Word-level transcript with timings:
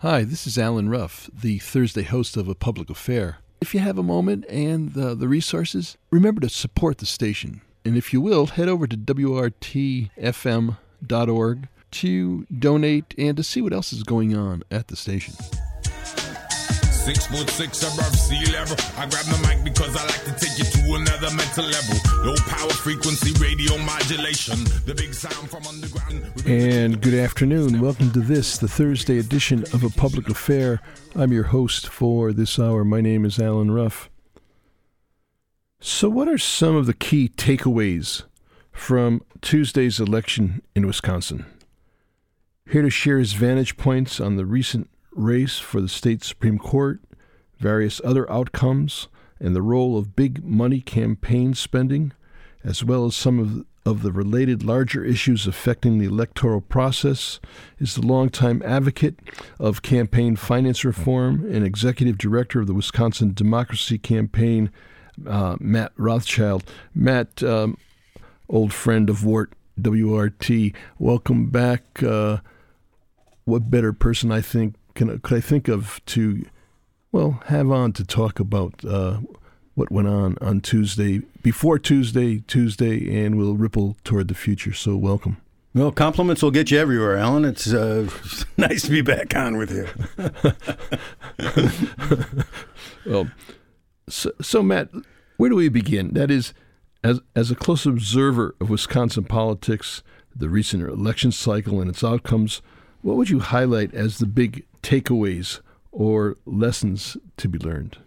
Hi, 0.00 0.24
this 0.24 0.46
is 0.46 0.58
Alan 0.58 0.90
Ruff, 0.90 1.30
the 1.32 1.58
Thursday 1.58 2.02
host 2.02 2.36
of 2.36 2.48
A 2.48 2.54
Public 2.54 2.90
Affair. 2.90 3.38
If 3.62 3.72
you 3.72 3.80
have 3.80 3.96
a 3.96 4.02
moment 4.02 4.44
and 4.50 4.94
uh, 4.94 5.14
the 5.14 5.26
resources, 5.26 5.96
remember 6.10 6.42
to 6.42 6.50
support 6.50 6.98
the 6.98 7.06
station. 7.06 7.62
And 7.82 7.96
if 7.96 8.12
you 8.12 8.20
will, 8.20 8.44
head 8.44 8.68
over 8.68 8.86
to 8.86 8.94
WORTFM.org 8.94 10.08
to 11.92 12.46
donate 12.58 13.14
and 13.16 13.38
to 13.38 13.42
see 13.42 13.62
what 13.62 13.72
else 13.72 13.94
is 13.94 14.02
going 14.02 14.36
on 14.36 14.64
at 14.70 14.88
the 14.88 14.96
station. 14.96 15.34
Six 17.06 17.26
foot 17.28 17.48
six 17.50 17.82
above 17.84 18.16
sea 18.16 18.50
level. 18.50 18.74
I 18.98 19.06
grab 19.06 19.26
the 19.26 19.38
mic 19.46 19.62
because 19.62 19.94
I 19.94 20.04
like 20.06 20.24
to 20.24 20.44
take 20.44 20.58
you 20.58 20.64
to 20.64 20.94
another 20.96 21.32
mental 21.36 21.64
level. 21.64 21.94
Low 22.24 22.34
power 22.48 22.68
frequency 22.70 23.30
radio 23.40 23.78
modulation. 23.78 24.64
The 24.86 24.92
big 24.92 25.14
sound 25.14 25.48
from 25.48 25.64
underground. 25.68 26.24
And 26.46 27.00
good 27.00 27.14
afternoon. 27.14 27.80
Welcome 27.80 28.10
to 28.10 28.18
this, 28.18 28.58
the 28.58 28.66
Thursday 28.66 29.20
edition 29.20 29.62
of 29.72 29.84
A 29.84 29.88
Public 29.88 30.28
Affair. 30.28 30.82
I'm 31.14 31.32
your 31.32 31.44
host 31.44 31.86
for 31.86 32.32
this 32.32 32.58
hour. 32.58 32.84
My 32.84 33.00
name 33.00 33.24
is 33.24 33.38
Alan 33.38 33.70
Ruff. 33.70 34.10
So, 35.78 36.08
what 36.08 36.26
are 36.26 36.38
some 36.38 36.74
of 36.74 36.86
the 36.86 36.92
key 36.92 37.28
takeaways 37.28 38.24
from 38.72 39.22
Tuesday's 39.42 40.00
election 40.00 40.60
in 40.74 40.88
Wisconsin? 40.88 41.46
Here 42.68 42.82
to 42.82 42.90
share 42.90 43.20
his 43.20 43.34
vantage 43.34 43.76
points 43.76 44.18
on 44.18 44.34
the 44.34 44.44
recent 44.44 44.90
race 45.16 45.58
for 45.58 45.80
the 45.80 45.88
state 45.88 46.22
Supreme 46.22 46.58
Court, 46.58 47.00
various 47.58 48.00
other 48.04 48.30
outcomes, 48.30 49.08
and 49.40 49.54
the 49.54 49.62
role 49.62 49.98
of 49.98 50.16
big 50.16 50.44
money 50.44 50.80
campaign 50.80 51.54
spending, 51.54 52.12
as 52.64 52.84
well 52.84 53.06
as 53.06 53.16
some 53.16 53.38
of, 53.38 53.90
of 53.90 54.02
the 54.02 54.12
related 54.12 54.62
larger 54.62 55.04
issues 55.04 55.46
affecting 55.46 55.98
the 55.98 56.06
electoral 56.06 56.60
process, 56.60 57.40
is 57.78 57.94
the 57.94 58.06
longtime 58.06 58.62
advocate 58.64 59.18
of 59.58 59.82
campaign 59.82 60.36
finance 60.36 60.84
reform 60.84 61.44
and 61.52 61.64
executive 61.64 62.18
director 62.18 62.60
of 62.60 62.66
the 62.66 62.74
Wisconsin 62.74 63.32
Democracy 63.34 63.98
Campaign, 63.98 64.70
uh, 65.26 65.56
Matt 65.60 65.92
Rothschild. 65.96 66.64
Matt, 66.94 67.42
um, 67.42 67.78
old 68.48 68.72
friend 68.72 69.10
of 69.10 69.24
Wart 69.24 69.52
WORT, 69.78 70.50
welcome 70.98 71.50
back. 71.50 72.02
Uh, 72.02 72.38
what 73.44 73.70
better 73.70 73.92
person 73.92 74.32
I 74.32 74.40
think 74.40 74.74
can 74.96 75.18
could 75.20 75.36
I 75.36 75.40
think 75.40 75.68
of 75.68 76.00
to, 76.06 76.44
well, 77.12 77.42
have 77.46 77.70
on 77.70 77.92
to 77.92 78.04
talk 78.04 78.40
about 78.40 78.84
uh, 78.84 79.20
what 79.74 79.92
went 79.92 80.08
on 80.08 80.36
on 80.40 80.60
Tuesday, 80.60 81.20
before 81.42 81.78
Tuesday, 81.78 82.40
Tuesday, 82.40 83.24
and 83.24 83.36
will 83.36 83.56
ripple 83.56 83.96
toward 84.02 84.28
the 84.28 84.34
future. 84.34 84.72
So 84.72 84.96
welcome. 84.96 85.36
Well, 85.74 85.92
compliments 85.92 86.42
will 86.42 86.50
get 86.50 86.70
you 86.70 86.78
everywhere, 86.78 87.18
Alan. 87.18 87.44
It's 87.44 87.72
uh, 87.72 88.08
nice 88.56 88.82
to 88.82 88.90
be 88.90 89.02
back 89.02 89.36
on 89.36 89.58
with 89.58 89.70
you. 89.70 89.86
well, 93.12 93.28
so, 94.08 94.32
so 94.40 94.62
Matt, 94.62 94.88
where 95.36 95.50
do 95.50 95.56
we 95.56 95.68
begin? 95.68 96.14
That 96.14 96.30
is, 96.30 96.54
as 97.04 97.20
as 97.36 97.50
a 97.50 97.54
close 97.54 97.84
observer 97.84 98.56
of 98.58 98.70
Wisconsin 98.70 99.24
politics, 99.24 100.02
the 100.34 100.48
recent 100.48 100.82
election 100.82 101.30
cycle 101.30 101.82
and 101.82 101.90
its 101.90 102.02
outcomes, 102.02 102.62
what 103.02 103.16
would 103.16 103.28
you 103.28 103.40
highlight 103.40 103.94
as 103.94 104.16
the 104.16 104.26
big 104.26 104.64
takeaways 104.86 105.60
or 105.90 106.36
lessons 106.46 107.16
to 107.36 107.48
be 107.48 107.58
learned? 107.58 107.98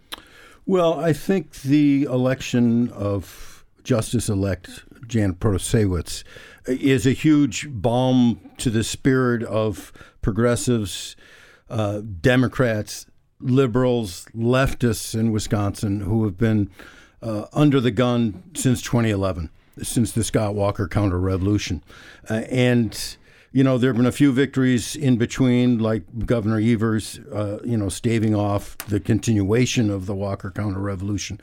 Well, 0.64 0.98
I 0.98 1.12
think 1.12 1.62
the 1.62 2.04
election 2.04 2.88
of 2.90 3.64
Justice 3.82 4.28
elect 4.28 4.84
Jan 5.06 5.34
Protasiewicz 5.34 6.24
is 6.66 7.06
a 7.06 7.12
huge 7.12 7.68
balm 7.70 8.40
to 8.58 8.70
the 8.70 8.84
spirit 8.84 9.42
of 9.42 9.92
progressives, 10.22 11.16
uh, 11.68 12.00
Democrats, 12.20 13.06
liberals, 13.40 14.26
leftists 14.34 15.18
in 15.18 15.32
Wisconsin 15.32 16.00
who 16.00 16.24
have 16.24 16.38
been 16.38 16.70
uh, 17.22 17.46
under 17.52 17.80
the 17.80 17.90
gun 17.90 18.42
since 18.54 18.80
2011, 18.82 19.50
since 19.82 20.12
the 20.12 20.24
Scott 20.24 20.54
Walker 20.54 20.88
counter 20.88 21.18
revolution. 21.18 21.82
Uh, 22.28 22.44
and 22.50 23.16
you 23.52 23.64
know, 23.64 23.78
there 23.78 23.90
have 23.90 23.96
been 23.96 24.06
a 24.06 24.12
few 24.12 24.32
victories 24.32 24.94
in 24.94 25.16
between, 25.16 25.78
like 25.78 26.26
Governor 26.26 26.60
Evers, 26.60 27.18
uh, 27.32 27.58
you 27.64 27.76
know, 27.76 27.88
staving 27.88 28.34
off 28.34 28.78
the 28.78 29.00
continuation 29.00 29.90
of 29.90 30.06
the 30.06 30.14
Walker 30.14 30.50
counter 30.50 30.78
revolution. 30.78 31.40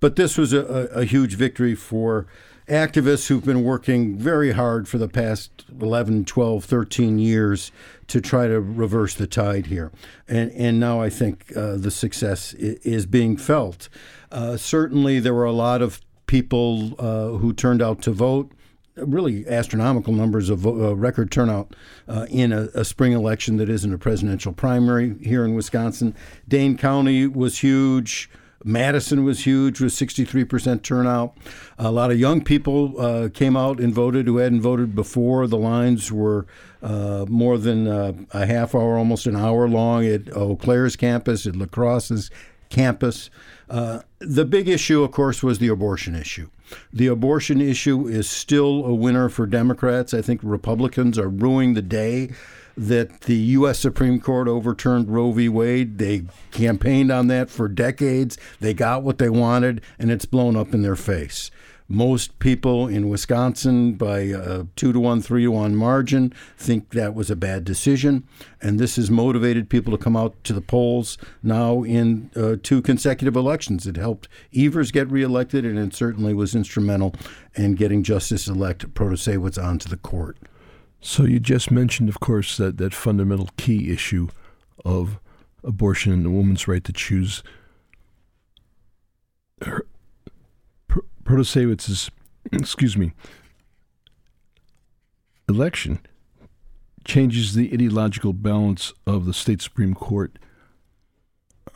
But 0.00 0.14
this 0.14 0.38
was 0.38 0.52
a, 0.52 0.60
a, 0.94 1.04
huge 1.04 1.34
victory 1.34 1.74
for 1.74 2.28
activists 2.68 3.26
who've 3.26 3.44
been 3.44 3.64
working 3.64 4.16
very 4.16 4.52
hard 4.52 4.86
for 4.86 4.98
the 4.98 5.08
past 5.08 5.64
11, 5.80 6.26
12, 6.26 6.64
13 6.64 7.18
years 7.18 7.72
to 8.06 8.20
try 8.20 8.46
to 8.46 8.60
reverse 8.60 9.14
the 9.14 9.26
tide 9.26 9.66
here. 9.66 9.90
And, 10.28 10.52
and 10.52 10.78
now 10.78 11.00
I 11.00 11.10
think 11.10 11.52
uh, 11.56 11.76
the 11.76 11.90
success 11.90 12.54
is 12.54 13.06
being 13.06 13.36
felt. 13.36 13.88
Uh, 14.30 14.56
certainly, 14.56 15.18
there 15.18 15.34
were 15.34 15.44
a 15.44 15.52
lot 15.52 15.82
of 15.82 16.00
people 16.26 16.94
uh, 17.00 17.38
who 17.38 17.52
turned 17.52 17.82
out 17.82 18.00
to 18.02 18.12
vote 18.12 18.52
really 19.06 19.46
astronomical 19.48 20.12
numbers 20.12 20.50
of 20.50 20.66
uh, 20.66 20.94
record 20.96 21.30
turnout 21.30 21.74
uh, 22.08 22.26
in 22.30 22.52
a, 22.52 22.68
a, 22.74 22.84
spring 22.84 23.12
election 23.12 23.56
that 23.58 23.68
isn't 23.68 23.92
a 23.92 23.98
presidential 23.98 24.52
primary 24.52 25.16
here 25.22 25.44
in 25.44 25.54
Wisconsin. 25.54 26.14
Dane 26.46 26.76
County 26.76 27.26
was 27.26 27.58
huge. 27.58 28.30
Madison 28.64 29.24
was 29.24 29.44
huge 29.44 29.80
with 29.80 29.92
63% 29.92 30.82
turnout. 30.82 31.36
A 31.78 31.92
lot 31.92 32.10
of 32.10 32.18
young 32.18 32.42
people 32.42 33.00
uh, 33.00 33.28
came 33.28 33.56
out 33.56 33.78
and 33.78 33.94
voted 33.94 34.26
who 34.26 34.38
hadn't 34.38 34.60
voted 34.62 34.94
before. 34.94 35.46
The 35.46 35.56
lines 35.56 36.10
were 36.10 36.46
uh, 36.82 37.24
more 37.28 37.56
than 37.56 37.86
uh, 37.86 38.14
a 38.32 38.46
half 38.46 38.74
hour, 38.74 38.98
almost 38.98 39.26
an 39.26 39.36
hour 39.36 39.68
long 39.68 40.04
at 40.06 40.34
Eau 40.36 40.56
Claire's 40.56 40.96
campus, 40.96 41.46
at 41.46 41.54
La 41.54 41.66
Crosse's 41.66 42.30
campus. 42.68 43.30
Uh, 43.70 44.00
the 44.18 44.44
big 44.44 44.68
issue, 44.68 45.02
of 45.02 45.12
course, 45.12 45.42
was 45.42 45.58
the 45.58 45.68
abortion 45.68 46.14
issue. 46.14 46.48
The 46.92 47.06
abortion 47.06 47.60
issue 47.60 48.06
is 48.06 48.28
still 48.28 48.84
a 48.84 48.94
winner 48.94 49.28
for 49.28 49.46
Democrats. 49.46 50.14
I 50.14 50.22
think 50.22 50.40
Republicans 50.42 51.18
are 51.18 51.28
ruining 51.28 51.74
the 51.74 51.82
day 51.82 52.30
that 52.76 53.22
the 53.22 53.36
U.S. 53.36 53.78
Supreme 53.78 54.20
Court 54.20 54.46
overturned 54.46 55.08
Roe 55.08 55.32
v. 55.32 55.48
Wade. 55.48 55.98
They 55.98 56.24
campaigned 56.52 57.10
on 57.10 57.26
that 57.26 57.50
for 57.50 57.66
decades. 57.68 58.38
They 58.60 58.72
got 58.72 59.02
what 59.02 59.18
they 59.18 59.28
wanted, 59.28 59.80
and 59.98 60.10
it's 60.10 60.26
blown 60.26 60.56
up 60.56 60.72
in 60.72 60.82
their 60.82 60.96
face. 60.96 61.50
Most 61.90 62.38
people 62.38 62.86
in 62.86 63.08
Wisconsin, 63.08 63.94
by 63.94 64.18
a 64.18 64.64
two 64.76 64.92
to 64.92 65.00
one, 65.00 65.22
three 65.22 65.44
to 65.44 65.50
one 65.50 65.74
margin, 65.74 66.34
think 66.58 66.90
that 66.90 67.14
was 67.14 67.30
a 67.30 67.36
bad 67.36 67.64
decision. 67.64 68.28
And 68.60 68.78
this 68.78 68.96
has 68.96 69.10
motivated 69.10 69.70
people 69.70 69.96
to 69.96 70.02
come 70.02 70.14
out 70.14 70.34
to 70.44 70.52
the 70.52 70.60
polls 70.60 71.16
now 71.42 71.82
in 71.84 72.30
uh, 72.36 72.56
two 72.62 72.82
consecutive 72.82 73.36
elections. 73.36 73.86
It 73.86 73.96
helped 73.96 74.28
Evers 74.54 74.90
get 74.90 75.10
reelected, 75.10 75.64
and 75.64 75.78
it 75.78 75.94
certainly 75.94 76.34
was 76.34 76.54
instrumental 76.54 77.14
in 77.54 77.74
getting 77.74 78.02
Justice 78.02 78.48
elect 78.48 78.92
Protasiewicz 78.92 79.62
onto 79.62 79.88
the 79.88 79.96
court. 79.96 80.36
So 81.00 81.24
you 81.24 81.40
just 81.40 81.70
mentioned, 81.70 82.10
of 82.10 82.20
course, 82.20 82.58
that, 82.58 82.76
that 82.76 82.92
fundamental 82.92 83.48
key 83.56 83.90
issue 83.90 84.28
of 84.84 85.18
abortion 85.64 86.12
and 86.12 86.24
the 86.24 86.30
woman's 86.30 86.68
right 86.68 86.84
to 86.84 86.92
choose 86.92 87.42
her, 89.62 89.86
Protasiewicz's, 91.28 92.10
excuse 92.52 92.96
me, 92.96 93.12
election 95.46 95.98
changes 97.04 97.54
the 97.54 97.70
ideological 97.72 98.32
balance 98.32 98.94
of 99.06 99.26
the 99.26 99.34
state 99.34 99.60
Supreme 99.60 99.94
Court. 99.94 100.38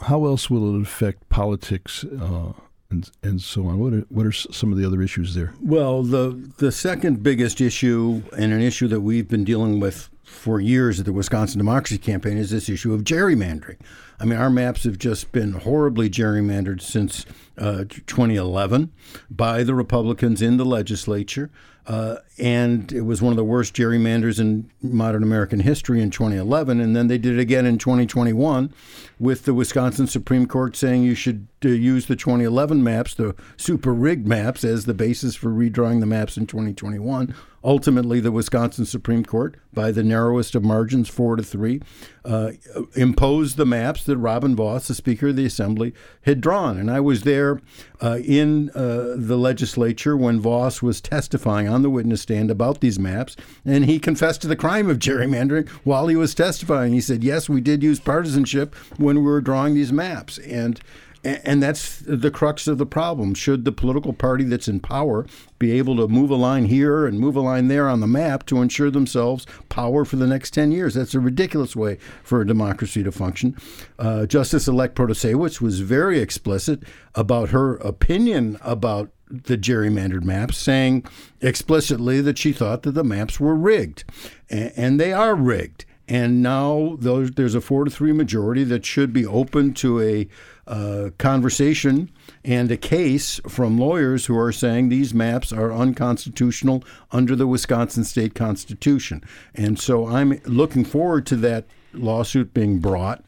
How 0.00 0.24
else 0.24 0.48
will 0.48 0.74
it 0.74 0.80
affect 0.80 1.28
politics 1.28 2.02
uh, 2.02 2.54
and 2.90 3.10
and 3.22 3.42
so 3.42 3.66
on? 3.66 3.78
What 3.78 3.92
are 3.92 4.00
what 4.08 4.24
are 4.24 4.32
some 4.32 4.72
of 4.72 4.78
the 4.78 4.86
other 4.86 5.02
issues 5.02 5.34
there? 5.34 5.52
Well, 5.60 6.02
the 6.02 6.30
the 6.56 6.72
second 6.72 7.22
biggest 7.22 7.60
issue 7.60 8.22
and 8.36 8.54
an 8.54 8.62
issue 8.62 8.88
that 8.88 9.02
we've 9.02 9.28
been 9.28 9.44
dealing 9.44 9.80
with 9.80 10.08
for 10.32 10.60
years 10.60 10.98
at 10.98 11.06
the 11.06 11.12
Wisconsin 11.12 11.58
Democracy 11.58 11.98
Campaign 11.98 12.38
is 12.38 12.50
this 12.50 12.68
issue 12.68 12.94
of 12.94 13.04
gerrymandering. 13.04 13.78
I 14.18 14.24
mean, 14.24 14.38
our 14.38 14.50
maps 14.50 14.84
have 14.84 14.98
just 14.98 15.30
been 15.32 15.52
horribly 15.52 16.08
gerrymandered 16.08 16.80
since 16.80 17.26
uh, 17.58 17.84
2011 18.06 18.92
by 19.30 19.62
the 19.62 19.74
Republicans 19.74 20.40
in 20.40 20.56
the 20.56 20.64
legislature. 20.64 21.50
Uh, 21.84 22.16
and 22.38 22.92
it 22.92 23.00
was 23.00 23.20
one 23.20 23.32
of 23.32 23.36
the 23.36 23.44
worst 23.44 23.74
gerrymanders 23.74 24.38
in 24.38 24.70
modern 24.80 25.24
American 25.24 25.60
history 25.60 26.00
in 26.00 26.10
2011. 26.10 26.80
And 26.80 26.94
then 26.94 27.08
they 27.08 27.18
did 27.18 27.34
it 27.34 27.40
again 27.40 27.66
in 27.66 27.76
2021 27.76 28.72
with 29.18 29.44
the 29.44 29.54
Wisconsin 29.54 30.06
Supreme 30.06 30.46
Court 30.46 30.76
saying 30.76 31.02
you 31.02 31.16
should 31.16 31.48
uh, 31.64 31.68
use 31.68 32.06
the 32.06 32.14
2011 32.14 32.82
maps, 32.82 33.14
the 33.14 33.34
super 33.56 33.92
rigged 33.92 34.28
maps, 34.28 34.62
as 34.62 34.84
the 34.84 34.94
basis 34.94 35.34
for 35.34 35.50
redrawing 35.50 35.98
the 36.00 36.06
maps 36.06 36.36
in 36.36 36.46
2021. 36.46 37.34
Ultimately, 37.64 38.18
the 38.18 38.32
Wisconsin 38.32 38.84
Supreme 38.84 39.24
Court, 39.24 39.56
by 39.72 39.92
the 39.92 40.02
narrowest 40.02 40.56
of 40.56 40.64
margins, 40.64 41.08
four 41.08 41.36
to 41.36 41.44
three, 41.44 41.80
uh, 42.24 42.52
imposed 42.96 43.56
the 43.56 43.64
maps 43.66 44.02
that 44.04 44.16
Robin 44.16 44.56
Vos, 44.56 44.88
the 44.88 44.94
Speaker 44.94 45.28
of 45.28 45.36
the 45.36 45.46
Assembly, 45.46 45.94
had 46.22 46.40
drawn. 46.40 46.76
And 46.76 46.90
I 46.90 46.98
was 46.98 47.22
there 47.22 47.60
uh, 48.02 48.18
in 48.24 48.70
uh, 48.70 49.14
the 49.16 49.36
legislature 49.36 50.16
when 50.16 50.40
Vos 50.40 50.82
was 50.82 51.00
testifying 51.00 51.68
on 51.68 51.82
the 51.82 51.90
witness 51.90 52.22
stand 52.22 52.50
about 52.50 52.80
these 52.80 52.98
maps, 52.98 53.36
and 53.64 53.84
he 53.84 54.00
confessed 54.00 54.42
to 54.42 54.48
the 54.48 54.56
crime 54.56 54.90
of 54.90 54.98
gerrymandering 54.98 55.68
while 55.84 56.08
he 56.08 56.16
was 56.16 56.34
testifying. 56.34 56.92
He 56.92 57.00
said, 57.00 57.22
"Yes, 57.22 57.48
we 57.48 57.60
did 57.60 57.82
use 57.82 58.00
partisanship 58.00 58.74
when 58.96 59.18
we 59.18 59.22
were 59.22 59.40
drawing 59.40 59.74
these 59.74 59.92
maps," 59.92 60.38
and 60.38 60.80
and 61.24 61.62
that's 61.62 62.00
the 62.00 62.30
crux 62.30 62.66
of 62.66 62.78
the 62.78 62.86
problem. 62.86 63.34
Should 63.34 63.64
the 63.64 63.72
political 63.72 64.12
party 64.12 64.44
that's 64.44 64.68
in 64.68 64.80
power 64.80 65.26
be 65.58 65.72
able 65.72 65.96
to 65.96 66.08
move 66.08 66.30
a 66.30 66.36
line 66.36 66.64
here 66.64 67.06
and 67.06 67.20
move 67.20 67.36
a 67.36 67.40
line 67.40 67.68
there 67.68 67.88
on 67.88 68.00
the 68.00 68.06
map 68.06 68.44
to 68.46 68.60
ensure 68.60 68.90
themselves 68.90 69.46
power 69.68 70.04
for 70.04 70.16
the 70.16 70.26
next 70.26 70.50
10 70.50 70.72
years? 70.72 70.94
That's 70.94 71.14
a 71.14 71.20
ridiculous 71.20 71.76
way 71.76 71.98
for 72.24 72.40
a 72.40 72.46
democracy 72.46 73.02
to 73.04 73.12
function. 73.12 73.56
Uh, 73.98 74.26
Justice 74.26 74.66
elect 74.66 74.96
Protasiewicz 74.96 75.60
was 75.60 75.80
very 75.80 76.18
explicit 76.18 76.82
about 77.14 77.50
her 77.50 77.76
opinion 77.76 78.58
about 78.62 79.10
the 79.32 79.56
gerrymandered 79.56 80.24
maps, 80.24 80.58
saying 80.58 81.04
explicitly 81.40 82.20
that 82.20 82.36
she 82.36 82.52
thought 82.52 82.82
that 82.82 82.92
the 82.92 83.04
maps 83.04 83.40
were 83.40 83.54
rigged. 83.54 84.04
And 84.50 85.00
they 85.00 85.12
are 85.12 85.34
rigged. 85.34 85.86
And 86.08 86.42
now 86.42 86.96
there's 87.00 87.54
a 87.54 87.60
four 87.60 87.84
to 87.84 87.90
three 87.90 88.12
majority 88.12 88.64
that 88.64 88.84
should 88.84 89.12
be 89.12 89.24
open 89.24 89.72
to 89.74 90.00
a 90.00 90.28
uh, 90.66 91.10
conversation 91.18 92.10
and 92.44 92.70
a 92.70 92.76
case 92.76 93.40
from 93.48 93.78
lawyers 93.78 94.26
who 94.26 94.38
are 94.38 94.52
saying 94.52 94.88
these 94.88 95.14
maps 95.14 95.52
are 95.52 95.72
unconstitutional 95.72 96.84
under 97.10 97.36
the 97.36 97.46
Wisconsin 97.46 98.04
state 98.04 98.34
constitution. 98.34 99.22
And 99.54 99.78
so 99.78 100.06
I'm 100.06 100.40
looking 100.44 100.84
forward 100.84 101.26
to 101.26 101.36
that 101.36 101.66
lawsuit 101.92 102.52
being 102.54 102.78
brought. 102.78 103.24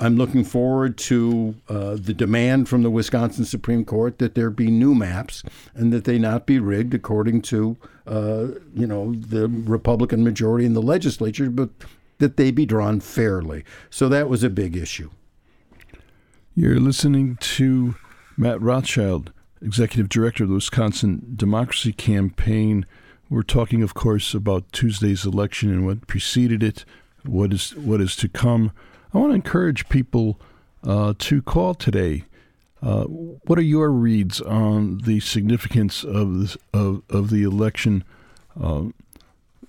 I'm 0.00 0.16
looking 0.16 0.44
forward 0.44 0.96
to 0.98 1.56
uh, 1.68 1.96
the 1.98 2.14
demand 2.14 2.68
from 2.68 2.82
the 2.82 2.90
Wisconsin 2.90 3.44
Supreme 3.44 3.84
Court 3.84 4.18
that 4.18 4.34
there 4.34 4.50
be 4.50 4.70
new 4.70 4.94
maps 4.94 5.42
and 5.74 5.92
that 5.92 6.04
they 6.04 6.18
not 6.18 6.46
be 6.46 6.58
rigged 6.58 6.94
according 6.94 7.42
to, 7.42 7.76
uh, 8.06 8.46
you 8.74 8.86
know, 8.86 9.14
the 9.14 9.48
Republican 9.48 10.22
majority 10.22 10.64
in 10.64 10.74
the 10.74 10.82
legislature, 10.82 11.50
but 11.50 11.70
that 12.18 12.36
they 12.36 12.50
be 12.50 12.66
drawn 12.66 13.00
fairly. 13.00 13.64
So 13.90 14.08
that 14.08 14.28
was 14.28 14.42
a 14.42 14.50
big 14.50 14.76
issue. 14.76 15.10
You're 16.54 16.80
listening 16.80 17.36
to 17.36 17.94
Matt 18.36 18.60
Rothschild, 18.60 19.32
Executive 19.62 20.08
Director 20.08 20.44
of 20.44 20.50
the 20.50 20.56
Wisconsin 20.56 21.34
Democracy 21.36 21.92
Campaign. 21.92 22.84
We're 23.30 23.42
talking, 23.42 23.82
of 23.82 23.94
course, 23.94 24.34
about 24.34 24.72
Tuesday's 24.72 25.24
election 25.24 25.70
and 25.70 25.86
what 25.86 26.06
preceded 26.06 26.62
it, 26.62 26.84
what 27.24 27.52
is 27.52 27.76
what 27.76 28.00
is 28.00 28.16
to 28.16 28.28
come. 28.28 28.72
I 29.12 29.18
want 29.18 29.30
to 29.30 29.36
encourage 29.36 29.88
people 29.88 30.40
uh, 30.84 31.14
to 31.18 31.42
call 31.42 31.74
today. 31.74 32.24
Uh, 32.80 33.04
what 33.04 33.58
are 33.58 33.62
your 33.62 33.90
reads 33.90 34.40
on 34.40 34.98
the 34.98 35.20
significance 35.20 36.04
of 36.04 36.38
this, 36.40 36.56
of 36.72 37.02
of 37.10 37.30
the 37.30 37.42
election? 37.42 38.04
Uh, 38.60 38.84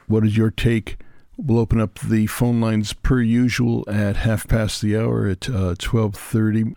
what 0.08 0.26
is 0.26 0.38
your 0.38 0.52
take? 0.52 0.98
We'll 1.42 1.60
open 1.60 1.80
up 1.80 2.00
the 2.00 2.28
phone 2.28 2.60
lines 2.60 2.92
per 2.92 3.22
usual 3.22 3.86
at 3.90 4.18
half 4.18 4.46
past 4.46 4.82
the 4.82 4.98
hour 4.98 5.26
at 5.26 5.48
uh, 5.48 5.74
1230. 5.80 6.76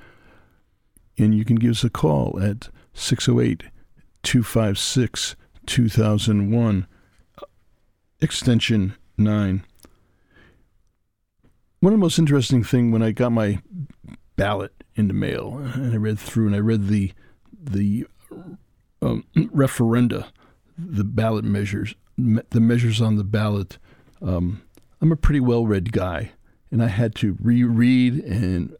And 1.19 1.35
you 1.35 1.45
can 1.45 1.57
give 1.57 1.73
us 1.73 1.83
a 1.83 1.91
call 1.91 2.41
at 2.41 2.69
608 2.95 3.65
256 4.23 5.35
2001, 5.67 6.87
extension 8.21 8.95
9. 9.19 9.65
One 11.81 11.93
of 11.93 11.99
the 11.99 12.05
most 12.05 12.21
interesting 12.21 12.63
thing 12.63 12.93
when 12.93 13.03
I 13.03 13.11
got 13.11 13.33
my 13.33 13.61
ballot 14.37 14.85
in 14.95 15.09
the 15.09 15.15
mail 15.15 15.59
and 15.75 15.93
I 15.93 15.97
read 15.97 16.21
through 16.21 16.47
and 16.47 16.55
I 16.55 16.61
read 16.61 16.87
the 16.87 17.13
the 17.61 18.07
um, 19.03 19.25
referenda, 19.35 20.29
the 20.79 21.05
ballot 21.05 21.45
measures, 21.45 21.97
me- 22.17 22.43
the 22.51 22.61
measures 22.61 23.01
on 23.01 23.17
the 23.17 23.25
ballot 23.25 23.79
um, 24.23 24.63
I'm 25.01 25.13
a 25.13 25.17
pretty 25.17 25.41
well 25.41 25.67
read 25.67 25.93
guy, 25.93 26.33
and 26.71 26.83
I 26.83 26.89
had 26.89 27.15
to 27.17 27.37
reread 27.41 28.25
and 28.25 28.77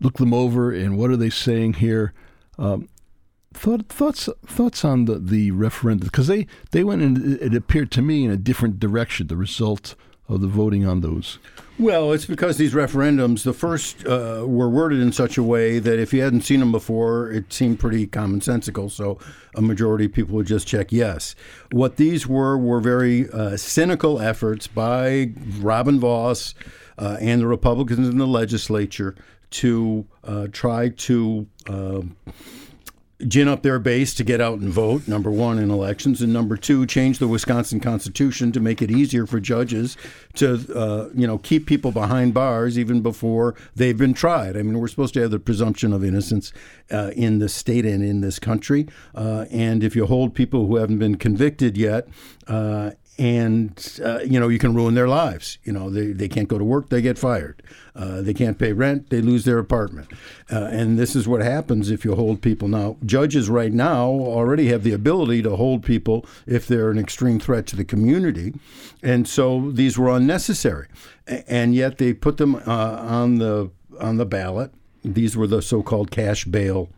look 0.00 0.18
them 0.18 0.34
over 0.34 0.72
and 0.72 0.98
what 0.98 1.10
are 1.10 1.16
they 1.16 1.30
saying 1.30 1.74
here. 1.74 2.12
Um, 2.58 2.88
thought, 3.54 3.88
thoughts 3.88 4.28
thoughts 4.46 4.84
on 4.84 5.06
the 5.06 5.18
the 5.18 5.50
referendum 5.50 6.08
because 6.08 6.26
they 6.26 6.46
they 6.70 6.84
went 6.84 7.02
in 7.02 7.38
it 7.40 7.54
appeared 7.54 7.90
to 7.92 8.02
me 8.02 8.24
in 8.24 8.30
a 8.30 8.36
different 8.36 8.78
direction. 8.78 9.26
The 9.26 9.36
result 9.36 9.94
of 10.28 10.40
the 10.40 10.48
voting 10.48 10.86
on 10.86 11.00
those? 11.00 11.38
Well, 11.82 12.12
it's 12.12 12.26
because 12.26 12.58
these 12.58 12.74
referendums, 12.74 13.42
the 13.42 13.52
first 13.52 14.06
uh, 14.06 14.44
were 14.46 14.70
worded 14.70 15.00
in 15.00 15.10
such 15.10 15.36
a 15.36 15.42
way 15.42 15.80
that 15.80 15.98
if 15.98 16.12
you 16.12 16.22
hadn't 16.22 16.42
seen 16.42 16.60
them 16.60 16.70
before, 16.70 17.28
it 17.32 17.52
seemed 17.52 17.80
pretty 17.80 18.06
commonsensical. 18.06 18.88
So 18.88 19.18
a 19.56 19.60
majority 19.60 20.04
of 20.04 20.12
people 20.12 20.36
would 20.36 20.46
just 20.46 20.68
check 20.68 20.92
yes. 20.92 21.34
What 21.72 21.96
these 21.96 22.24
were 22.24 22.56
were 22.56 22.78
very 22.78 23.28
uh, 23.30 23.56
cynical 23.56 24.20
efforts 24.20 24.68
by 24.68 25.32
Robin 25.58 25.98
Vos 25.98 26.54
uh, 26.98 27.16
and 27.20 27.40
the 27.40 27.48
Republicans 27.48 28.08
in 28.08 28.16
the 28.16 28.28
legislature 28.28 29.16
to 29.50 30.06
uh, 30.22 30.46
try 30.52 30.90
to 30.90 31.48
um, 31.68 32.14
gin 33.26 33.48
up 33.48 33.62
their 33.62 33.78
base 33.78 34.14
to 34.14 34.24
get 34.24 34.40
out 34.40 34.58
and 34.58 34.70
vote, 34.70 35.06
number 35.06 35.30
one, 35.30 35.58
in 35.58 35.70
elections, 35.70 36.22
and 36.22 36.32
number 36.32 36.56
two, 36.56 36.86
change 36.86 37.18
the 37.18 37.28
Wisconsin 37.28 37.80
Constitution 37.80 38.52
to 38.52 38.60
make 38.60 38.82
it 38.82 38.90
easier 38.90 39.26
for 39.26 39.40
judges 39.40 39.96
to, 40.34 40.54
uh, 40.74 41.08
you 41.14 41.26
know, 41.26 41.38
keep 41.38 41.66
people 41.66 41.92
behind 41.92 42.34
bars 42.34 42.78
even 42.78 43.00
before 43.00 43.54
they've 43.74 43.98
been 43.98 44.14
tried. 44.14 44.56
I 44.56 44.62
mean, 44.62 44.78
we're 44.78 44.88
supposed 44.88 45.14
to 45.14 45.20
have 45.20 45.30
the 45.30 45.38
presumption 45.38 45.92
of 45.92 46.04
innocence 46.04 46.52
uh, 46.90 47.10
in 47.14 47.38
the 47.38 47.48
state 47.48 47.84
and 47.84 48.04
in 48.04 48.20
this 48.20 48.38
country. 48.38 48.88
Uh, 49.14 49.46
and 49.50 49.84
if 49.84 49.94
you 49.94 50.06
hold 50.06 50.34
people 50.34 50.66
who 50.66 50.76
haven't 50.76 50.98
been 50.98 51.16
convicted 51.16 51.76
yet, 51.76 52.08
uh, 52.48 52.92
and 53.18 54.00
uh, 54.04 54.20
you 54.20 54.40
know 54.40 54.48
you 54.48 54.58
can 54.58 54.74
ruin 54.74 54.94
their 54.94 55.08
lives. 55.08 55.58
You 55.64 55.72
know 55.72 55.90
they, 55.90 56.12
they 56.12 56.28
can't 56.28 56.48
go 56.48 56.58
to 56.58 56.64
work, 56.64 56.88
they 56.88 57.02
get 57.02 57.18
fired. 57.18 57.62
Uh, 57.94 58.22
they 58.22 58.32
can't 58.32 58.58
pay 58.58 58.72
rent, 58.72 59.10
they 59.10 59.20
lose 59.20 59.44
their 59.44 59.58
apartment. 59.58 60.08
Uh, 60.50 60.64
and 60.72 60.98
this 60.98 61.14
is 61.14 61.28
what 61.28 61.42
happens 61.42 61.90
if 61.90 62.04
you 62.04 62.14
hold 62.14 62.40
people. 62.40 62.68
Now 62.68 62.96
judges 63.04 63.50
right 63.50 63.72
now 63.72 64.06
already 64.06 64.68
have 64.68 64.82
the 64.82 64.92
ability 64.92 65.42
to 65.42 65.56
hold 65.56 65.84
people 65.84 66.26
if 66.46 66.66
they're 66.66 66.90
an 66.90 66.98
extreme 66.98 67.38
threat 67.38 67.66
to 67.68 67.76
the 67.76 67.84
community, 67.84 68.54
and 69.02 69.28
so 69.28 69.70
these 69.70 69.98
were 69.98 70.08
unnecessary, 70.08 70.88
and 71.26 71.74
yet 71.74 71.98
they 71.98 72.12
put 72.12 72.38
them 72.38 72.56
uh, 72.56 72.60
on 72.66 73.36
the 73.36 73.70
on 74.00 74.16
the 74.16 74.26
ballot. 74.26 74.72
These 75.04 75.36
were 75.36 75.48
the 75.48 75.62
so-called 75.62 76.12
cash 76.12 76.44
bail 76.44 76.88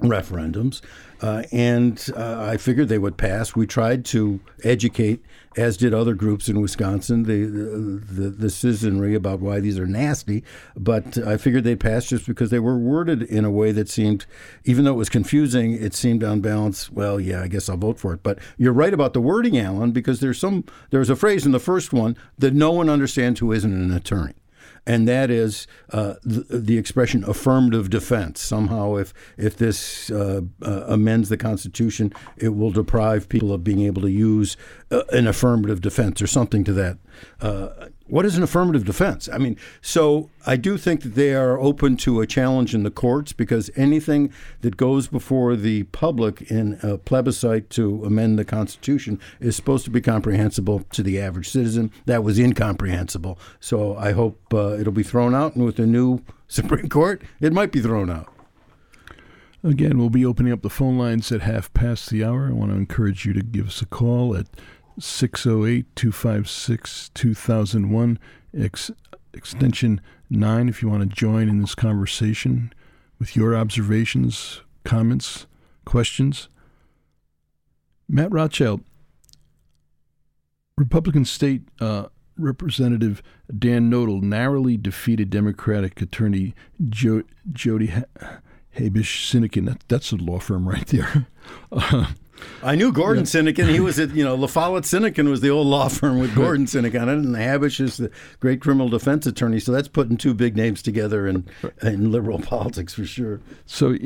referendums, 0.00 0.80
uh, 1.20 1.42
and 1.50 2.08
uh, 2.16 2.40
I 2.40 2.56
figured 2.56 2.88
they 2.88 2.98
would 2.98 3.16
pass. 3.16 3.56
We 3.56 3.66
tried 3.66 4.04
to 4.06 4.38
educate, 4.62 5.24
as 5.56 5.76
did 5.76 5.92
other 5.92 6.14
groups 6.14 6.48
in 6.48 6.60
Wisconsin, 6.60 7.24
the, 7.24 7.44
the, 7.44 8.30
the 8.30 8.50
citizenry 8.50 9.16
about 9.16 9.40
why 9.40 9.58
these 9.58 9.78
are 9.78 9.86
nasty. 9.86 10.44
But 10.76 11.18
I 11.18 11.36
figured 11.36 11.64
they'd 11.64 11.80
pass 11.80 12.06
just 12.06 12.26
because 12.26 12.50
they 12.50 12.60
were 12.60 12.78
worded 12.78 13.22
in 13.22 13.44
a 13.44 13.50
way 13.50 13.72
that 13.72 13.88
seemed, 13.88 14.26
even 14.64 14.84
though 14.84 14.92
it 14.92 14.98
was 14.98 15.08
confusing, 15.08 15.72
it 15.72 15.94
seemed 15.94 16.22
on 16.22 16.40
balance. 16.40 16.92
Well, 16.92 17.18
yeah, 17.18 17.42
I 17.42 17.48
guess 17.48 17.68
I'll 17.68 17.76
vote 17.76 17.98
for 17.98 18.14
it. 18.14 18.22
But 18.22 18.38
you're 18.56 18.72
right 18.72 18.94
about 18.94 19.14
the 19.14 19.20
wording, 19.20 19.58
Alan, 19.58 19.90
because 19.90 20.20
there's 20.20 20.38
some 20.38 20.64
there's 20.90 21.10
a 21.10 21.16
phrase 21.16 21.44
in 21.44 21.52
the 21.52 21.58
first 21.58 21.92
one 21.92 22.16
that 22.38 22.54
no 22.54 22.70
one 22.70 22.88
understands 22.88 23.40
who 23.40 23.50
isn't 23.52 23.72
an 23.72 23.92
attorney 23.92 24.34
and 24.88 25.06
that 25.06 25.30
is 25.30 25.66
uh, 25.92 26.14
the, 26.24 26.58
the, 26.58 26.78
expression 26.78 27.22
affirmative 27.24 27.90
defense. 27.90 28.40
Somehow, 28.40 28.96
if 28.96 29.12
if 29.36 29.56
this 29.58 30.10
uh, 30.10 30.40
uh, 30.62 30.84
amends 30.88 31.28
the 31.28 31.36
Constitution, 31.36 32.12
it 32.38 32.56
will 32.56 32.70
deprive 32.70 33.28
people 33.28 33.52
of 33.52 33.62
being 33.62 33.80
able 33.80 34.00
to 34.02 34.10
use 34.10 34.56
uh, 34.90 35.02
an 35.12 35.26
affirmative 35.26 35.82
defense 35.82 36.22
or 36.22 36.26
something 36.26 36.64
to 36.64 36.72
that 36.72 36.96
uh, 37.40 37.88
what 38.06 38.24
is 38.24 38.36
an 38.36 38.42
affirmative 38.42 38.84
defense? 38.84 39.28
I 39.32 39.38
mean, 39.38 39.56
so 39.80 40.30
I 40.46 40.56
do 40.56 40.78
think 40.78 41.02
that 41.02 41.14
they 41.14 41.34
are 41.34 41.58
open 41.58 41.96
to 41.98 42.20
a 42.20 42.26
challenge 42.26 42.74
in 42.74 42.82
the 42.82 42.90
courts 42.90 43.32
because 43.32 43.70
anything 43.76 44.32
that 44.62 44.76
goes 44.76 45.08
before 45.08 45.56
the 45.56 45.84
public 45.84 46.42
in 46.50 46.78
a 46.82 46.98
plebiscite 46.98 47.70
to 47.70 48.04
amend 48.04 48.38
the 48.38 48.44
Constitution 48.44 49.20
is 49.40 49.56
supposed 49.56 49.84
to 49.84 49.90
be 49.90 50.00
comprehensible 50.00 50.80
to 50.92 51.02
the 51.02 51.20
average 51.20 51.48
citizen. 51.48 51.92
That 52.06 52.24
was 52.24 52.38
incomprehensible. 52.38 53.38
So 53.60 53.96
I 53.96 54.12
hope 54.12 54.40
uh, 54.52 54.78
it'll 54.78 54.92
be 54.92 55.02
thrown 55.02 55.34
out, 55.34 55.54
and 55.54 55.64
with 55.64 55.76
the 55.76 55.86
new 55.86 56.22
Supreme 56.48 56.88
Court, 56.88 57.22
it 57.40 57.52
might 57.52 57.72
be 57.72 57.80
thrown 57.80 58.10
out. 58.10 58.32
Again, 59.64 59.98
we'll 59.98 60.08
be 60.08 60.24
opening 60.24 60.52
up 60.52 60.62
the 60.62 60.70
phone 60.70 60.98
lines 60.98 61.32
at 61.32 61.40
half 61.40 61.72
past 61.74 62.10
the 62.10 62.22
hour. 62.22 62.46
I 62.46 62.52
want 62.52 62.70
to 62.70 62.76
encourage 62.76 63.26
you 63.26 63.32
to 63.32 63.42
give 63.42 63.66
us 63.66 63.82
a 63.82 63.86
call 63.86 64.36
at 64.36 64.46
608 64.98 65.94
256 65.94 67.10
2001, 67.14 68.18
extension 69.32 70.00
9, 70.30 70.68
if 70.68 70.82
you 70.82 70.88
want 70.88 71.08
to 71.08 71.16
join 71.16 71.48
in 71.48 71.60
this 71.60 71.74
conversation 71.74 72.72
with 73.18 73.36
your 73.36 73.56
observations, 73.56 74.62
comments, 74.84 75.46
questions. 75.84 76.48
Matt 78.08 78.32
Rothschild, 78.32 78.82
Republican 80.76 81.24
State 81.24 81.62
uh, 81.80 82.06
Representative 82.36 83.22
Dan 83.56 83.90
Knodl 83.90 84.22
narrowly 84.22 84.76
defeated 84.76 85.28
Democratic 85.28 86.00
Attorney 86.00 86.54
jo- 86.88 87.24
Jodi 87.52 87.88
ha- 87.88 88.38
Habush 88.76 89.28
Sinykin. 89.28 89.66
That, 89.66 89.82
that's 89.88 90.12
a 90.12 90.16
law 90.16 90.38
firm 90.38 90.68
right 90.68 90.86
there. 90.86 91.26
Uh, 91.72 92.04
I 92.62 92.74
knew 92.74 92.92
Gordon 92.92 93.24
Sinykin. 93.24 93.68
He 93.68 93.80
was 93.80 93.98
at, 93.98 94.14
you 94.14 94.24
know, 94.24 94.34
La 94.34 94.46
Follette 94.46 94.84
Sinykin 94.84 95.28
was 95.28 95.40
the 95.40 95.50
old 95.50 95.66
law 95.66 95.88
firm 95.88 96.18
with 96.18 96.34
Gordon 96.34 96.66
Sinykin 96.66 97.02
on 97.02 97.08
it, 97.08 97.12
and 97.14 97.36
Habush 97.36 97.80
is 97.80 97.98
the 97.98 98.10
great 98.40 98.60
criminal 98.60 98.88
defense 98.88 99.26
attorney. 99.26 99.60
So 99.60 99.72
that's 99.72 99.88
putting 99.88 100.16
two 100.16 100.34
big 100.34 100.56
names 100.56 100.82
together 100.82 101.26
in, 101.26 101.48
in 101.82 102.10
liberal 102.10 102.38
politics 102.42 102.94
for 102.94 103.04
sure. 103.04 103.40
So, 103.66 103.96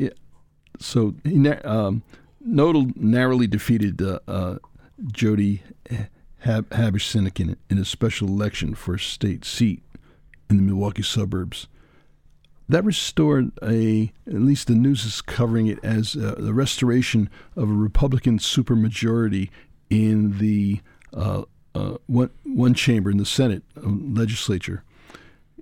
so 0.79 1.15
he 1.23 1.47
um, 1.49 2.03
Knodl 2.47 2.95
narrowly 2.95 3.47
defeated 3.47 4.01
uh, 4.01 4.19
uh, 4.27 4.57
Jodi 5.11 5.63
Hab- 6.39 6.69
Habush 6.69 7.09
Sinykin 7.09 7.55
in 7.69 7.77
a 7.77 7.85
special 7.85 8.27
election 8.27 8.75
for 8.75 8.95
a 8.95 8.99
state 8.99 9.45
seat 9.45 9.81
in 10.49 10.57
the 10.57 10.63
Milwaukee 10.63 11.03
suburbs. 11.03 11.67
That 12.69 12.85
restored 12.85 13.51
a, 13.61 14.11
at 14.25 14.33
least 14.33 14.67
the 14.67 14.75
news 14.75 15.05
is 15.05 15.21
covering 15.21 15.67
it 15.67 15.79
as 15.83 16.15
uh, 16.15 16.35
the 16.37 16.53
restoration 16.53 17.29
of 17.55 17.69
a 17.69 17.73
Republican 17.73 18.39
supermajority 18.39 19.49
in 19.89 20.37
the 20.39 20.81
uh, 21.13 21.43
uh, 21.75 21.97
one, 22.07 22.29
one 22.43 22.73
chamber 22.73 23.11
in 23.11 23.17
the 23.17 23.25
Senate 23.25 23.63
uh, 23.77 23.81
legislature. 23.85 24.83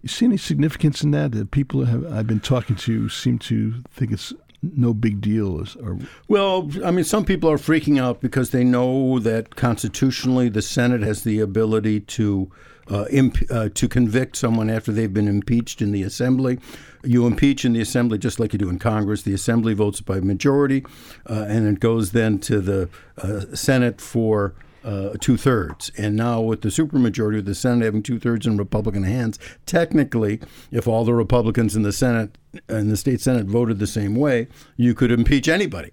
You 0.02 0.10
see 0.10 0.26
any 0.26 0.38
significance 0.38 1.04
in 1.04 1.12
that? 1.12 1.32
The 1.32 1.46
people 1.46 1.86
have 1.86 2.12
I've 2.12 2.28
been 2.28 2.40
talking 2.40 2.76
to 2.78 3.08
seem 3.10 3.38
to 3.40 3.84
think 3.92 4.12
it's 4.12 4.34
no 4.62 4.94
big 4.94 5.22
deal. 5.22 5.66
Or 5.82 5.98
well, 6.28 6.70
I 6.84 6.92
mean, 6.92 7.06
some 7.06 7.26
people 7.26 7.50
are 7.50 7.58
freaking 7.58 8.00
out 8.00 8.22
because 8.22 8.52
they 8.52 8.64
know 8.64 9.20
that 9.20 9.56
constitutionally 9.56 10.50
the 10.50 10.62
Senate 10.62 11.02
has 11.02 11.24
the 11.24 11.40
ability 11.40 12.02
to 12.02 12.52
uh, 12.90 13.06
imp- 13.10 13.50
uh, 13.50 13.70
to 13.74 13.88
convict 13.88 14.36
someone 14.36 14.70
after 14.70 14.92
they've 14.92 15.14
been 15.14 15.28
impeached 15.28 15.82
in 15.82 15.92
the 15.92 16.04
Assembly. 16.04 16.60
You 17.04 17.26
impeach 17.26 17.66
in 17.66 17.74
the 17.74 17.82
Assembly 17.82 18.18
just 18.18 18.40
like 18.40 18.54
you 18.54 18.60
do 18.60 18.70
in 18.70 18.80
Congress. 18.80 19.24
The 19.24 19.34
Assembly 19.34 19.74
votes 19.74 20.02
by 20.02 20.20
majority, 20.20 20.86
uh, 21.30 21.46
and 21.48 21.68
it 21.68 21.80
goes 21.80 22.12
then 22.12 22.40
to 22.40 22.60
the 22.60 22.90
uh, 23.18 23.56
Senate 23.56 24.00
for. 24.02 24.54
Uh, 24.84 25.14
two 25.20 25.38
thirds. 25.38 25.92
And 25.96 26.16
now, 26.16 26.42
with 26.42 26.62
the 26.62 26.70
supermajority 26.70 27.38
of 27.38 27.46
the 27.46 27.54
Senate 27.54 27.86
having 27.86 28.02
two 28.02 28.18
thirds 28.18 28.48
in 28.48 28.58
Republican 28.58 29.04
hands, 29.04 29.38
technically, 29.68 30.42
if 30.72 30.88
all 30.88 31.06
the 31.06 31.14
Republicans 31.14 31.76
in 31.76 31.84
the 31.84 31.92
Senate 31.94 32.36
and 32.68 32.90
the 32.90 32.98
state 32.98 33.22
Senate 33.22 33.46
voted 33.46 33.78
the 33.78 33.86
same 33.86 34.16
way, 34.16 34.48
you 34.78 34.96
could 34.96 35.12
impeach 35.12 35.48
anybody. 35.48 35.92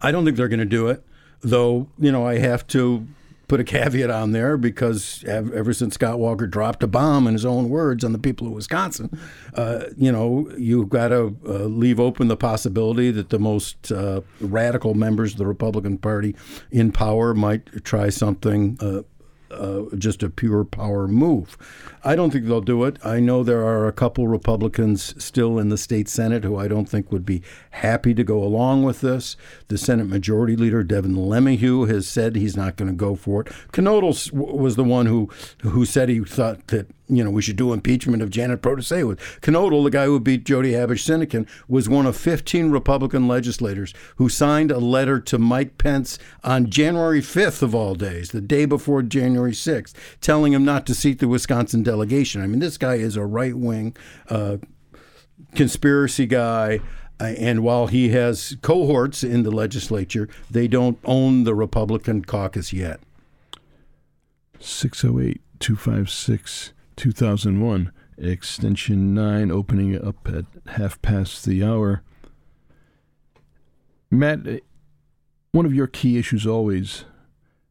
I 0.00 0.12
don't 0.12 0.24
think 0.24 0.36
they're 0.36 0.46
going 0.46 0.60
to 0.60 0.64
do 0.64 0.86
it, 0.86 1.04
though, 1.40 1.88
you 1.98 2.12
know, 2.12 2.24
I 2.24 2.38
have 2.38 2.64
to 2.68 3.08
put 3.48 3.60
a 3.60 3.64
caveat 3.64 4.10
on 4.10 4.32
there 4.32 4.56
because 4.56 5.24
ever 5.24 5.72
since 5.72 5.94
Scott 5.94 6.18
Walker 6.18 6.46
dropped 6.46 6.82
a 6.82 6.86
bomb 6.86 7.26
in 7.26 7.32
his 7.32 7.44
own 7.44 7.70
words 7.70 8.04
on 8.04 8.12
the 8.12 8.18
people 8.18 8.46
of 8.46 8.52
Wisconsin, 8.52 9.18
uh, 9.54 9.84
you 9.96 10.12
know, 10.12 10.50
you've 10.56 10.90
got 10.90 11.08
to 11.08 11.36
uh, 11.46 11.64
leave 11.64 11.98
open 11.98 12.28
the 12.28 12.36
possibility 12.36 13.10
that 13.10 13.30
the 13.30 13.38
most 13.38 13.90
uh, 13.90 14.20
radical 14.40 14.94
members 14.94 15.32
of 15.32 15.38
the 15.38 15.46
Republican 15.46 15.98
Party 15.98 16.36
in 16.70 16.92
power 16.92 17.34
might 17.34 17.84
try 17.84 18.10
something 18.10 18.78
uh, 19.50 19.82
just 19.96 20.22
a 20.22 20.30
pure 20.30 20.64
power 20.64 21.08
move. 21.08 21.56
I 22.04 22.14
don't 22.16 22.30
think 22.30 22.46
they'll 22.46 22.60
do 22.60 22.84
it. 22.84 22.98
I 23.04 23.20
know 23.20 23.42
there 23.42 23.64
are 23.64 23.86
a 23.86 23.92
couple 23.92 24.28
Republicans 24.28 25.14
still 25.22 25.58
in 25.58 25.68
the 25.68 25.78
state 25.78 26.08
Senate 26.08 26.44
who 26.44 26.56
I 26.56 26.68
don't 26.68 26.88
think 26.88 27.10
would 27.10 27.26
be 27.26 27.42
happy 27.70 28.14
to 28.14 28.24
go 28.24 28.42
along 28.42 28.82
with 28.82 29.00
this. 29.00 29.36
The 29.68 29.78
Senate 29.78 30.06
Majority 30.06 30.56
Leader 30.56 30.82
Devin 30.82 31.14
LeMahieu 31.14 31.88
has 31.88 32.08
said 32.08 32.36
he's 32.36 32.56
not 32.56 32.76
going 32.76 32.90
to 32.90 32.96
go 32.96 33.14
for 33.14 33.42
it. 33.42 33.48
Knodl 33.72 34.32
was 34.32 34.76
the 34.76 34.84
one 34.84 35.06
who 35.06 35.28
who 35.62 35.84
said 35.84 36.08
he 36.08 36.20
thought 36.20 36.66
that 36.68 36.88
you 37.08 37.24
know 37.24 37.30
we 37.30 37.42
should 37.42 37.56
do 37.56 37.72
impeachment 37.72 38.22
of 38.22 38.30
Janet 38.30 38.62
Protasiewicz. 38.62 39.18
Knodl, 39.40 39.84
the 39.84 39.90
guy 39.90 40.04
who 40.04 40.20
beat 40.20 40.44
Jodi 40.44 40.72
Habush 40.72 41.04
Sinykin, 41.04 41.48
was 41.68 41.88
one 41.88 42.06
of 42.06 42.16
15 42.16 42.70
Republican 42.70 43.26
legislators 43.26 43.94
who 44.16 44.28
signed 44.28 44.70
a 44.70 44.78
letter 44.78 45.20
to 45.20 45.38
Mike 45.38 45.78
Pence 45.78 46.18
on 46.44 46.70
January 46.70 47.20
5th 47.20 47.62
of 47.62 47.74
all 47.74 47.94
days, 47.94 48.30
the 48.30 48.40
day 48.40 48.64
before 48.64 49.02
January 49.02 49.52
6th, 49.52 49.94
telling 50.20 50.52
him 50.52 50.64
not 50.64 50.86
to 50.86 50.94
seat 50.94 51.18
the 51.18 51.28
Wisconsin 51.28 51.82
delegation. 51.82 52.42
I 52.42 52.46
mean, 52.46 52.60
this 52.60 52.78
guy 52.78 52.94
is 52.94 53.16
a 53.16 53.24
right 53.24 53.54
wing 53.54 53.96
uh, 54.28 54.58
conspiracy 55.54 56.26
guy. 56.26 56.80
Uh, 57.20 57.34
and 57.36 57.64
while 57.64 57.88
he 57.88 58.10
has 58.10 58.56
cohorts 58.62 59.24
in 59.24 59.42
the 59.42 59.50
legislature, 59.50 60.28
they 60.48 60.68
don't 60.68 60.98
own 61.04 61.42
the 61.42 61.54
Republican 61.54 62.24
caucus 62.24 62.72
yet. 62.72 63.00
608 64.60 65.40
256 65.58 66.72
2001, 66.98 67.92
extension 68.18 69.14
9, 69.14 69.52
opening 69.52 70.04
up 70.04 70.28
at 70.28 70.44
half 70.66 71.00
past 71.00 71.44
the 71.44 71.62
hour. 71.62 72.02
Matt, 74.10 74.46
uh, 74.46 74.56
one 75.52 75.64
of 75.64 75.72
your 75.72 75.86
key 75.86 76.18
issues 76.18 76.44
always, 76.44 77.04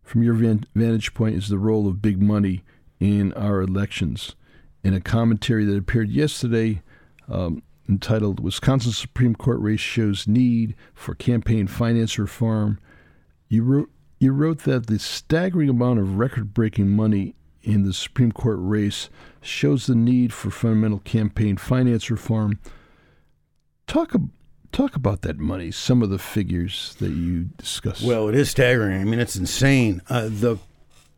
from 0.02 0.24
your 0.24 0.34
vantage 0.34 1.14
point, 1.14 1.36
is 1.36 1.50
the 1.50 1.58
role 1.58 1.88
of 1.88 2.02
big 2.02 2.22
money 2.22 2.64
in 3.02 3.34
our 3.34 3.62
elections. 3.62 4.36
In 4.82 4.94
a 4.94 5.02
commentary 5.02 5.66
that 5.66 5.78
appeared 5.78 6.10
yesterday, 6.10 6.82
um, 7.28 7.62
entitled 7.90 8.40
Wisconsin 8.40 8.94
Supreme 8.94 9.36
Court 9.36 9.60
Race 9.60 9.82
Shows 9.82 10.26
Need 10.26 10.74
for 10.94 11.14
Campaign 11.14 11.68
Finance 11.68 12.18
Reform. 12.18 12.80
You 13.50 13.64
wrote, 13.64 13.90
you 14.20 14.32
wrote 14.32 14.60
that 14.60 14.88
the 14.88 15.00
staggering 15.00 15.70
amount 15.70 16.00
of 16.00 16.18
record 16.18 16.54
breaking 16.54 16.90
money 16.90 17.36
in 17.68 17.84
the 17.84 17.94
Supreme 17.94 18.32
Court 18.32 18.58
race 18.60 19.10
shows 19.42 19.86
the 19.86 19.96
need 19.96 20.34
for 20.34 20.50
fundamental 20.50 21.00
campaign 21.00 21.58
finance 21.58 22.10
reform. 22.10 22.60
Talk, 23.88 24.14
talk 24.72 24.96
about 24.96 25.22
that 25.22 25.38
money, 25.38 25.72
some 25.72 26.02
of 26.02 26.10
the 26.10 26.18
figures 26.18 26.96
that 27.00 27.12
you 27.12 27.50
discussed. 27.58 28.04
Well, 28.04 28.30
it 28.30 28.36
is 28.36 28.50
staggering. 28.50 29.02
I 29.02 29.04
mean, 29.04 29.20
it's 29.20 29.36
insane. 29.36 30.02
Uh, 30.10 30.30
the 30.30 30.58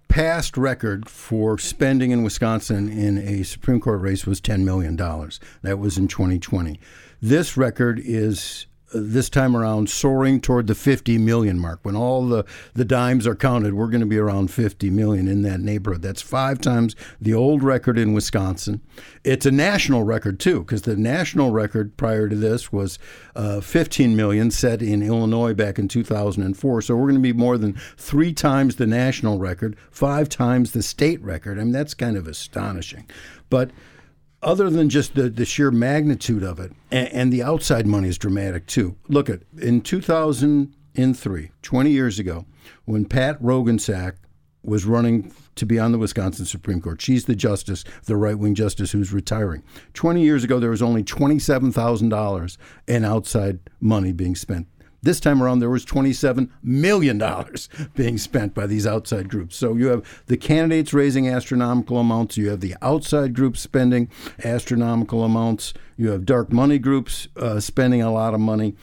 past 0.07 0.57
record 0.57 1.07
for 1.07 1.59
spending 1.59 2.09
in 2.09 2.23
Wisconsin 2.23 2.89
in 2.89 3.19
a 3.19 3.43
Supreme 3.43 3.79
Court 3.79 4.01
race 4.01 4.25
was 4.25 4.41
$10 4.41 4.63
million. 4.63 4.95
That 4.95 5.77
was 5.77 5.99
in 5.99 6.07
2020. 6.07 6.79
This 7.21 7.55
record 7.55 8.01
is 8.03 8.65
this 8.93 9.29
time 9.29 9.55
around 9.55 9.89
soaring 9.89 10.41
toward 10.41 10.67
the 10.67 10.75
50 10.75 11.17
million 11.17 11.60
mark. 11.60 11.79
When 11.84 11.96
all 11.96 12.27
the, 12.27 12.46
the 12.74 12.86
dimes 12.86 13.27
are 13.27 13.36
counted, 13.36 13.74
we're 13.74 13.88
going 13.88 14.01
to 14.01 14.08
be 14.08 14.17
around 14.17 14.51
50 14.51 14.89
million 14.89 15.27
in 15.27 15.41
that 15.43 15.60
neighborhood. 15.60 16.01
That's 16.01 16.22
five 16.22 16.60
times 16.60 16.96
the 17.22 17.34
old 17.34 17.63
record 17.63 17.98
in 17.98 18.13
Wisconsin. 18.13 18.81
It's 19.24 19.46
a 19.46 19.51
national 19.51 20.03
record, 20.03 20.39
too, 20.39 20.60
because 20.62 20.84
the 20.84 20.96
national 20.96 21.51
record 21.51 21.98
prior 21.98 22.27
to 22.29 22.36
this 22.36 22.72
was 22.72 23.00
uh, 23.36 23.62
15 23.62 24.15
million 24.15 24.51
set 24.51 24.81
in 24.81 25.01
Illinois 25.01 25.53
back 25.53 25.77
in 25.79 25.88
2004. 25.88 26.81
So 26.81 26.96
we're 26.96 27.03
going 27.03 27.15
to 27.15 27.19
be 27.19 27.34
more 27.34 27.58
than 27.58 27.74
three 27.98 28.34
times 28.34 28.75
the 28.75 28.88
national 28.88 29.39
record, 29.39 29.75
five 29.91 30.29
times 30.29 30.72
the 30.72 30.84
state 30.84 31.22
record. 31.22 31.60
I 31.60 31.63
mean, 31.63 31.72
that's 31.72 31.93
kind 31.93 32.17
of 32.17 32.27
astonishing. 32.27 33.08
But 33.50 33.72
other 34.41 34.69
than 34.69 34.89
just 34.89 35.15
the, 35.15 35.29
the 35.29 35.46
sheer 35.46 35.72
magnitude 35.72 36.43
of 36.43 36.60
it, 36.60 36.72
and, 36.91 37.08
and 37.10 37.34
the 37.34 37.43
outside 37.43 37.86
money 37.86 38.10
is 38.10 38.17
dramatic 38.17 38.65
too. 38.67 38.96
Look 39.08 39.29
at 39.29 39.41
in 39.62 39.81
2003, 39.81 41.51
20 41.62 41.91
years 41.91 42.19
ago, 42.19 42.46
when 42.86 43.05
Pat 43.05 43.41
Roggensack 43.41 44.15
was 44.63 44.86
running 44.86 45.34
to 45.55 45.65
be 45.65 45.79
on 45.79 45.91
the 45.91 45.98
Wisconsin 45.98 46.46
Supreme 46.46 46.81
Court. 46.81 47.01
She's 47.01 47.25
the 47.25 47.36
justice, 47.36 47.84
the 48.05 48.15
right 48.15 48.38
wing 48.38 48.55
justice 48.55 48.91
who's 48.91 49.13
retiring. 49.13 49.63
20 49.93 50.22
years 50.22 50.43
ago, 50.43 50.60
there 50.60 50.69
was 50.69 50.81
only 50.81 51.03
$27,000 51.03 52.58
in 52.88 53.05
outside 53.05 53.60
money 53.79 54.12
being 54.12 54.36
spent. 54.36 54.67
This 55.01 55.19
time 55.19 55.41
around, 55.41 55.59
there 55.59 55.69
was 55.69 55.85
$27 55.85 56.49
million 56.61 57.23
being 57.95 58.17
spent 58.17 58.53
by 58.53 58.67
these 58.67 58.85
outside 58.85 59.29
groups. 59.29 59.55
So 59.55 59.75
you 59.75 59.87
have 59.87 60.23
the 60.27 60.37
candidates 60.37 60.93
raising 60.93 61.27
astronomical 61.27 61.97
amounts, 61.97 62.37
you 62.37 62.49
have 62.49 62.59
the 62.59 62.75
outside 62.81 63.33
groups 63.33 63.61
spending 63.61 64.09
astronomical 64.43 65.23
amounts, 65.23 65.73
you 65.97 66.09
have 66.11 66.25
dark 66.25 66.51
money 66.51 66.79
groups 66.79 67.27
uh, 67.37 67.59
spending 67.59 68.01
a 68.01 68.11
lot 68.11 68.33
of 68.33 68.39
money. 68.39 68.75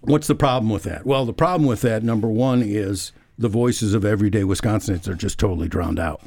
What's 0.00 0.26
the 0.26 0.34
problem 0.34 0.70
with 0.70 0.84
that? 0.84 1.04
Well, 1.04 1.26
the 1.26 1.34
problem 1.34 1.68
with 1.68 1.82
that, 1.82 2.02
number 2.02 2.28
one, 2.28 2.62
is 2.62 3.12
the 3.36 3.48
voices 3.48 3.92
of 3.92 4.04
everyday 4.04 4.42
Wisconsinites 4.42 5.08
are 5.08 5.14
just 5.14 5.38
totally 5.38 5.68
drowned 5.68 5.98
out 5.98 6.22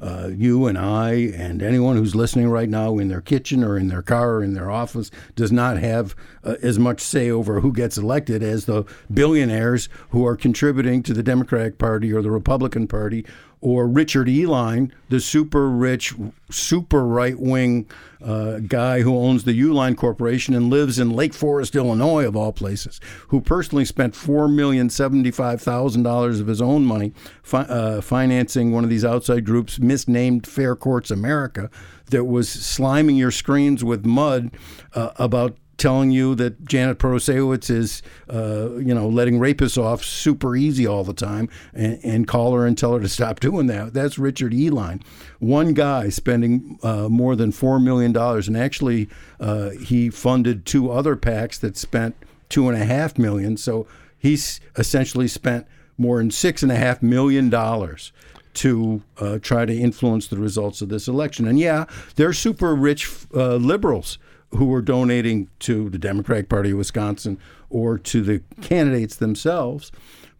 uh, 0.00 0.30
you 0.32 0.66
and 0.66 0.78
I 0.78 1.12
and 1.12 1.62
anyone 1.62 1.96
who's 1.96 2.14
listening 2.14 2.48
right 2.48 2.68
now 2.68 2.98
in 2.98 3.08
their 3.08 3.20
kitchen 3.20 3.64
or 3.64 3.76
in 3.76 3.88
their 3.88 4.02
car 4.02 4.36
or 4.36 4.42
in 4.42 4.54
their 4.54 4.70
office 4.70 5.10
does 5.34 5.52
not 5.52 5.78
have 5.78 6.14
uh, 6.42 6.56
as 6.62 6.78
much 6.78 7.00
say 7.00 7.30
over 7.30 7.60
who 7.60 7.72
gets 7.72 7.96
elected 7.96 8.42
as 8.42 8.66
the 8.66 8.84
billionaires 9.12 9.88
who 10.10 10.26
are 10.26 10.36
contributing 10.36 11.02
to 11.02 11.14
the 11.14 11.22
Democratic 11.22 11.78
Party 11.78 12.12
or 12.12 12.22
the 12.22 12.30
Republican 12.30 12.86
Party 12.86 13.24
or 13.64 13.88
Richard 13.88 14.28
Uihlein, 14.28 14.92
the 15.08 15.18
super 15.20 15.70
rich, 15.70 16.12
super 16.50 17.06
right 17.06 17.40
wing 17.40 17.86
uh, 18.22 18.58
guy 18.58 19.00
who 19.00 19.16
owns 19.16 19.44
the 19.44 19.58
Uline 19.58 19.96
Corporation 19.96 20.54
and 20.54 20.68
lives 20.68 20.98
in 20.98 21.08
Lake 21.08 21.32
Forest, 21.32 21.74
Illinois, 21.74 22.26
of 22.26 22.36
all 22.36 22.52
places, 22.52 23.00
who 23.28 23.40
personally 23.40 23.86
spent 23.86 24.12
$4,075,000 24.12 26.40
of 26.42 26.46
his 26.46 26.60
own 26.60 26.84
money 26.84 27.14
fi- 27.42 27.62
uh, 27.62 28.02
financing 28.02 28.70
one 28.70 28.84
of 28.84 28.90
these 28.90 29.04
outside 29.04 29.46
groups, 29.46 29.78
misnamed 29.78 30.46
Fair 30.46 30.76
Courts 30.76 31.10
America, 31.10 31.70
that 32.10 32.24
was 32.24 32.50
sliming 32.50 33.16
your 33.16 33.30
screens 33.30 33.82
with 33.82 34.04
mud 34.04 34.50
uh, 34.92 35.12
about 35.16 35.56
telling 35.76 36.10
you 36.10 36.34
that 36.36 36.64
Janet 36.64 36.98
Protasiewicz 36.98 37.70
is, 37.70 38.02
uh, 38.32 38.74
you 38.76 38.94
know, 38.94 39.08
letting 39.08 39.38
rapists 39.38 39.82
off 39.82 40.04
super 40.04 40.56
easy 40.56 40.86
all 40.86 41.04
the 41.04 41.14
time, 41.14 41.48
and, 41.72 41.98
and, 42.02 42.28
call 42.28 42.54
her 42.54 42.66
and 42.66 42.76
tell 42.76 42.94
her 42.94 43.00
to 43.00 43.08
stop 43.08 43.40
doing 43.40 43.66
that. 43.66 43.92
That's 43.92 44.18
Richard 44.18 44.52
Uihlein, 44.52 45.02
one 45.38 45.74
guy 45.74 46.08
spending 46.08 46.78
uh, 46.82 47.08
more 47.08 47.36
than 47.36 47.52
four 47.52 47.78
million 47.78 48.12
dollars, 48.12 48.48
and 48.48 48.56
actually 48.56 49.08
uh, 49.40 49.70
he 49.70 50.10
funded 50.10 50.64
two 50.64 50.90
other 50.90 51.16
PACs 51.16 51.60
that 51.60 51.76
spent 51.76 52.14
two 52.48 52.68
and 52.68 52.80
a 52.80 52.84
half 52.84 53.18
million. 53.18 53.56
So 53.56 53.86
he's 54.18 54.60
essentially 54.76 55.28
spent 55.28 55.66
more 55.98 56.18
than 56.18 56.30
six 56.30 56.62
and 56.62 56.72
a 56.72 56.76
half 56.76 57.02
million 57.02 57.50
dollars 57.50 58.12
to 58.54 59.02
uh, 59.18 59.38
try 59.40 59.66
to 59.66 59.76
influence 59.76 60.28
the 60.28 60.38
results 60.38 60.80
of 60.80 60.88
this 60.88 61.08
election. 61.08 61.46
And 61.46 61.58
yeah, 61.58 61.86
they're 62.14 62.32
super 62.32 62.74
rich 62.74 63.10
uh, 63.34 63.56
liberals 63.56 64.18
who 64.56 64.72
are 64.74 64.82
donating 64.82 65.48
to 65.60 65.90
the 65.90 65.98
Democratic 65.98 66.48
Party 66.48 66.70
of 66.70 66.78
Wisconsin 66.78 67.38
or 67.70 67.98
to 67.98 68.22
the 68.22 68.42
candidates 68.60 69.16
themselves. 69.16 69.90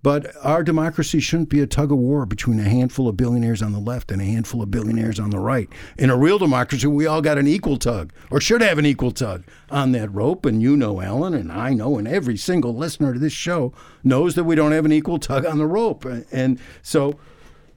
But 0.04 0.36
our 0.42 0.62
democracy 0.62 1.18
shouldn't 1.18 1.48
be 1.48 1.62
a 1.62 1.66
tug 1.66 1.90
of 1.90 1.96
war 1.96 2.26
between 2.26 2.60
a 2.60 2.68
handful 2.68 3.08
of 3.08 3.16
billionaires 3.16 3.62
on 3.62 3.72
the 3.72 3.78
left 3.78 4.12
and 4.12 4.20
a 4.20 4.24
handful 4.26 4.60
of 4.60 4.70
billionaires 4.70 5.18
on 5.18 5.30
the 5.30 5.38
right. 5.38 5.66
In 5.96 6.10
a 6.10 6.16
real 6.16 6.38
democracy, 6.38 6.86
we 6.86 7.06
all 7.06 7.22
got 7.22 7.38
an 7.38 7.46
equal 7.48 7.78
tug, 7.78 8.12
or 8.30 8.38
should 8.38 8.60
have 8.60 8.76
an 8.76 8.84
equal 8.84 9.12
tug 9.12 9.44
on 9.70 9.92
that 9.92 10.12
rope. 10.12 10.44
And 10.44 10.60
you 10.60 10.76
know, 10.76 11.00
Alan, 11.00 11.32
and 11.32 11.50
I 11.50 11.72
know, 11.72 11.96
and 11.96 12.06
every 12.06 12.36
single 12.36 12.76
listener 12.76 13.14
to 13.14 13.18
this 13.18 13.32
show 13.32 13.72
knows 14.02 14.34
that 14.34 14.44
we 14.44 14.54
don't 14.54 14.72
have 14.72 14.84
an 14.84 14.92
equal 14.92 15.18
tug 15.18 15.46
on 15.46 15.56
the 15.56 15.66
rope. 15.66 16.04
And 16.04 16.60
so 16.82 17.18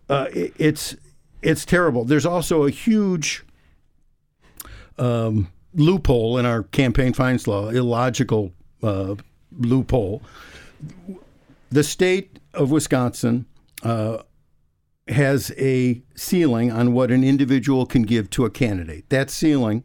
uh, 0.09 0.27
it, 0.33 0.53
it's 0.57 0.97
it's 1.41 1.63
terrible. 1.63 2.03
There's 2.03 2.25
also 2.25 2.65
a 2.65 2.69
huge 2.69 3.45
um, 4.97 5.49
loophole 5.77 6.37
in 6.37 6.45
our 6.45 6.63
campaign 6.63 7.13
finance 7.13 7.47
law, 7.47 7.69
illogical 7.69 8.51
uh, 8.83 9.15
loophole 9.57 10.21
the 11.69 11.83
state 11.83 12.39
of 12.53 12.71
Wisconsin 12.71 13.45
uh, 13.83 14.19
has 15.07 15.51
a 15.57 16.01
ceiling 16.15 16.71
on 16.71 16.93
what 16.93 17.11
an 17.11 17.23
individual 17.23 17.85
can 17.85 18.03
give 18.03 18.29
to 18.31 18.45
a 18.45 18.49
candidate. 18.49 19.09
That 19.09 19.29
ceiling 19.29 19.83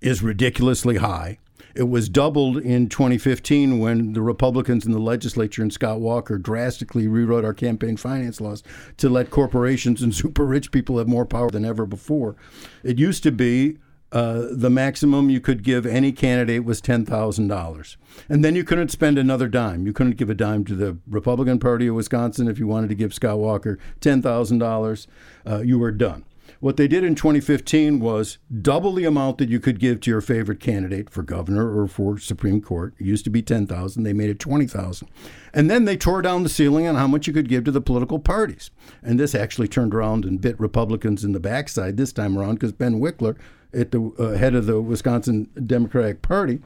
is 0.00 0.22
ridiculously 0.22 0.96
high. 0.96 1.38
It 1.74 1.88
was 1.88 2.10
doubled 2.10 2.58
in 2.58 2.90
2015 2.90 3.78
when 3.78 4.12
the 4.12 4.20
Republicans 4.20 4.84
in 4.84 4.92
the 4.92 4.98
legislature 4.98 5.62
and 5.62 5.72
Scott 5.72 6.00
Walker 6.00 6.36
drastically 6.36 7.08
rewrote 7.08 7.46
our 7.46 7.54
campaign 7.54 7.96
finance 7.96 8.42
laws 8.42 8.62
to 8.98 9.08
let 9.08 9.30
corporations 9.30 10.02
and 10.02 10.14
super 10.14 10.44
rich 10.44 10.70
people 10.70 10.98
have 10.98 11.08
more 11.08 11.24
power 11.24 11.50
than 11.50 11.64
ever 11.64 11.86
before. 11.86 12.36
It 12.82 12.98
used 12.98 13.22
to 13.22 13.32
be 13.32 13.78
uh, 14.12 14.46
the 14.50 14.70
maximum 14.70 15.30
you 15.30 15.40
could 15.40 15.62
give 15.62 15.86
any 15.86 16.12
candidate 16.12 16.64
was 16.64 16.82
$10,000. 16.82 17.96
And 18.28 18.44
then 18.44 18.54
you 18.54 18.62
couldn't 18.62 18.90
spend 18.90 19.18
another 19.18 19.48
dime. 19.48 19.86
You 19.86 19.92
couldn't 19.92 20.16
give 20.16 20.28
a 20.28 20.34
dime 20.34 20.64
to 20.66 20.74
the 20.74 20.98
Republican 21.08 21.58
Party 21.58 21.86
of 21.86 21.94
Wisconsin 21.94 22.46
if 22.46 22.58
you 22.58 22.66
wanted 22.66 22.88
to 22.90 22.94
give 22.94 23.14
Scott 23.14 23.38
Walker 23.38 23.78
$10,000. 24.00 25.06
Uh, 25.46 25.60
you 25.62 25.78
were 25.78 25.90
done. 25.90 26.24
What 26.60 26.76
they 26.76 26.86
did 26.86 27.02
in 27.02 27.16
2015 27.16 27.98
was 27.98 28.38
double 28.60 28.92
the 28.92 29.04
amount 29.04 29.38
that 29.38 29.48
you 29.48 29.58
could 29.58 29.80
give 29.80 30.00
to 30.00 30.10
your 30.10 30.20
favorite 30.20 30.60
candidate 30.60 31.10
for 31.10 31.22
governor 31.22 31.76
or 31.76 31.88
for 31.88 32.18
Supreme 32.18 32.60
Court. 32.60 32.94
It 33.00 33.06
used 33.06 33.24
to 33.24 33.30
be 33.30 33.42
10,000, 33.42 34.02
they 34.02 34.12
made 34.12 34.30
it 34.30 34.38
20,000. 34.38 35.08
And 35.52 35.68
then 35.68 35.86
they 35.86 35.96
tore 35.96 36.22
down 36.22 36.44
the 36.44 36.48
ceiling 36.48 36.86
on 36.86 36.94
how 36.94 37.08
much 37.08 37.26
you 37.26 37.32
could 37.32 37.48
give 37.48 37.64
to 37.64 37.72
the 37.72 37.80
political 37.80 38.20
parties. 38.20 38.70
And 39.02 39.18
this 39.18 39.34
actually 39.34 39.66
turned 39.66 39.92
around 39.92 40.24
and 40.24 40.40
bit 40.40 40.58
Republicans 40.60 41.24
in 41.24 41.32
the 41.32 41.40
backside 41.40 41.96
this 41.96 42.12
time 42.12 42.38
around 42.38 42.54
because 42.54 42.72
Ben 42.72 43.00
Wickler 43.00 43.36
at 43.74 43.90
the 43.90 44.12
uh, 44.18 44.36
head 44.36 44.54
of 44.54 44.66
the 44.66 44.80
Wisconsin 44.80 45.48
Democratic 45.66 46.22
Party, 46.22 46.60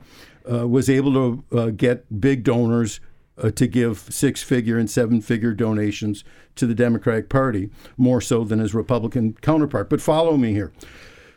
uh, 0.50 0.66
was 0.66 0.88
able 0.88 1.12
to 1.12 1.56
uh, 1.56 1.70
get 1.70 2.20
big 2.20 2.44
donors 2.44 3.00
uh, 3.38 3.50
to 3.50 3.66
give 3.66 3.98
six 3.98 4.42
figure 4.42 4.78
and 4.78 4.90
seven 4.90 5.20
figure 5.20 5.52
donations 5.52 6.24
to 6.54 6.66
the 6.66 6.74
Democratic 6.74 7.28
Party, 7.28 7.70
more 7.96 8.20
so 8.20 8.44
than 8.44 8.58
his 8.58 8.74
Republican 8.74 9.34
counterpart. 9.42 9.90
But 9.90 10.00
follow 10.00 10.36
me 10.36 10.52
here. 10.52 10.72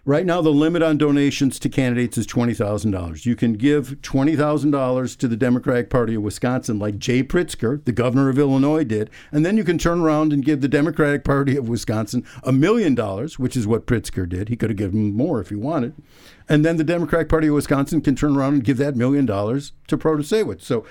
Right 0.05 0.25
now, 0.25 0.41
the 0.41 0.49
limit 0.49 0.81
on 0.81 0.97
donations 0.97 1.59
to 1.59 1.69
candidates 1.69 2.17
is 2.17 2.25
$20,000. 2.25 3.25
You 3.25 3.35
can 3.35 3.53
give 3.53 4.01
$20,000 4.01 5.17
to 5.17 5.27
the 5.27 5.35
Democratic 5.35 5.89
Party 5.89 6.15
of 6.15 6.23
Wisconsin, 6.23 6.79
like 6.79 6.97
Jay 6.97 7.21
Pritzker, 7.21 7.83
the 7.83 7.91
governor 7.91 8.29
of 8.29 8.39
Illinois, 8.39 8.85
did. 8.85 9.09
And 9.31 9.45
then 9.45 9.57
you 9.57 9.65
can 9.65 9.77
turn 9.77 9.99
around 9.99 10.31
and 10.31 10.43
give 10.43 10.61
the 10.61 10.69
Democratic 10.69 11.25
Party 11.25 11.57
of 11.57 11.67
Wisconsin 11.67 12.25
a 12.43 12.53
million 12.53 12.95
dollars, 12.95 13.37
which 13.37 13.57
is 13.57 13.67
what 13.67 13.85
Pritzker 13.85 14.27
did. 14.27 14.47
He 14.47 14.55
could 14.55 14.69
have 14.69 14.77
given 14.77 15.13
more 15.13 15.41
if 15.41 15.49
he 15.49 15.55
wanted. 15.55 15.93
And 16.47 16.63
then 16.63 16.77
the 16.77 16.85
Democratic 16.85 17.27
Party 17.27 17.47
of 17.47 17.55
Wisconsin 17.55 17.99
can 17.99 18.15
turn 18.15 18.37
around 18.37 18.53
and 18.53 18.63
give 18.63 18.77
that 18.77 18.95
million 18.95 19.25
dollars 19.25 19.73
to 19.87 19.97
Protasiewicz. 19.97 20.61
So 20.61 20.85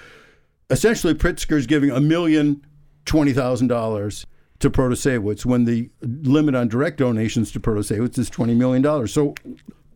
essentially, 0.68 1.14
Pritzker 1.14 1.56
is 1.56 1.66
giving 1.66 1.90
a 1.90 2.00
million, 2.00 2.64
$20,000 3.06 4.26
to 4.60 4.70
Protasiewicz 4.70 5.44
when 5.44 5.64
the 5.64 5.90
limit 6.02 6.54
on 6.54 6.68
direct 6.68 6.98
donations 6.98 7.52
to 7.52 7.60
Protasiewicz 7.60 8.18
is 8.18 8.30
$20 8.30 8.56
million. 8.56 9.06
So 9.06 9.34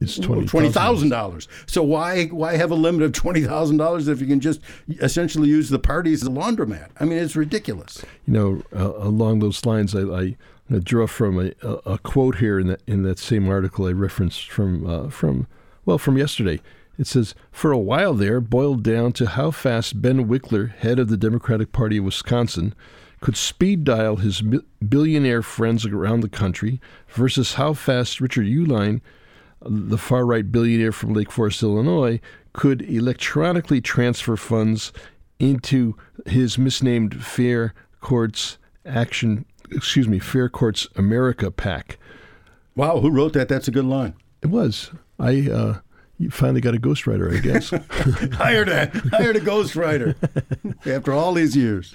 it's 0.02 0.18
twenty 0.18 0.68
thousand 0.68 1.10
dollars. 1.10 1.46
So 1.66 1.82
why 1.82 2.26
why 2.26 2.56
have 2.56 2.72
a 2.72 2.74
limit 2.74 3.02
of 3.02 3.12
twenty 3.12 3.42
thousand 3.42 3.76
dollars 3.76 4.08
if 4.08 4.20
you 4.20 4.26
can 4.26 4.40
just 4.40 4.60
essentially 5.00 5.48
use 5.48 5.70
the 5.70 5.78
party 5.78 6.12
as 6.12 6.24
a 6.24 6.28
laundromat? 6.28 6.88
I 6.98 7.04
mean, 7.04 7.18
it's 7.18 7.36
ridiculous. 7.36 8.04
You 8.26 8.32
know, 8.32 8.62
uh, 8.74 8.96
along 8.96 9.38
those 9.38 9.64
lines, 9.64 9.94
I, 9.94 10.00
I, 10.00 10.36
I 10.70 10.78
drew 10.80 11.06
from 11.06 11.38
a, 11.38 11.52
a, 11.86 11.98
quote 11.98 12.38
here 12.38 12.58
in 12.58 12.66
that 12.66 12.82
in 12.86 13.04
that 13.04 13.20
same 13.20 13.48
article 13.48 13.86
I 13.86 13.92
referenced 13.92 14.50
from 14.50 14.86
uh, 14.86 15.08
from 15.08 15.46
well 15.84 15.98
from 15.98 16.18
yesterday. 16.18 16.60
It 16.98 17.06
says, 17.06 17.34
for 17.50 17.72
a 17.72 17.78
while 17.78 18.12
there, 18.12 18.40
boiled 18.40 18.82
down 18.82 19.12
to 19.14 19.26
how 19.26 19.50
fast 19.50 20.02
Ben 20.02 20.28
Wickler, 20.28 20.74
head 20.74 20.98
of 20.98 21.08
the 21.08 21.16
Democratic 21.16 21.72
Party 21.72 21.96
of 21.96 22.04
Wisconsin, 22.04 22.74
could 23.22 23.36
speed 23.36 23.84
dial 23.84 24.16
his 24.16 24.42
billionaire 24.86 25.42
friends 25.42 25.86
around 25.86 26.20
the 26.20 26.28
country 26.28 26.80
versus 27.08 27.54
how 27.54 27.72
fast 27.72 28.20
Richard 28.20 28.46
Uihlein, 28.46 29.00
the 29.64 29.96
far 29.96 30.26
right 30.26 30.50
billionaire 30.50 30.90
from 30.90 31.14
Lake 31.14 31.30
Forest, 31.30 31.62
Illinois, 31.62 32.20
could 32.52 32.82
electronically 32.82 33.80
transfer 33.80 34.36
funds 34.36 34.92
into 35.38 35.96
his 36.26 36.58
misnamed 36.58 37.24
Fair 37.24 37.74
Courts 38.00 38.58
Action, 38.84 39.44
excuse 39.70 40.08
me, 40.08 40.18
Fair 40.18 40.48
Courts 40.48 40.88
America 40.96 41.52
PAC. 41.52 41.98
Wow, 42.74 42.98
who 42.98 43.10
wrote 43.10 43.34
that? 43.34 43.48
That's 43.48 43.68
a 43.68 43.70
good 43.70 43.84
line. 43.84 44.14
It 44.42 44.48
was. 44.48 44.90
I 45.20 45.48
uh, 45.48 45.78
you 46.18 46.30
finally 46.30 46.60
got 46.60 46.74
a 46.74 46.78
ghostwriter, 46.78 47.36
I 47.36 47.40
guess. 47.40 47.70
hired 48.36 48.68
a 48.68 48.86
hired 49.10 49.36
a 49.36 49.40
ghostwriter 49.40 50.16
after 50.92 51.12
all 51.12 51.32
these 51.34 51.56
years. 51.56 51.94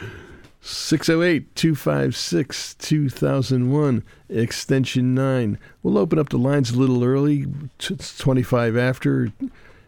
608 0.61 1.55
256 1.55 2.73
2001, 2.75 4.03
extension 4.29 5.15
9. 5.15 5.59
We'll 5.83 5.97
open 5.97 6.19
up 6.19 6.29
the 6.29 6.37
lines 6.37 6.71
a 6.71 6.77
little 6.77 7.03
early, 7.03 7.45
it's 7.79 8.17
25 8.17 8.75
after. 8.75 9.31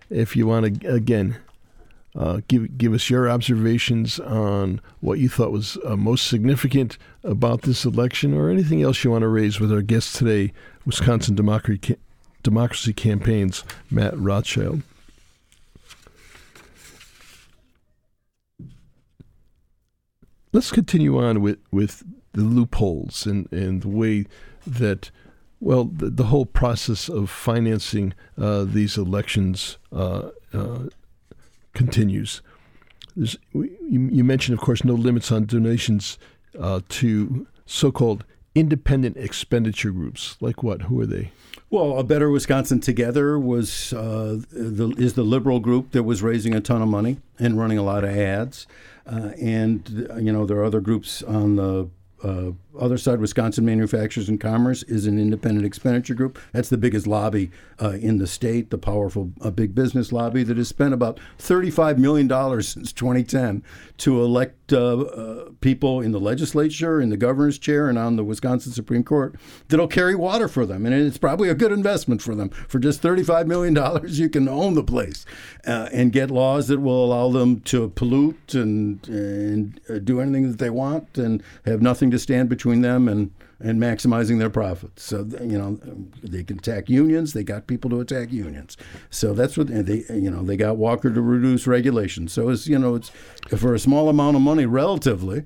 If 0.10 0.36
you 0.36 0.48
want 0.48 0.82
to, 0.82 0.94
again, 0.94 1.38
uh, 2.16 2.42
give 2.48 2.78
give 2.78 2.94
us 2.94 3.10
your 3.10 3.30
observations 3.30 4.20
on 4.20 4.82
what 5.00 5.20
you 5.20 5.30
thought 5.30 5.52
was 5.52 5.78
uh, 5.86 5.96
most 5.96 6.28
significant 6.28 6.98
about 7.24 7.62
this 7.64 7.86
election, 7.86 8.34
or 8.34 8.50
anything 8.50 8.82
else 8.82 9.04
you 9.04 9.12
want 9.12 9.22
to 9.22 9.28
raise 9.28 9.60
with 9.60 9.72
our 9.72 9.82
guest 9.82 10.16
today, 10.16 10.52
Wisconsin 10.86 11.36
Democracy 11.36 11.98
Democracy 12.42 12.94
Campaign's 12.94 13.64
Matt 13.92 14.18
Rothschild. 14.18 14.82
Let's 20.52 20.72
continue 20.72 21.18
on 21.18 21.42
with, 21.42 21.60
with 21.72 22.04
the 22.34 22.42
loopholes 22.42 23.26
and, 23.26 23.52
and 23.52 23.82
the 23.82 23.88
way 23.88 24.26
that, 24.66 25.12
well, 25.60 25.86
the, 25.86 26.10
the 26.10 26.26
whole 26.26 26.46
process 26.46 27.10
of 27.10 27.30
financing 27.30 28.14
uh, 28.38 28.64
these 28.64 28.98
elections 28.98 29.78
uh, 29.92 30.30
uh, 30.54 30.84
continues. 31.74 32.42
You, 33.16 33.70
you, 33.84 34.24
mentioned, 34.24 34.58
of 34.58 34.64
course, 34.64 34.84
no 34.84 34.94
limits 34.94 35.32
on 35.32 35.46
donations 35.46 36.18
uh, 36.58 36.82
to 36.90 37.48
so 37.66 37.92
called 37.92 38.24
independent 38.56 39.18
expenditure 39.18 39.92
groups. 39.92 40.38
Like 40.40 40.64
what? 40.64 40.84
Who 40.84 41.00
are 41.02 41.06
they? 41.06 41.32
Well, 41.70 42.00
a 42.00 42.04
Better 42.04 42.30
Wisconsin 42.30 42.80
Together 42.80 43.38
was 43.38 43.94
uh, 43.94 44.40
the, 44.52 44.94
is 44.98 45.14
the 45.14 45.24
liberal 45.24 45.60
group 45.60 45.92
that 45.92 46.04
was 46.04 46.24
raising 46.24 46.56
a 46.56 46.62
ton 46.62 46.82
of 46.82 46.88
money 46.88 47.18
and 47.38 47.60
running 47.60 47.78
a 47.78 47.84
lot 47.84 48.04
of 48.04 48.10
ads. 48.10 48.66
Uh, 49.12 49.32
and 49.42 50.08
you 50.20 50.32
know 50.32 50.46
there 50.46 50.58
are 50.58 50.66
other 50.66 50.82
groups 50.82 51.24
on 51.24 51.56
the 51.56 51.90
uh, 52.24 52.52
other 52.80 52.98
side, 52.98 53.20
Wisconsin 53.20 53.66
Manufacturers 53.66 54.30
and 54.30 54.40
Commerce 54.40 54.84
is 54.84 55.06
an 55.06 55.20
independent 55.20 55.66
expenditure 55.66 56.14
group. 56.14 56.40
That's 56.54 56.70
the 56.70 56.78
biggest 56.78 57.08
lobby 57.08 57.52
uh, 57.82 57.92
in 57.92 58.18
the 58.18 58.28
state, 58.28 58.70
the 58.70 58.78
powerful 58.78 59.32
uh, 59.42 59.52
big 59.52 59.76
business 59.76 60.12
lobby 60.12 60.44
that 60.44 60.58
has 60.58 60.68
spent 60.68 60.94
about 60.94 61.20
$35 61.38 61.98
million 61.98 62.30
since 62.62 62.92
2010 62.94 63.64
to 63.98 64.22
elect 64.22 64.72
uh, 64.72 65.00
uh, 65.00 65.50
people 65.62 66.02
in 66.02 66.12
the 66.12 66.20
legislature, 66.20 67.02
in 67.02 67.10
the 67.10 67.18
governor's 67.18 67.58
chair, 67.58 67.90
and 67.90 67.98
on 67.98 68.16
the 68.16 68.24
Wisconsin 68.24 68.72
Supreme 68.72 69.04
Court 69.04 69.36
that'll 69.68 69.88
carry 69.88 70.16
water 70.16 70.48
for 70.48 70.66
them. 70.66 70.86
And 70.86 70.94
it's 70.94 71.18
probably 71.18 71.50
a 71.50 71.56
good 71.56 71.72
investment 71.72 72.22
for 72.22 72.36
them. 72.36 72.50
For 72.50 72.80
just 72.80 73.02
$35 73.02 73.48
million, 73.48 73.78
you 74.08 74.30
can 74.30 74.48
own 74.48 74.74
the 74.74 74.84
place 74.84 75.26
uh, 75.66 75.90
and 75.92 76.12
get 76.12 76.32
laws 76.32 76.68
that 76.68 76.80
will 76.80 77.06
allow 77.06 77.30
them 77.30 77.62
to 77.62 77.90
pollute 77.90 78.54
and, 78.54 79.08
and 79.08 79.80
uh, 79.90 80.00
do 80.00 80.20
anything 80.20 80.50
that 80.50 80.60
they 80.60 80.70
want 80.70 81.18
and 81.18 81.44
have 81.66 81.82
nothing 81.82 82.12
to 82.12 82.20
stand 82.20 82.50
between 82.50 82.69
them 82.82 83.08
and 83.08 83.32
and 83.62 83.82
maximizing 83.82 84.40
their 84.40 84.50
profits. 84.50 85.04
So 85.04 85.28
you 85.42 85.58
know 85.58 85.80
they 86.24 86.44
can 86.44 86.60
attack 86.60 86.90
unions. 86.90 87.34
They 87.34 87.44
got 87.44 87.68
people 87.68 87.90
to 87.90 88.00
attack 88.00 88.32
unions. 88.32 88.78
So 89.10 89.34
that's 89.34 89.58
what 89.58 89.68
they 89.68 90.06
you 90.10 90.32
know 90.32 90.44
they 90.44 90.58
got 90.58 90.78
Walker 90.78 91.12
to 91.14 91.22
reduce 91.22 91.68
regulation. 91.68 92.28
So 92.28 92.50
it's 92.50 92.68
you 92.68 92.80
know 92.80 92.96
it's 92.96 93.12
for 93.58 93.74
a 93.74 93.80
small 93.80 94.10
amount 94.10 94.38
of 94.38 94.42
money 94.42 94.66
relatively, 94.66 95.44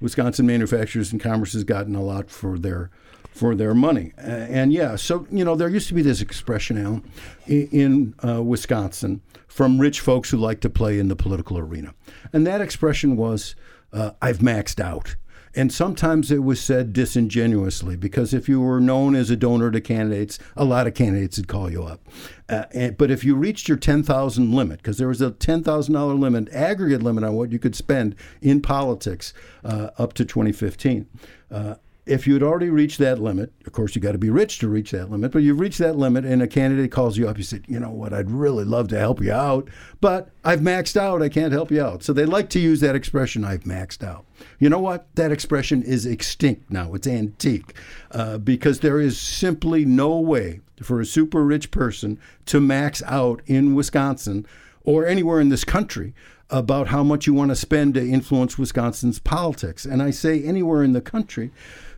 Wisconsin 0.00 0.46
Manufacturers 0.46 1.12
and 1.12 1.20
Commerce 1.20 1.52
has 1.52 1.64
gotten 1.64 1.94
a 1.94 2.02
lot 2.02 2.30
for 2.30 2.58
their 2.58 2.90
for 3.32 3.54
their 3.54 3.74
money. 3.74 4.12
And 4.18 4.72
yeah, 4.72 4.96
so 4.96 5.26
you 5.30 5.44
know 5.44 5.54
there 5.54 5.68
used 5.68 5.88
to 5.88 5.94
be 5.94 6.02
this 6.02 6.20
expression 6.20 6.82
now 6.82 7.02
in 7.46 8.14
uh, 8.26 8.42
Wisconsin 8.42 9.22
from 9.46 9.78
rich 9.78 10.00
folks 10.00 10.30
who 10.30 10.36
like 10.36 10.60
to 10.60 10.70
play 10.70 10.98
in 10.98 11.08
the 11.08 11.16
political 11.16 11.58
arena, 11.58 11.94
and 12.32 12.46
that 12.46 12.60
expression 12.60 13.16
was, 13.16 13.54
uh, 13.92 14.10
"I've 14.20 14.38
maxed 14.38 14.80
out." 14.80 15.16
And 15.54 15.72
sometimes 15.72 16.30
it 16.30 16.42
was 16.42 16.60
said 16.60 16.92
disingenuously 16.92 17.96
because 17.96 18.32
if 18.32 18.48
you 18.48 18.60
were 18.60 18.80
known 18.80 19.14
as 19.14 19.30
a 19.30 19.36
donor 19.36 19.70
to 19.70 19.80
candidates, 19.80 20.38
a 20.56 20.64
lot 20.64 20.86
of 20.86 20.94
candidates 20.94 21.36
would 21.36 21.48
call 21.48 21.70
you 21.70 21.84
up. 21.84 22.00
Uh, 22.48 22.64
and, 22.72 22.96
but 22.96 23.10
if 23.10 23.22
you 23.22 23.34
reached 23.34 23.68
your 23.68 23.76
10,000 23.76 24.52
limit, 24.52 24.78
because 24.78 24.98
there 24.98 25.08
was 25.08 25.20
a 25.20 25.30
$10,000 25.30 26.18
limit, 26.18 26.48
aggregate 26.52 27.02
limit 27.02 27.24
on 27.24 27.34
what 27.34 27.52
you 27.52 27.58
could 27.58 27.76
spend 27.76 28.14
in 28.40 28.62
politics 28.62 29.34
uh, 29.64 29.90
up 29.98 30.14
to 30.14 30.24
2015. 30.24 31.06
Uh, 31.50 31.74
if 32.12 32.26
you 32.26 32.34
had 32.34 32.42
already 32.42 32.68
reached 32.68 32.98
that 32.98 33.18
limit, 33.18 33.50
of 33.66 33.72
course, 33.72 33.96
you 33.96 34.02
got 34.02 34.12
to 34.12 34.18
be 34.18 34.28
rich 34.28 34.58
to 34.58 34.68
reach 34.68 34.90
that 34.90 35.10
limit, 35.10 35.32
but 35.32 35.42
you've 35.42 35.58
reached 35.58 35.78
that 35.78 35.96
limit 35.96 36.26
and 36.26 36.42
a 36.42 36.46
candidate 36.46 36.92
calls 36.92 37.16
you 37.16 37.26
up, 37.26 37.38
you 37.38 37.42
said, 37.42 37.64
you 37.66 37.80
know 37.80 37.90
what, 37.90 38.12
I'd 38.12 38.30
really 38.30 38.64
love 38.64 38.88
to 38.88 38.98
help 38.98 39.22
you 39.22 39.32
out, 39.32 39.68
but 40.00 40.28
I've 40.44 40.60
maxed 40.60 40.96
out, 40.96 41.22
I 41.22 41.30
can't 41.30 41.52
help 41.52 41.70
you 41.70 41.82
out. 41.82 42.02
So 42.02 42.12
they 42.12 42.26
like 42.26 42.50
to 42.50 42.60
use 42.60 42.80
that 42.80 42.94
expression, 42.94 43.44
I've 43.44 43.64
maxed 43.64 44.04
out. 44.04 44.26
You 44.58 44.68
know 44.68 44.78
what? 44.78 45.06
That 45.14 45.32
expression 45.32 45.82
is 45.82 46.04
extinct 46.04 46.70
now, 46.70 46.92
it's 46.92 47.06
antique, 47.06 47.72
uh, 48.10 48.36
because 48.36 48.80
there 48.80 49.00
is 49.00 49.18
simply 49.18 49.86
no 49.86 50.18
way 50.18 50.60
for 50.82 51.00
a 51.00 51.06
super 51.06 51.42
rich 51.42 51.70
person 51.70 52.18
to 52.46 52.60
max 52.60 53.02
out 53.06 53.40
in 53.46 53.74
Wisconsin 53.74 54.46
or 54.84 55.06
anywhere 55.06 55.40
in 55.40 55.48
this 55.48 55.64
country 55.64 56.14
about 56.50 56.88
how 56.88 57.02
much 57.02 57.26
you 57.26 57.32
want 57.32 57.50
to 57.50 57.56
spend 57.56 57.94
to 57.94 58.06
influence 58.06 58.58
Wisconsin's 58.58 59.18
politics. 59.18 59.86
And 59.86 60.02
I 60.02 60.10
say 60.10 60.42
anywhere 60.42 60.82
in 60.82 60.92
the 60.92 61.00
country 61.00 61.50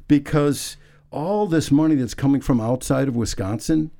because 0.08 0.76
all 1.10 1.46
this 1.46 1.70
money 1.70 1.94
that's 1.94 2.14
coming 2.14 2.40
from 2.40 2.60
outside 2.60 3.08
of 3.08 3.16
Wisconsin 3.16 3.90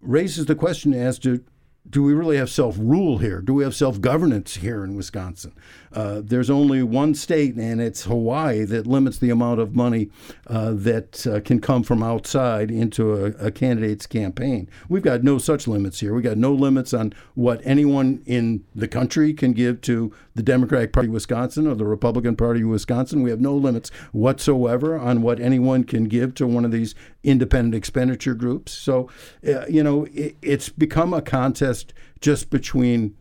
raises 0.00 0.46
the 0.46 0.54
question 0.54 0.92
as 0.92 1.18
to 1.20 1.42
do 1.88 2.02
we 2.02 2.12
really 2.12 2.36
have 2.36 2.50
self 2.50 2.76
rule 2.78 3.18
here? 3.18 3.40
Do 3.40 3.54
we 3.54 3.64
have 3.64 3.74
self 3.74 4.00
governance 4.00 4.56
here 4.56 4.84
in 4.84 4.94
Wisconsin? 4.94 5.52
Uh, 5.92 6.20
there's 6.22 6.50
only 6.50 6.82
one 6.82 7.14
state, 7.14 7.54
and 7.54 7.80
it's 7.80 8.04
Hawaii, 8.04 8.64
that 8.64 8.86
limits 8.86 9.18
the 9.18 9.30
amount 9.30 9.60
of 9.60 9.74
money 9.74 10.10
uh, 10.46 10.72
that 10.74 11.26
uh, 11.26 11.40
can 11.40 11.60
come 11.60 11.82
from 11.82 12.02
outside 12.02 12.70
into 12.70 13.14
a, 13.14 13.46
a, 13.46 13.50
candidate's 13.50 14.06
campaign. 14.06 14.68
We've 14.88 15.02
got 15.02 15.24
no 15.24 15.38
such 15.38 15.66
limits 15.66 16.00
here. 16.00 16.14
We've 16.14 16.24
got 16.24 16.36
no 16.36 16.52
limits 16.52 16.92
on 16.92 17.14
what 17.34 17.60
anyone 17.64 18.22
in 18.26 18.64
the 18.74 18.88
country 18.88 19.32
can 19.32 19.52
give 19.52 19.80
to 19.82 20.14
the 20.34 20.42
Democratic 20.42 20.92
Party 20.92 21.08
of 21.08 21.14
Wisconsin 21.14 21.66
or 21.66 21.74
the 21.74 21.84
Republican 21.84 22.36
Party 22.36 22.62
of 22.62 22.68
Wisconsin. 22.68 23.22
We 23.22 23.30
have 23.30 23.40
no 23.40 23.54
limits 23.54 23.90
whatsoever 24.12 24.98
on 24.98 25.22
what 25.22 25.40
anyone 25.40 25.84
can 25.84 26.04
give 26.04 26.34
to 26.34 26.46
one 26.46 26.64
of 26.64 26.70
these 26.70 26.94
independent 27.24 27.74
expenditure 27.74 28.34
groups. 28.34 28.72
So, 28.72 29.08
uh, 29.46 29.66
you 29.66 29.82
know, 29.82 30.06
it, 30.12 30.36
it's 30.42 30.68
become 30.68 31.12
a 31.12 31.22
contest 31.22 31.92
just 32.20 32.50
between 32.50 33.16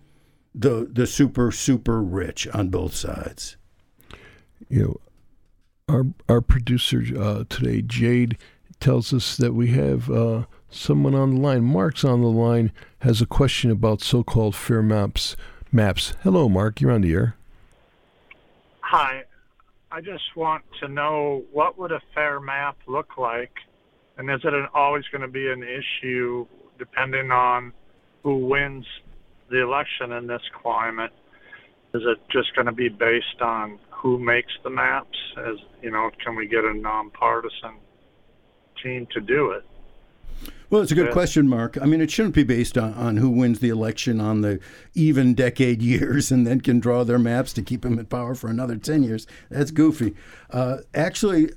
the 0.54 0.90
the 0.92 1.08
super 1.08 1.52
super 1.52 2.02
rich 2.02 2.48
on 2.48 2.70
both 2.70 2.96
sides. 2.96 3.58
You 4.70 4.84
know, 4.84 4.98
our 5.88 6.06
our 6.28 6.42
producer 6.42 7.04
uh, 7.18 7.44
today, 7.50 7.82
Jade, 7.82 8.38
tells 8.80 9.14
us 9.14 9.38
that 9.38 9.54
we 9.54 9.68
have 9.72 10.10
uh, 10.10 10.46
someone 10.70 11.16
on 11.16 11.36
the 11.36 11.42
line. 11.42 11.64
Mark's 11.64 12.04
on 12.04 12.22
the 12.22 12.28
line 12.28 12.72
has 13.00 13.22
a 13.22 13.26
question 13.26 13.72
about 13.72 14.02
so-called 14.02 14.56
fair 14.56 14.82
maps. 14.82 15.36
Maps. 15.72 16.14
Hello, 16.24 16.48
Mark. 16.50 16.82
You're 16.82 16.92
on 16.92 17.02
the 17.02 17.14
air. 17.14 17.36
Hi. 18.82 19.24
I 19.90 20.02
just 20.02 20.36
want 20.36 20.64
to 20.82 20.88
know 20.88 21.44
what 21.52 21.78
would 21.78 21.92
a 21.92 22.02
fair 22.14 22.40
map 22.40 22.78
look 22.88 23.18
like, 23.18 23.52
and 24.18 24.30
is 24.30 24.42
it 24.44 24.54
an, 24.54 24.68
always 24.74 25.06
going 25.12 25.22
to 25.22 25.30
be 25.30 25.50
an 25.50 25.64
issue 25.64 26.46
depending 26.78 27.32
on 27.32 27.72
who 28.24 28.46
wins 28.48 28.86
the 29.50 29.62
election 29.62 30.12
in 30.12 30.28
this 30.28 30.42
climate? 30.62 31.12
Is 31.94 32.04
it 32.06 32.18
just 32.32 32.54
going 32.56 32.66
to 32.66 32.72
be 32.72 32.90
based 32.90 33.42
on 33.42 33.80
who 33.90 34.20
makes 34.20 34.52
the 34.64 34.70
maps? 34.70 35.18
As 35.38 35.56
you 35.82 35.92
know, 35.92 36.12
can 36.24 36.36
we 36.36 36.48
get 36.48 36.64
a 36.64 36.74
nonpartisan 36.74 37.76
team 38.82 39.08
to 39.14 39.22
do 39.22 39.52
it? 39.52 39.66
Well, 40.70 40.82
it's 40.82 40.92
a 40.92 40.96
good 40.96 41.14
question, 41.14 41.48
Mark. 41.48 41.78
I 41.82 41.86
mean, 41.86 42.02
it 42.02 42.12
shouldn't 42.12 42.36
be 42.36 42.44
based 42.44 42.78
on, 42.78 42.94
on 42.94 43.18
who 43.18 43.30
wins 43.30 43.60
the 43.60 43.70
election 43.70 44.20
on 44.20 44.42
the 44.42 44.60
even 44.94 45.34
decade 45.34 45.82
years 45.82 46.30
and 46.30 46.46
then 46.46 46.60
can 46.60 46.80
draw 46.80 47.06
their 47.06 47.18
maps 47.18 47.54
to 47.54 47.62
keep 47.62 47.84
them 47.84 47.98
in 47.98 48.06
power 48.06 48.36
for 48.36 48.50
another 48.50 48.76
10 48.76 49.04
years. 49.04 49.26
That's 49.50 49.72
goofy. 49.72 50.14
Uh, 50.52 50.80
actually, 50.94 51.52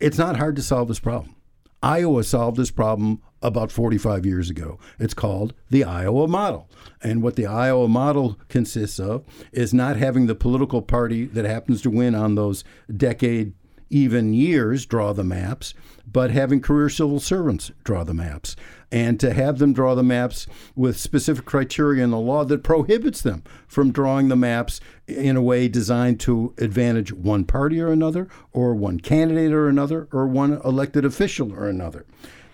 it's 0.00 0.18
not 0.18 0.36
hard 0.36 0.56
to 0.56 0.62
solve 0.62 0.88
this 0.88 0.98
problem. 0.98 1.36
Iowa 1.82 2.24
solved 2.24 2.56
this 2.56 2.72
problem 2.72 3.22
about 3.42 3.70
45 3.70 4.26
years 4.26 4.50
ago. 4.50 4.78
It's 4.98 5.14
called 5.14 5.54
the 5.70 5.84
Iowa 5.84 6.26
model. 6.28 6.68
And 7.02 7.22
what 7.22 7.36
the 7.36 7.46
Iowa 7.46 7.88
model 7.88 8.38
consists 8.48 8.98
of 8.98 9.24
is 9.52 9.72
not 9.72 9.96
having 9.96 10.26
the 10.26 10.34
political 10.34 10.82
party 10.82 11.26
that 11.26 11.44
happens 11.44 11.82
to 11.82 11.90
win 11.90 12.14
on 12.14 12.34
those 12.34 12.64
decade 12.94 13.52
even 13.90 14.34
years 14.34 14.86
draw 14.86 15.12
the 15.12 15.24
maps, 15.24 15.74
but 16.10 16.30
having 16.30 16.60
career 16.60 16.88
civil 16.88 17.20
servants 17.20 17.70
draw 17.84 18.04
the 18.04 18.14
maps. 18.14 18.56
And 18.90 19.20
to 19.20 19.32
have 19.32 19.58
them 19.58 19.72
draw 19.72 19.94
the 19.94 20.02
maps 20.02 20.46
with 20.74 20.98
specific 20.98 21.44
criteria 21.44 22.02
in 22.02 22.10
the 22.10 22.18
law 22.18 22.44
that 22.44 22.62
prohibits 22.62 23.20
them 23.20 23.42
from 23.66 23.92
drawing 23.92 24.28
the 24.28 24.36
maps 24.36 24.80
in 25.06 25.36
a 25.36 25.42
way 25.42 25.68
designed 25.68 26.20
to 26.20 26.54
advantage 26.58 27.12
one 27.12 27.44
party 27.44 27.80
or 27.80 27.92
another, 27.92 28.28
or 28.52 28.74
one 28.74 29.00
candidate 29.00 29.52
or 29.52 29.68
another, 29.68 30.08
or 30.12 30.26
one 30.26 30.60
elected 30.64 31.04
official 31.04 31.52
or 31.52 31.68
another. 31.68 32.06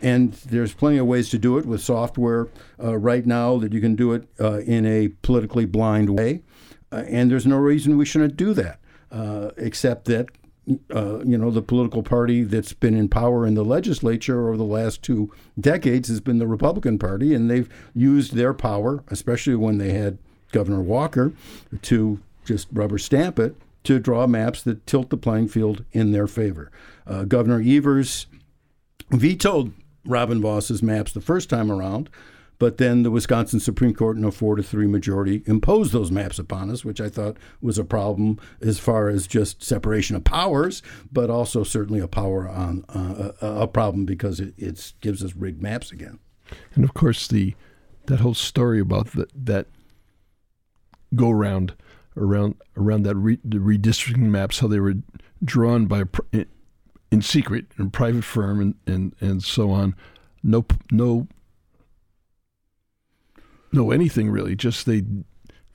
And 0.05 0.35
there's 0.35 0.75
plenty 0.75 0.99
of 0.99 1.07
ways 1.07 1.31
to 1.31 1.38
do 1.38 1.57
it 1.57 1.64
with 1.64 1.81
software 1.81 2.49
uh, 2.83 2.99
right 2.99 3.25
now 3.25 3.57
that 3.57 3.73
you 3.73 3.81
can 3.81 3.97
do 3.97 4.12
it 4.12 4.29
uh, 4.38 4.59
in 4.59 4.85
a 4.85 5.09
politically 5.23 5.64
blind 5.64 6.11
way. 6.11 6.43
Uh, 6.93 7.05
and 7.09 7.31
there's 7.31 7.47
no 7.47 7.57
reason 7.57 7.97
we 7.97 8.05
shouldn't 8.05 8.37
do 8.37 8.53
that, 8.53 8.81
uh, 9.11 9.51
except 9.57 10.05
that 10.05 10.29
uh, 10.95 11.19
you 11.25 11.37
know, 11.37 11.51
the 11.51 11.62
political 11.62 12.03
party 12.03 12.43
that's 12.43 12.73
been 12.73 12.95
in 12.95 13.09
power 13.09 13.47
in 13.47 13.55
the 13.55 13.64
legislature 13.64 14.49
over 14.49 14.57
the 14.57 14.64
last 14.64 15.03
two 15.03 15.33
decades 15.59 16.09
has 16.09 16.21
been 16.21 16.38
the 16.38 16.47
Republican 16.47 16.99
Party, 16.99 17.35
and 17.35 17.51
they've 17.51 17.69
used 17.95 18.35
their 18.35 18.55
power, 18.55 19.05
especially 19.09 19.55
when 19.55 19.79
they 19.79 19.93
had 19.93 20.19
Governor 20.53 20.81
Walker, 20.81 21.33
to 21.83 22.21
just 22.45 22.69
rubber 22.73 22.99
stamp 22.99 23.38
it 23.38 23.57
to 23.85 23.99
draw 23.99 24.27
maps 24.27 24.62
that 24.62 24.87
tilt 24.87 25.11
the 25.11 25.17
playing 25.17 25.49
field 25.49 25.85
in 25.93 26.12
their 26.12 26.27
favor. 26.27 26.71
Uh, 27.07 27.25
Governor 27.25 27.62
Evers 27.64 28.27
vetoed 29.11 29.75
Robin 30.07 30.40
Vos's 30.40 30.83
maps 30.83 31.12
the 31.12 31.21
first 31.21 31.49
time 31.49 31.71
around. 31.71 32.11
But 32.59 32.79
then 32.79 33.03
the 33.03 33.11
Wisconsin 33.11 33.59
Supreme 33.59 33.95
Court, 33.95 34.17
in 34.17 34.25
a 34.25 34.31
four 34.31 34.55
to 34.57 34.62
three 34.62 34.87
majority, 34.87 35.43
imposed 35.47 35.93
those 35.93 36.11
maps 36.11 36.38
upon 36.38 36.71
us, 36.71 36.85
which 36.85 37.01
I 37.01 37.09
thought 37.09 37.37
was 37.61 37.79
a 37.79 37.85
problem 37.85 38.38
as 38.61 38.79
far 38.79 39.09
as 39.09 39.27
just 39.27 39.62
separation 39.62 40.14
of 40.14 40.25
powers, 40.25 40.83
but 41.11 41.31
also 41.31 41.64
certainly 41.64 42.01
a 42.01 42.09
power 42.09 42.49
on 42.49 42.85
uh, 42.88 43.33
a, 43.40 43.67
problem 43.67 44.05
because 44.05 44.38
it 44.38 44.55
it's, 44.57 44.95
gives 45.01 45.25
us 45.25 45.35
rigged 45.35 45.62
maps 45.62 45.90
again. 45.90 46.21
And 46.75 46.85
of 46.85 46.95
course, 46.95 47.27
the 47.27 47.55
that 48.07 48.21
whole 48.21 48.35
story 48.35 48.81
about 48.81 49.12
the, 49.12 49.27
that 49.35 49.67
go 51.14 51.31
round 51.31 51.75
around 52.17 52.55
around 52.77 53.03
that 53.05 53.17
re, 53.17 53.38
the 53.45 53.59
redistricting 53.59 54.31
maps, 54.31 54.61
how 54.61 54.69
they 54.69 54.81
were 54.81 54.95
drawn 55.45 55.87
by 55.87 56.05
in 57.14 57.22
secret 57.22 57.66
in 57.79 57.90
private 57.90 58.24
firm 58.24 58.61
and, 58.61 58.74
and, 58.87 59.14
and 59.20 59.42
so 59.42 59.70
on. 59.70 59.94
No 60.42 60.66
no 60.90 61.29
no, 63.72 63.90
anything 63.90 64.31
really. 64.31 64.55
Just 64.55 64.85
they 64.85 65.05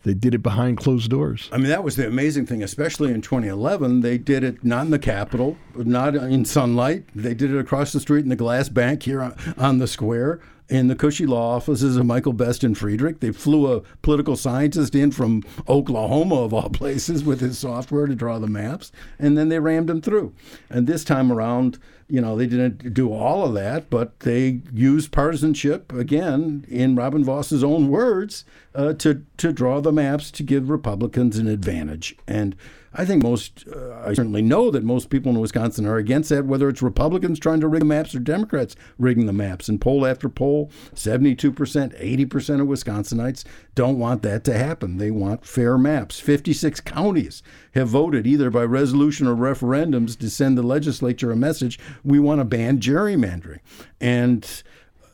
they 0.04 0.14
did 0.14 0.36
it 0.36 0.44
behind 0.44 0.78
closed 0.78 1.10
doors. 1.10 1.50
I 1.52 1.58
mean, 1.58 1.70
that 1.70 1.84
was 1.84 1.96
the 1.96 2.08
amazing 2.08 2.46
thing, 2.46 2.62
especially 2.62 3.12
in 3.12 3.22
2011. 3.22 4.02
They 4.02 4.18
did 4.18 4.44
it 4.44 4.64
not 4.64 4.86
in 4.86 4.92
the 4.92 5.00
Capitol, 5.00 5.58
not 5.76 6.16
in 6.16 6.46
sunlight. 6.46 7.06
They 7.16 7.34
did 7.34 7.52
it 7.52 7.60
across 7.60 7.92
the 7.92 8.00
street 8.00 8.24
in 8.24 8.30
the 8.30 8.36
Glass 8.36 8.70
Bank 8.70 9.04
here 9.04 9.22
on, 9.22 9.36
on 9.58 9.80
the 9.80 9.88
square 9.88 10.40
in 10.70 10.88
the 10.88 10.96
cushy 10.96 11.26
law 11.26 11.56
offices 11.56 11.98
of 11.98 12.06
Michael 12.06 12.34
Best 12.34 12.64
and 12.64 12.78
Friedrich. 12.78 13.20
They 13.20 13.32
flew 13.32 13.74
a 13.74 13.82
political 14.02 14.36
scientist 14.36 14.96
in 14.96 15.12
from 15.12 15.44
Oklahoma, 15.68 16.36
of 16.36 16.54
all 16.54 16.70
places, 16.70 17.24
with 17.24 17.42
his 17.42 17.58
software 17.58 18.06
to 18.06 18.16
draw 18.16 18.40
the 18.40 18.48
maps, 18.48 18.92
and 19.18 19.38
then 19.38 19.50
they 19.50 19.60
rammed 19.60 19.90
him 19.90 20.02
through. 20.02 20.34
And 20.70 20.88
this 20.88 21.04
time 21.04 21.32
around, 21.32 21.80
you 22.10 22.20
know, 22.20 22.36
they 22.36 22.48
didn't 22.48 22.94
do 22.94 23.14
all 23.14 23.46
of 23.46 23.54
that, 23.54 23.90
but 23.90 24.22
they 24.22 24.62
used 24.74 25.12
partisanship 25.12 25.94
again, 25.94 26.66
in 26.68 26.96
Robin 26.96 27.24
Vos's 27.24 27.64
own 27.64 27.90
words, 27.90 28.46
uh, 28.74 28.94
to 28.94 29.24
to 29.38 29.54
draw 29.54 29.80
the 29.80 29.92
maps 29.92 30.32
to 30.32 30.44
give 30.44 30.70
Republicans 30.70 31.38
an 31.38 31.48
advantage. 31.48 32.16
And 32.28 32.56
I 32.94 33.06
think 33.06 33.22
most, 33.22 33.66
uh, 33.68 34.02
I 34.04 34.14
certainly 34.14 34.42
know 34.42 34.72
that 34.72 34.84
most 34.84 35.12
people 35.12 35.32
in 35.32 35.40
Wisconsin 35.40 35.86
are 35.86 35.98
against 35.98 36.30
that, 36.30 36.46
whether 36.46 36.68
it's 36.68 36.82
Republicans 36.82 37.40
trying 37.40 37.60
to 37.60 37.68
rig 37.68 37.82
the 37.82 37.86
maps 37.86 38.16
or 38.16 38.20
Democrats 38.20 38.76
rigging 38.98 39.28
the 39.28 39.34
maps. 39.34 39.70
And 39.70 39.80
poll 39.80 40.08
after 40.08 40.28
poll, 40.28 40.72
72%, 40.96 41.54
80% 41.54 42.62
of 42.62 42.68
Wisconsinites 42.68 43.44
don't 43.76 44.00
want 44.00 44.24
that 44.24 44.44
to 44.46 44.58
happen. 44.58 44.98
They 44.98 45.12
want 45.12 45.46
fair 45.46 45.78
maps. 45.78 46.20
56 46.20 46.80
counties 46.82 47.44
have 47.74 47.90
voted 47.90 48.26
either 48.26 48.50
by 48.50 48.64
resolution 48.64 49.28
or 49.28 49.36
referendums 49.36 50.18
to 50.18 50.30
send 50.30 50.58
the 50.58 50.64
legislature 50.64 51.32
a 51.32 51.36
message 51.36 51.80
we 52.04 52.20
want 52.20 52.40
to 52.40 52.46
ban 52.46 52.80
gerrymandering. 52.80 53.60
And 54.00 54.64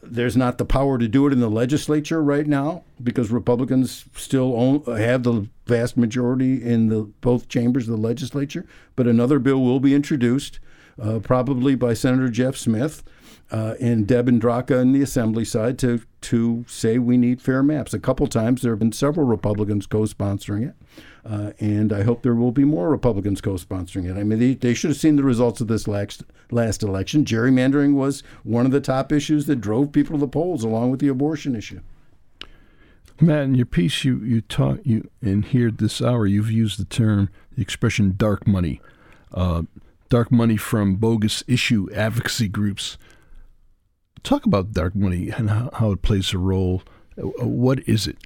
there's 0.02 0.38
not 0.38 0.58
the 0.58 0.66
power 0.66 0.98
to 0.98 1.08
do 1.08 1.28
it 1.28 1.34
in 1.34 1.40
the 1.40 1.50
legislature 1.50 2.22
right 2.22 2.46
now 2.46 2.84
because 3.02 3.32
Republicans 3.32 4.06
still 4.16 4.54
own, 4.56 4.84
have 4.98 5.24
the 5.24 5.48
vast 5.66 5.98
majority 5.98 6.64
in 6.64 6.90
the 6.90 7.04
both 7.22 7.48
chambers 7.50 7.88
of 7.88 7.96
the 7.96 8.08
legislature. 8.08 8.66
But 8.96 9.08
another 9.08 9.40
bill 9.40 9.62
will 9.62 9.80
be 9.80 9.96
introduced, 9.96 10.60
uh, 11.02 11.20
probably 11.20 11.76
by 11.76 11.94
Senator 11.94 12.30
Jeff 12.30 12.56
Smith 12.56 13.04
uh, 13.52 13.76
and 13.80 14.08
Deb 14.08 14.28
Andraca 14.28 14.82
in 14.82 14.92
the 14.92 15.02
Assembly 15.02 15.46
side 15.46 15.78
to 15.80 16.02
to 16.22 16.66
say 16.68 16.98
we 16.98 17.18
need 17.18 17.42
fair 17.42 17.62
maps. 17.62 17.94
A 17.94 18.00
couple 18.00 18.26
times 18.28 18.62
there 18.62 18.72
have 18.72 18.80
been 18.80 18.92
several 18.92 19.28
Republicans 19.28 19.86
co-sponsoring 19.86 20.68
it. 20.70 20.76
Uh, 21.26 21.54
and 21.60 21.92
I 21.92 22.04
hope 22.04 22.22
there 22.22 22.36
will 22.36 22.52
be 22.52 22.66
more 22.66 22.90
Republicans 22.90 23.42
co-sponsoring 23.42 24.08
it. 24.10 24.20
I 24.20 24.24
mean, 24.24 24.38
they, 24.38 24.54
they 24.54 24.76
should 24.76 24.92
have 24.92 25.00
seen 25.00 25.16
the 25.16 25.24
results 25.24 25.60
of 25.60 25.68
this 25.68 25.88
last, 25.88 26.24
last 26.52 26.84
election. 26.84 27.26
Gerrymandering 27.26 27.96
was 27.96 28.22
one 28.44 28.68
of 28.68 28.72
the 28.72 28.80
top 28.80 29.12
issues 29.12 29.48
that 29.48 29.56
drove 29.56 29.92
people 29.92 30.16
to 30.16 30.20
the 30.20 30.28
polls, 30.28 30.64
along 30.64 30.92
with 30.92 31.00
the 31.00 31.08
abortion 31.08 31.56
issue. 31.56 31.82
Matt, 33.20 33.44
in 33.46 33.56
your 33.56 33.66
piece, 33.66 34.04
you 34.04 34.18
you 34.20 34.42
talk 34.42 34.80
you 34.84 35.10
and 35.22 35.46
here 35.46 35.72
this 35.72 36.02
hour, 36.02 36.28
you've 36.28 36.52
used 36.52 36.80
the 36.80 36.86
term, 36.86 37.30
the 37.56 37.62
expression 37.62 38.14
"dark 38.18 38.46
money," 38.46 38.82
uh, 39.34 39.64
dark 40.10 40.32
money 40.32 40.58
from 40.58 40.96
bogus 40.96 41.42
issue 41.48 41.88
advocacy 41.96 42.50
groups. 42.50 42.98
Talk 44.22 44.46
about 44.46 44.74
dark 44.74 44.96
money 44.96 45.30
and 45.30 45.50
how, 45.50 45.70
how 45.74 45.92
it 45.92 46.02
plays 46.02 46.34
a 46.34 46.38
role. 46.38 46.84
Uh, 47.18 47.48
what 47.48 47.88
is 47.88 48.06
it? 48.06 48.18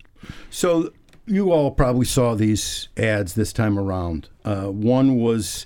So 0.49 0.91
you 1.29 1.51
all 1.51 1.71
probably 1.71 2.05
saw 2.05 2.33
these 2.33 2.89
ads 2.97 3.35
this 3.35 3.53
time 3.53 3.77
around. 3.77 4.27
Uh, 4.43 4.65
one 4.65 5.15
was 5.15 5.65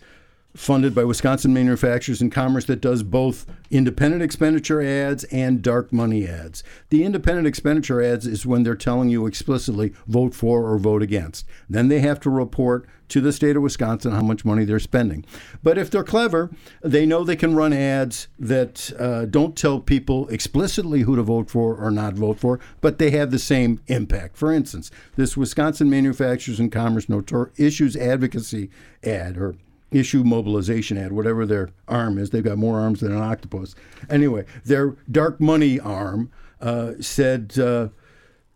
funded 0.56 0.94
by 0.94 1.04
Wisconsin 1.04 1.54
Manufacturers 1.54 2.22
and 2.22 2.32
Commerce 2.32 2.66
that 2.66 2.82
does 2.82 3.02
both 3.02 3.46
independent 3.72 4.22
expenditure 4.22 4.82
ads 4.82 5.24
and 5.26 5.62
dark 5.62 5.92
money 5.92 6.28
ads. 6.28 6.64
The 6.90 7.04
independent 7.04 7.48
expenditure 7.48 8.02
ads 8.02 8.28
is 8.28 8.46
when 8.46 8.64
they're 8.64 8.76
telling 8.76 9.10
you 9.10 9.26
explicitly 9.26 9.94
vote 10.08 10.36
for 10.36 10.70
or 10.70 10.78
vote 10.78 11.02
against. 11.02 11.46
Then 11.70 11.88
they 11.88 12.02
have 12.02 12.20
to 12.22 12.30
report 12.30 12.88
to 13.10 13.22
the 13.22 13.34
state 13.34 13.56
of 13.56 13.62
Wisconsin 13.62 14.12
how 14.12 14.22
much 14.22 14.46
money 14.46 14.64
they're 14.66 14.80
spending. 14.80 15.26
But 15.62 15.78
if 15.78 15.90
they're 15.90 16.04
clever, 16.04 16.50
they 16.82 17.06
know 17.06 17.24
they 17.24 17.36
can 17.36 17.56
run 17.56 17.74
ads 17.74 18.28
that 18.40 18.92
uh, 19.00 19.26
don't 19.26 19.56
tell 19.56 19.80
people 19.80 20.28
explicitly 20.30 21.02
who 21.02 21.16
to 21.16 21.24
vote 21.24 21.50
for 21.50 21.76
or 21.76 21.92
not 21.92 22.14
vote 22.14 22.40
for, 22.40 22.60
but 22.82 22.98
they 22.98 23.12
have 23.12 23.32
the 23.32 23.40
same 23.40 23.82
impact. 23.88 24.38
For 24.38 24.52
instance, 24.52 24.90
this 25.16 25.36
Wisconsin 25.38 25.90
Manufacturers 25.90 26.60
and 26.60 26.72
Commerce 26.72 27.08
Notor- 27.08 27.52
Issues 27.60 27.96
Advocacy 27.96 28.70
ad 29.04 29.38
or 29.38 29.56
issue 29.94 30.24
mobilization 30.24 30.98
ad, 30.98 31.12
whatever 31.12 31.46
their 31.46 31.70
arm 31.88 32.18
is. 32.18 32.30
They've 32.30 32.44
got 32.44 32.58
more 32.58 32.80
arms 32.80 33.00
than 33.02 33.12
an 33.12 33.22
octopus. 33.22 33.76
Anyway, 34.10 34.46
their 34.66 34.96
dark 35.12 35.40
money 35.40 35.80
arm 35.80 36.32
uh, 36.62 36.94
said 37.00 37.58
uh, 37.60 37.90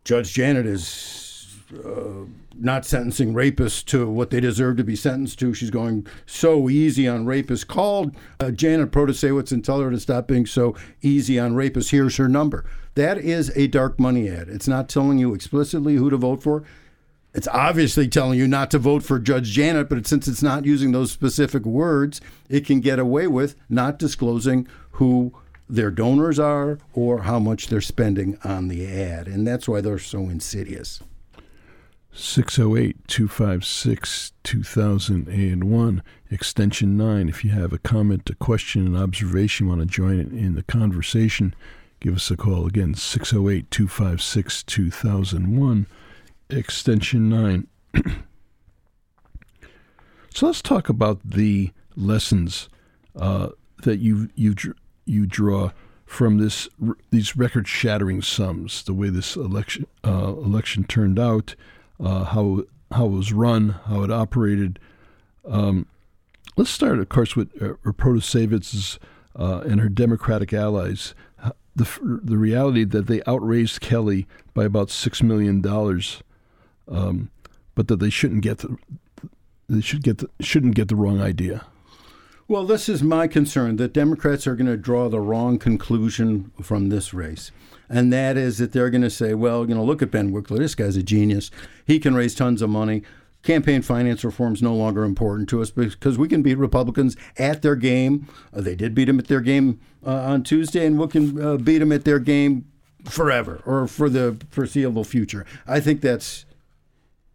Judge 0.03 0.33
Janet 0.33 0.65
is 0.65 1.55
uh, 1.73 2.25
not 2.59 2.85
sentencing 2.85 3.33
rapists 3.33 3.83
to 3.85 4.09
what 4.09 4.29
they 4.29 4.39
deserve 4.39 4.77
to 4.77 4.83
be 4.83 4.95
sentenced 4.95 5.39
to. 5.39 5.53
She's 5.53 5.69
going 5.69 6.07
so 6.25 6.69
easy 6.69 7.07
on 7.07 7.25
rapists. 7.25 7.67
Called 7.67 8.15
uh, 8.39 8.51
Janet 8.51 8.91
Protasiewicz 8.91 9.51
and 9.51 9.63
tell 9.63 9.79
her 9.81 9.91
to 9.91 9.99
stop 9.99 10.27
being 10.27 10.45
so 10.45 10.75
easy 11.01 11.37
on 11.37 11.53
rapists. 11.53 11.91
Here's 11.91 12.17
her 12.17 12.27
number. 12.27 12.65
That 12.95 13.17
is 13.17 13.51
a 13.55 13.67
dark 13.67 13.99
money 13.99 14.29
ad. 14.29 14.49
It's 14.49 14.67
not 14.67 14.89
telling 14.89 15.19
you 15.19 15.33
explicitly 15.33 15.95
who 15.95 16.09
to 16.09 16.17
vote 16.17 16.41
for. 16.41 16.63
It's 17.37 17.47
obviously 17.49 18.07
telling 18.07 18.39
you 18.39 18.47
not 18.47 18.71
to 18.71 18.79
vote 18.79 19.03
for 19.03 19.19
Judge 19.19 19.51
Janet, 19.51 19.89
but 19.89 20.07
since 20.07 20.27
it's 20.27 20.41
not 20.41 20.65
using 20.65 20.91
those 20.91 21.11
specific 21.11 21.67
words, 21.67 22.19
it 22.49 22.65
can 22.65 22.79
get 22.79 22.97
away 22.97 23.27
with 23.27 23.55
not 23.69 23.99
disclosing 23.99 24.67
who 24.93 25.31
their 25.69 25.91
donors 25.91 26.39
are 26.39 26.79
or 26.93 27.21
how 27.21 27.37
much 27.37 27.67
they're 27.67 27.79
spending 27.79 28.39
on 28.43 28.69
the 28.69 28.87
ad. 28.87 29.27
And 29.27 29.45
that's 29.45 29.67
why 29.67 29.81
they're 29.81 29.99
so 29.99 30.21
insidious. 30.21 30.99
608 32.11 33.07
256 33.07 34.31
2001, 34.43 36.03
extension 36.31 36.97
9. 36.97 37.29
If 37.29 37.45
you 37.45 37.51
have 37.51 37.71
a 37.71 37.77
comment, 37.77 38.27
a 38.31 38.35
question, 38.35 38.87
an 38.87 38.95
observation, 38.95 39.67
want 39.67 39.81
to 39.81 39.85
join 39.85 40.21
in 40.21 40.55
the 40.55 40.63
conversation, 40.63 41.53
give 41.99 42.15
us 42.15 42.31
a 42.31 42.35
call 42.35 42.65
again 42.65 42.95
608 42.95 43.69
256 43.69 44.63
2001 44.63 45.85
extension 46.49 47.29
9. 47.29 47.67
so 50.33 50.45
let's 50.45 50.61
talk 50.61 50.89
about 50.89 51.19
the 51.23 51.71
lessons 51.95 52.69
uh, 53.15 53.49
that 53.83 53.99
you 53.99 54.29
you 54.35 54.55
you 55.05 55.25
draw 55.25 55.71
from 56.05 56.37
this 56.37 56.69
these 57.11 57.35
record 57.35 57.67
shattering 57.67 58.21
sums, 58.21 58.83
the 58.83 58.93
way 58.93 59.09
this 59.09 59.35
election 59.35 59.87
uh, 60.05 60.33
election 60.37 60.83
turned 60.83 61.19
out, 61.19 61.55
uh, 61.99 62.23
how 62.25 62.63
how 62.91 63.05
it 63.05 63.11
was 63.11 63.33
run, 63.33 63.69
how 63.85 64.03
it 64.03 64.11
operated. 64.11 64.79
Um, 65.45 65.87
let's 66.55 66.69
start, 66.69 66.99
of 66.99 67.09
course, 67.09 67.35
with 67.35 67.49
uh, 67.61 67.75
Protasiewicz 67.91 68.97
uh, 69.37 69.59
and 69.59 69.81
her 69.81 69.89
Democratic 69.89 70.53
allies. 70.53 71.13
The, 71.75 72.19
the 72.23 72.37
reality 72.37 72.85
that 72.85 73.05
they 73.05 73.21
outraised 73.27 73.81
Kelly 73.81 74.25
by 74.55 74.65
about 74.65 74.89
six 74.89 75.21
million 75.21 75.61
dollars 75.61 76.23
um, 76.87 77.29
but 77.75 77.87
that 77.87 77.99
they 77.99 78.09
shouldn't 78.09 78.41
get 78.41 78.59
the, 78.59 78.77
they 79.69 79.81
should 79.81 80.03
get 80.03 80.19
the, 80.19 80.29
shouldn't 80.39 80.75
get 80.75 80.87
the 80.87 80.95
wrong 80.95 81.21
idea. 81.21 81.65
Well, 82.49 82.63
this 82.63 82.87
is 82.87 83.03
my 83.03 83.27
concern 83.27 83.75
that 83.75 83.91
Democrats 83.91 84.47
are 84.47 84.55
going 84.55 84.67
to 84.67 84.77
draw 84.77 85.09
the 85.09 85.19
wrong 85.19 85.59
conclusion 85.59 86.53
from 86.61 86.87
this 86.87 87.13
race. 87.13 87.51
And 87.89 88.11
that 88.13 88.37
is 88.37 88.57
that 88.57 88.71
they're 88.71 88.89
going 88.89 89.01
to 89.01 89.09
say, 89.09 89.33
well, 89.33 89.67
you 89.67 89.75
know, 89.75 89.83
look 89.83 90.01
at 90.01 90.11
Ben 90.11 90.31
Wickler. 90.31 90.57
This 90.57 90.75
guy's 90.75 90.95
a 90.95 91.03
genius. 91.03 91.51
He 91.85 91.99
can 91.99 92.15
raise 92.15 92.33
tons 92.33 92.61
of 92.61 92.69
money. 92.69 93.03
Campaign 93.43 93.81
finance 93.81 94.23
reform 94.23 94.53
is 94.53 94.61
no 94.61 94.73
longer 94.73 95.03
important 95.03 95.47
to 95.49 95.61
us 95.61 95.71
because 95.71 96.17
we 96.17 96.27
can 96.27 96.41
beat 96.41 96.57
Republicans 96.57 97.15
at 97.37 97.61
their 97.61 97.75
game. 97.75 98.27
Uh, 98.53 98.61
they 98.61 98.75
did 98.75 98.95
beat 98.95 99.05
them 99.05 99.19
at 99.19 99.27
their 99.27 99.41
game 99.41 99.79
uh, 100.05 100.11
on 100.11 100.43
Tuesday, 100.43 100.85
and 100.85 100.97
we 100.97 101.07
can 101.07 101.41
uh, 101.41 101.57
beat 101.57 101.79
them 101.79 101.91
at 101.91 102.05
their 102.05 102.19
game 102.19 102.65
forever 103.05 103.61
or 103.65 103.87
for 103.87 104.09
the 104.09 104.37
foreseeable 104.49 105.03
future. 105.03 105.45
I 105.65 105.79
think 105.79 106.01
that's 106.01 106.45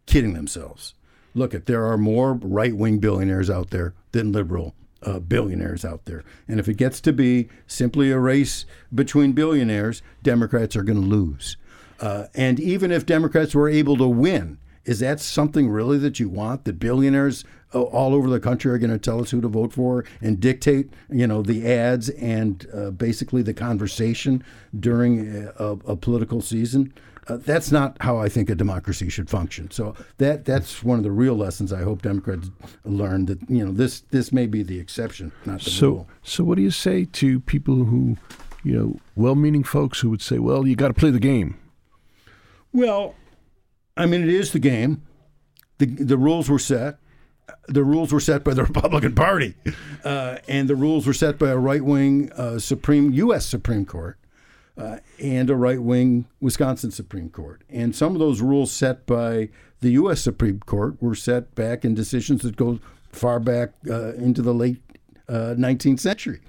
kidding 0.07 0.35
themselves. 0.35 0.95
Look, 1.35 1.55
if 1.55 1.65
there 1.65 1.87
are 1.87 1.97
more 1.97 2.35
right 2.35 2.77
wing 2.77 2.99
billionaires 2.99 3.49
out 3.49 3.71
there 3.71 3.95
than 4.13 4.33
liberal 4.33 4.75
uh, 5.05 5.19
billionaires 5.19 5.85
out 5.85 6.05
there. 6.05 6.25
And 6.47 6.61
if 6.61 6.69
it 6.69 6.75
gets 6.75 7.01
to 7.03 7.13
be 7.13 7.49
simply 7.67 8.11
a 8.11 8.19
race 8.19 8.65
between 8.95 9.33
billionaires, 9.33 10.03
Democrats 10.23 10.77
are 10.77 10.83
going 10.83 11.01
to 11.01 11.07
lose. 11.07 11.57
Uh, 12.01 12.27
and 12.35 12.59
even 12.61 12.91
if 12.91 13.07
Democrats 13.07 13.55
were 13.55 13.69
able 13.69 13.97
to 13.97 14.09
win, 14.09 14.59
is 14.85 14.99
that 15.01 15.21
something 15.21 15.69
really 15.69 15.99
that 15.99 16.19
you 16.19 16.29
want? 16.29 16.65
That 16.65 16.81
billionaires 16.81 17.45
uh, 17.73 17.83
all 17.83 18.15
over 18.15 18.29
the 18.29 18.41
country 18.41 18.73
are 18.73 18.79
going 18.79 18.91
to 18.91 18.99
tell 18.99 19.21
us 19.21 19.31
who 19.31 19.41
to 19.41 19.49
vote 19.49 19.73
for 19.73 20.05
and 20.21 20.41
dictate, 20.41 20.93
you 21.09 21.27
know, 21.27 21.43
the 21.43 21.67
ads 21.67 22.09
and 22.11 22.67
uh, 22.75 22.91
basically 22.91 23.43
the 23.43 23.55
conversation 23.55 24.43
during 24.79 25.47
a, 25.59 25.71
a 25.87 25.97
political 25.97 26.41
season? 26.41 26.93
Uh, 27.29 27.37
that's 27.37 27.71
not 27.71 27.97
how 28.01 28.19
I 28.19 28.29
think 28.29 28.51
a 28.51 28.55
democracy 28.55 29.09
should 29.09 29.31
function. 29.31 29.71
So 29.71 29.95
that 30.19 30.45
that's 30.45 30.83
one 30.83 30.99
of 30.99 31.05
the 31.05 31.13
real 31.13 31.35
lessons 31.35 31.73
I 31.73 31.83
hope 31.83 32.03
Democrats 32.03 32.51
learn 32.85 33.27
that 33.27 33.39
you 33.49 33.65
know 33.65 33.73
this 33.73 34.01
this 34.11 34.33
may 34.33 34.47
be 34.47 34.63
the 34.63 34.81
exception, 34.81 35.33
not 35.45 35.61
the 35.61 35.71
so, 35.71 35.87
rule. 35.89 36.09
So 36.23 36.45
what 36.45 36.57
do 36.57 36.63
you 36.63 36.71
say 36.71 37.05
to 37.05 37.41
people 37.41 37.85
who, 37.85 38.17
you 38.65 38.73
know, 38.73 38.97
well-meaning 39.15 39.63
folks 39.63 40.01
who 40.01 40.11
would 40.11 40.23
say, 40.23 40.39
"Well, 40.39 40.67
you 40.67 40.75
got 40.75 40.89
to 40.89 40.95
play 40.95 41.11
the 41.11 41.21
game." 41.21 41.59
Well, 42.73 43.15
I 43.97 44.07
mean, 44.07 44.23
it 44.23 44.31
is 44.31 44.53
the 44.53 44.59
game. 44.59 45.03
The, 45.79 45.87
the 45.87 46.17
rules 46.17 46.49
were 46.49 46.59
set. 46.59 46.99
The 47.69 47.85
rules 47.85 48.13
were 48.13 48.21
set 48.21 48.43
by 48.43 48.55
the 48.55 48.63
Republican 48.73 49.15
Party, 49.15 49.55
uh, 50.05 50.39
and 50.49 50.69
the 50.69 50.77
rules 50.77 51.07
were 51.07 51.13
set 51.13 51.39
by 51.39 51.51
a 51.51 51.57
right 51.57 51.85
wing 51.85 52.33
uh, 52.33 52.59
Supreme 52.59 53.13
U.S. 53.13 53.47
Supreme 53.47 53.85
Court 53.85 54.19
uh, 54.77 54.99
and 55.21 55.51
a 55.51 55.57
right 55.57 55.83
wing 55.83 56.27
Wisconsin 56.41 56.91
Supreme 56.91 57.29
Court. 57.29 57.63
And 57.69 57.95
some 57.95 58.15
of 58.15 58.19
those 58.19 58.41
rules 58.41 58.73
set 58.73 59.07
by 59.07 59.51
the 59.81 59.91
U.S. 59.91 60.21
Supreme 60.21 60.61
Court 60.61 61.01
were 61.03 61.15
set 61.15 61.55
back 61.55 61.85
in 61.85 61.95
decisions 61.95 62.43
that 62.43 62.57
go 62.57 62.79
far 63.11 63.41
back 63.41 63.71
uh, 63.89 64.15
into 64.15 64.43
the 64.43 64.55
late 64.55 64.81
19th 65.29 65.95
uh, 65.95 65.97
century. 65.97 66.41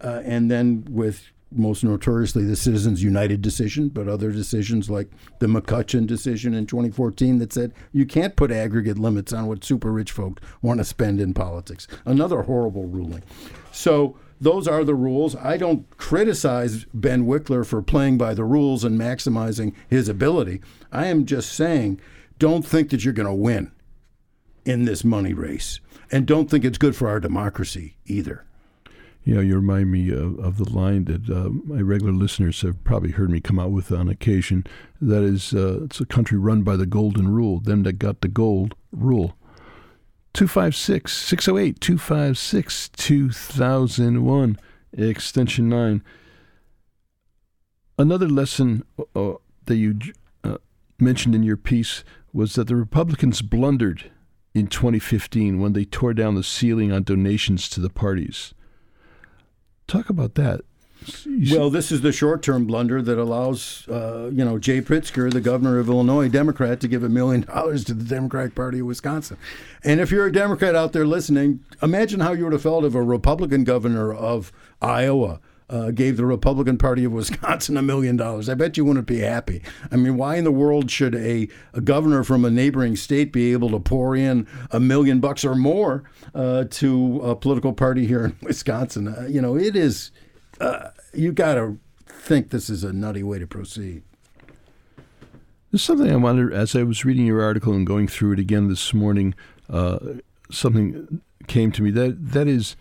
Uh, 0.00 0.20
and 0.24 0.50
then 0.50 0.86
with 0.90 1.32
most 1.54 1.84
notoriously 1.84 2.44
the 2.44 2.56
Citizens 2.56 3.02
United 3.02 3.42
decision, 3.42 3.88
but 3.88 4.08
other 4.08 4.30
decisions 4.30 4.88
like 4.88 5.10
the 5.38 5.46
McCutcheon 5.46 6.06
decision 6.06 6.54
in 6.54 6.66
2014 6.66 7.38
that 7.38 7.52
said 7.52 7.72
you 7.92 8.06
can't 8.06 8.36
put 8.36 8.50
aggregate 8.50 8.98
limits 8.98 9.32
on 9.32 9.46
what 9.46 9.64
super 9.64 9.92
rich 9.92 10.12
folks 10.12 10.42
want 10.62 10.78
to 10.78 10.84
spend 10.84 11.20
in 11.20 11.34
politics. 11.34 11.86
Another 12.04 12.42
horrible 12.42 12.86
ruling. 12.86 13.22
So 13.70 14.16
those 14.42 14.66
are 14.66 14.82
the 14.82 14.94
rules. 14.94 15.36
I 15.36 15.56
don't 15.56 15.88
criticize 15.96 16.84
Ben 16.92 17.26
Wickler 17.26 17.64
for 17.64 17.80
playing 17.80 18.18
by 18.18 18.34
the 18.34 18.44
rules 18.44 18.82
and 18.82 19.00
maximizing 19.00 19.72
his 19.88 20.08
ability. 20.08 20.60
I 20.90 21.06
am 21.06 21.26
just 21.26 21.52
saying 21.52 22.00
don't 22.38 22.66
think 22.66 22.90
that 22.90 23.04
you're 23.04 23.14
going 23.14 23.28
to 23.28 23.34
win 23.34 23.70
in 24.64 24.84
this 24.84 25.04
money 25.04 25.32
race. 25.32 25.78
And 26.10 26.26
don't 26.26 26.50
think 26.50 26.64
it's 26.64 26.78
good 26.78 26.96
for 26.96 27.08
our 27.08 27.20
democracy 27.20 27.96
either. 28.04 28.44
You 29.24 29.36
know, 29.36 29.40
you 29.40 29.54
remind 29.54 29.92
me 29.92 30.10
of, 30.10 30.40
of 30.40 30.56
the 30.58 30.68
line 30.68 31.04
that 31.04 31.30
uh, 31.30 31.50
my 31.64 31.80
regular 31.80 32.12
listeners 32.12 32.60
have 32.62 32.82
probably 32.82 33.12
heard 33.12 33.30
me 33.30 33.40
come 33.40 33.60
out 33.60 33.70
with 33.70 33.92
on 33.92 34.08
occasion. 34.08 34.66
That 35.00 35.22
is, 35.22 35.54
uh, 35.54 35.84
it's 35.84 36.00
a 36.00 36.04
country 36.04 36.36
run 36.36 36.62
by 36.64 36.74
the 36.76 36.86
golden 36.86 37.28
rule. 37.28 37.60
Them 37.60 37.84
that 37.84 38.00
got 38.00 38.20
the 38.20 38.28
gold 38.28 38.74
rule. 38.90 39.36
256 40.34 41.12
608 41.12 41.80
256 41.80 42.88
2001, 42.88 44.58
extension 44.92 45.68
9. 45.68 46.02
Another 47.98 48.28
lesson 48.28 48.84
uh, 49.14 49.32
that 49.66 49.76
you 49.76 49.98
uh, 50.42 50.56
mentioned 50.98 51.34
in 51.34 51.42
your 51.42 51.56
piece 51.56 52.02
was 52.32 52.54
that 52.54 52.66
the 52.66 52.76
Republicans 52.76 53.42
blundered 53.42 54.10
in 54.54 54.66
2015 54.66 55.60
when 55.60 55.74
they 55.74 55.84
tore 55.84 56.14
down 56.14 56.34
the 56.34 56.42
ceiling 56.42 56.92
on 56.92 57.02
donations 57.02 57.68
to 57.68 57.80
the 57.80 57.90
parties. 57.90 58.54
Talk 59.86 60.08
about 60.08 60.34
that. 60.36 60.62
Well, 61.52 61.70
this 61.70 61.92
is 61.92 62.00
the 62.00 62.12
short-term 62.12 62.66
blunder 62.66 63.02
that 63.02 63.18
allows, 63.18 63.86
uh, 63.88 64.30
you 64.32 64.44
know, 64.44 64.58
Jay 64.58 64.80
Pritzker, 64.80 65.32
the 65.32 65.40
governor 65.40 65.78
of 65.78 65.88
Illinois, 65.88 66.28
Democrat, 66.28 66.80
to 66.80 66.88
give 66.88 67.02
a 67.02 67.08
million 67.08 67.40
dollars 67.48 67.84
to 67.84 67.94
the 67.94 68.04
Democratic 68.04 68.54
Party 68.54 68.80
of 68.80 68.86
Wisconsin. 68.86 69.36
And 69.84 70.00
if 70.00 70.10
you're 70.10 70.26
a 70.26 70.32
Democrat 70.32 70.74
out 70.74 70.92
there 70.92 71.06
listening, 71.06 71.60
imagine 71.82 72.20
how 72.20 72.32
you 72.32 72.44
would 72.44 72.52
have 72.52 72.62
felt 72.62 72.84
if 72.84 72.94
a 72.94 73.02
Republican 73.02 73.64
governor 73.64 74.12
of 74.12 74.52
Iowa 74.80 75.40
uh, 75.72 75.90
gave 75.90 76.16
the 76.16 76.26
Republican 76.26 76.76
Party 76.76 77.04
of 77.04 77.12
Wisconsin 77.12 77.76
a 77.76 77.82
million 77.82 78.16
dollars. 78.16 78.48
I 78.48 78.54
bet 78.54 78.76
you 78.76 78.84
wouldn't 78.84 79.06
be 79.06 79.20
happy. 79.20 79.62
I 79.90 79.96
mean, 79.96 80.16
why 80.16 80.36
in 80.36 80.44
the 80.44 80.52
world 80.52 80.90
should 80.90 81.14
a, 81.14 81.48
a 81.72 81.80
governor 81.80 82.22
from 82.22 82.44
a 82.44 82.50
neighboring 82.50 82.94
state 82.94 83.32
be 83.32 83.52
able 83.52 83.70
to 83.70 83.80
pour 83.80 84.14
in 84.14 84.46
a 84.70 84.78
million 84.78 85.18
bucks 85.20 85.44
or 85.44 85.54
more 85.54 86.04
uh, 86.34 86.64
to 86.70 87.20
a 87.22 87.34
political 87.34 87.72
party 87.72 88.06
here 88.06 88.24
in 88.26 88.36
Wisconsin? 88.42 89.08
Uh, 89.08 89.26
you 89.28 89.40
know, 89.40 89.56
it 89.56 89.74
is, 89.74 90.10
uh, 90.60 90.90
you 91.12 91.32
got 91.32 91.54
to 91.54 91.78
think 92.06 92.50
this 92.50 92.70
is 92.70 92.84
a 92.84 92.92
nutty 92.92 93.22
way 93.22 93.38
to 93.38 93.46
proceed. 93.46 94.02
There's 95.70 95.82
something 95.82 96.10
I 96.10 96.16
wonder 96.16 96.52
as 96.52 96.76
I 96.76 96.82
was 96.82 97.04
reading 97.04 97.26
your 97.26 97.42
article 97.42 97.72
and 97.72 97.86
going 97.86 98.06
through 98.06 98.32
it 98.32 98.38
again 98.38 98.68
this 98.68 98.92
morning. 98.92 99.34
Uh, 99.70 99.98
something 100.50 101.22
came 101.46 101.72
to 101.72 101.82
me 101.82 101.90
that 101.90 102.32
that 102.32 102.46
is 102.46 102.76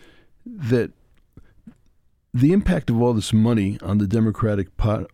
that 0.46 0.92
the 2.34 2.54
impact 2.54 2.90
of 2.90 3.02
all 3.02 3.14
this 3.14 3.34
money 3.34 3.78
on 3.82 3.98
the 3.98 4.08
democratic 4.08 4.76
po- 4.78 5.08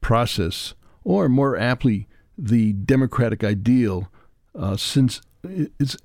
process, 0.00 0.74
or 1.04 1.28
more 1.28 1.56
aptly, 1.56 2.08
the 2.36 2.72
democratic 2.72 3.44
ideal, 3.44 4.10
uh, 4.54 4.76
since 4.76 5.20
it's 5.44 5.96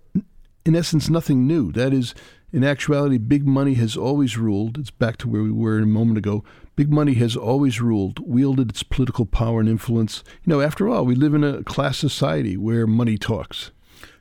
in 0.66 0.76
essence 0.76 1.10
nothing 1.10 1.48
new. 1.48 1.72
That 1.72 1.94
is, 1.94 2.14
in 2.52 2.64
actuality, 2.64 3.18
big 3.18 3.46
money 3.46 3.74
has 3.76 3.98
always 3.98 4.38
ruled. 4.38 4.78
It's 4.78 4.92
back 4.92 5.18
to 5.18 5.28
where 5.28 5.44
we 5.44 5.52
were 5.52 5.80
a 5.80 5.86
moment 5.86 6.18
ago. 6.18 6.44
Big 6.76 6.92
money 6.92 7.16
has 7.16 7.36
always 7.36 7.82
ruled, 7.82 8.20
wielded 8.20 8.70
its 8.70 8.84
political 8.84 9.26
power 9.26 9.60
and 9.60 9.68
influence. 9.68 10.24
You 10.46 10.52
know, 10.52 10.62
after 10.62 10.88
all, 10.88 11.06
we 11.06 11.16
live 11.16 11.34
in 11.34 11.44
a 11.44 11.64
class 11.64 11.98
society 11.98 12.56
where 12.56 12.88
money 12.88 13.18
talks. 13.18 13.72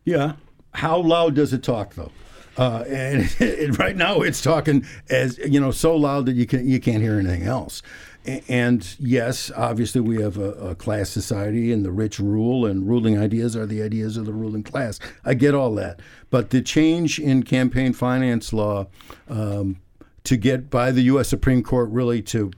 Yeah. 0.04 0.34
How 0.74 0.98
loud 0.98 1.34
does 1.34 1.52
it 1.52 1.62
talk, 1.62 1.94
though? 1.94 2.12
Uh, 2.58 2.84
and, 2.88 3.36
and, 3.40 3.78
right 3.78 3.96
now 3.96 4.22
it's 4.22 4.40
talking 4.40 4.84
as 5.10 5.38
you 5.38 5.60
know 5.60 5.70
so 5.70 5.94
loud 5.94 6.24
that 6.24 6.32
you 6.32 6.46
can 6.46 6.66
you 6.66 6.80
can't 6.80 7.02
hear 7.02 7.18
anything 7.18 7.42
else. 7.42 7.82
And 8.26 8.96
yes, 8.98 9.52
obviously 9.54 10.00
we 10.00 10.20
have 10.20 10.36
a, 10.36 10.50
a, 10.52 10.74
class 10.74 11.10
society, 11.10 11.70
and 11.70 11.84
the 11.84 11.92
rich 11.92 12.18
rule, 12.18 12.66
and 12.66 12.88
ruling 12.88 13.16
ideas 13.16 13.54
are 13.54 13.66
the 13.66 13.82
ideas 13.82 14.16
of 14.16 14.26
the 14.26 14.32
ruling 14.32 14.64
class. 14.64 14.98
I 15.24 15.34
get 15.34 15.54
all 15.54 15.74
that, 15.76 16.00
but 16.28 16.50
the 16.50 16.60
change 16.60 17.20
in 17.20 17.44
campaign 17.44 17.92
finance 17.92 18.52
law 18.52 18.88
um, 19.28 19.80
to 20.24 20.36
get 20.36 20.70
by 20.70 20.90
the 20.90 21.02
U.S. 21.02 21.28
Supreme 21.28 21.62
Court 21.62 21.88
really 21.90 22.20
to 22.22 22.50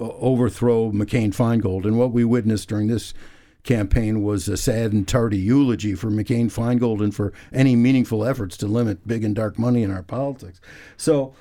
uh, 0.00 0.04
overthrow 0.04 0.90
McCain 0.90 1.32
Feingold, 1.32 1.84
and 1.84 1.96
what 1.96 2.10
we 2.10 2.24
witnessed 2.24 2.68
during 2.68 2.88
this 2.88 3.14
campaign 3.62 4.22
was 4.22 4.48
a 4.48 4.56
sad 4.56 4.92
and 4.92 5.06
tardy 5.06 5.38
eulogy 5.38 5.94
for 5.94 6.10
McCain 6.10 6.46
Feingold 6.46 7.00
and 7.00 7.14
for 7.14 7.32
any 7.52 7.76
meaningful 7.76 8.24
efforts 8.24 8.56
to 8.58 8.66
limit 8.66 9.06
big 9.06 9.24
and 9.24 9.34
dark 9.34 9.58
money 9.58 9.82
in 9.82 9.90
our 9.90 10.02
politics. 10.02 10.60
So, 10.96 11.34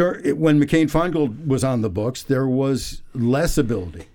when 0.00 0.60
McCain 0.60 0.90
Feingold 0.90 1.46
was 1.46 1.62
on 1.62 1.82
the 1.82 1.90
books, 1.90 2.22
there 2.22 2.46
was 2.46 3.02
less 3.14 3.58
ability 3.58 4.06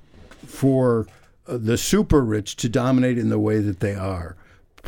for 0.45 1.07
uh, 1.47 1.57
the 1.57 1.77
super 1.77 2.23
rich 2.23 2.55
to 2.57 2.69
dominate 2.69 3.17
in 3.17 3.29
the 3.29 3.39
way 3.39 3.59
that 3.59 3.79
they 3.79 3.95
are. 3.95 4.35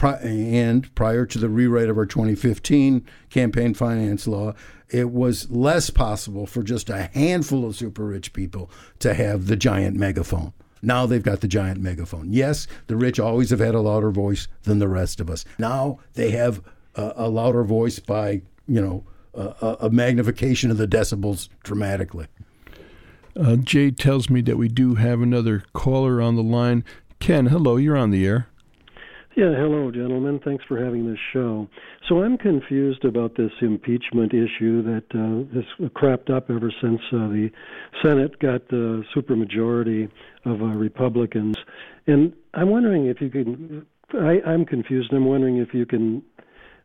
And 0.01 0.93
prior 0.93 1.25
to 1.25 1.39
the 1.39 1.49
rewrite 1.49 1.89
of 1.89 1.97
our 1.97 2.05
2015 2.05 3.05
campaign 3.29 3.73
finance 3.73 4.27
law, 4.27 4.53
it 4.89 5.11
was 5.11 5.49
less 5.49 5.89
possible 5.89 6.45
for 6.45 6.61
just 6.61 6.89
a 6.89 7.09
handful 7.13 7.65
of 7.65 7.75
super 7.75 8.05
rich 8.05 8.31
people 8.31 8.69
to 8.99 9.13
have 9.13 9.47
the 9.47 9.55
giant 9.55 9.97
megaphone. 9.97 10.53
Now 10.81 11.05
they've 11.05 11.23
got 11.23 11.41
the 11.41 11.47
giant 11.47 11.81
megaphone. 11.81 12.31
Yes, 12.31 12.67
the 12.85 12.95
rich 12.95 13.19
always 13.19 13.49
have 13.49 13.59
had 13.59 13.73
a 13.73 13.81
louder 13.81 14.11
voice 14.11 14.47
than 14.63 14.77
the 14.79 14.87
rest 14.87 15.19
of 15.19 15.29
us. 15.29 15.45
Now 15.57 15.99
they 16.13 16.29
have 16.31 16.61
a, 16.95 17.13
a 17.15 17.29
louder 17.29 17.63
voice 17.63 17.99
by, 17.99 18.43
you 18.67 18.81
know, 18.81 19.03
a, 19.37 19.77
a, 19.81 19.89
magnification 19.89 20.71
of 20.71 20.77
the 20.77 20.87
decibels 20.87 21.49
dramatically. 21.63 22.27
Uh, 23.35 23.55
Jay 23.57 23.91
tells 23.91 24.29
me 24.29 24.41
that 24.41 24.57
we 24.57 24.67
do 24.67 24.95
have 24.95 25.21
another 25.21 25.63
caller 25.73 26.21
on 26.21 26.35
the 26.35 26.43
line. 26.43 26.83
Ken, 27.19 27.47
hello, 27.47 27.77
you're 27.77 27.97
on 27.97 28.11
the 28.11 28.25
air. 28.25 28.47
Yeah, 29.37 29.53
hello, 29.55 29.91
gentlemen. 29.91 30.39
Thanks 30.43 30.65
for 30.67 30.83
having 30.83 31.07
this 31.07 31.19
show. 31.31 31.67
So 32.09 32.23
I'm 32.23 32.39
confused 32.39 33.05
about 33.05 33.35
this 33.37 33.51
impeachment 33.61 34.33
issue 34.33 34.81
that 34.81 35.03
uh, 35.13 35.55
has 35.55 35.91
cropped 35.93 36.31
up 36.31 36.49
ever 36.49 36.71
since 36.81 36.99
uh, 37.13 37.27
the 37.27 37.51
Senate 38.01 38.39
got 38.39 38.67
the 38.69 39.03
supermajority 39.15 40.09
of 40.45 40.63
uh, 40.63 40.65
Republicans, 40.65 41.55
and 42.07 42.33
I'm 42.55 42.71
wondering 42.71 43.05
if 43.05 43.21
you 43.21 43.29
can. 43.29 43.85
I, 44.13 44.41
I'm 44.43 44.65
confused. 44.65 45.13
I'm 45.13 45.25
wondering 45.25 45.57
if 45.57 45.71
you 45.71 45.85
can 45.85 46.23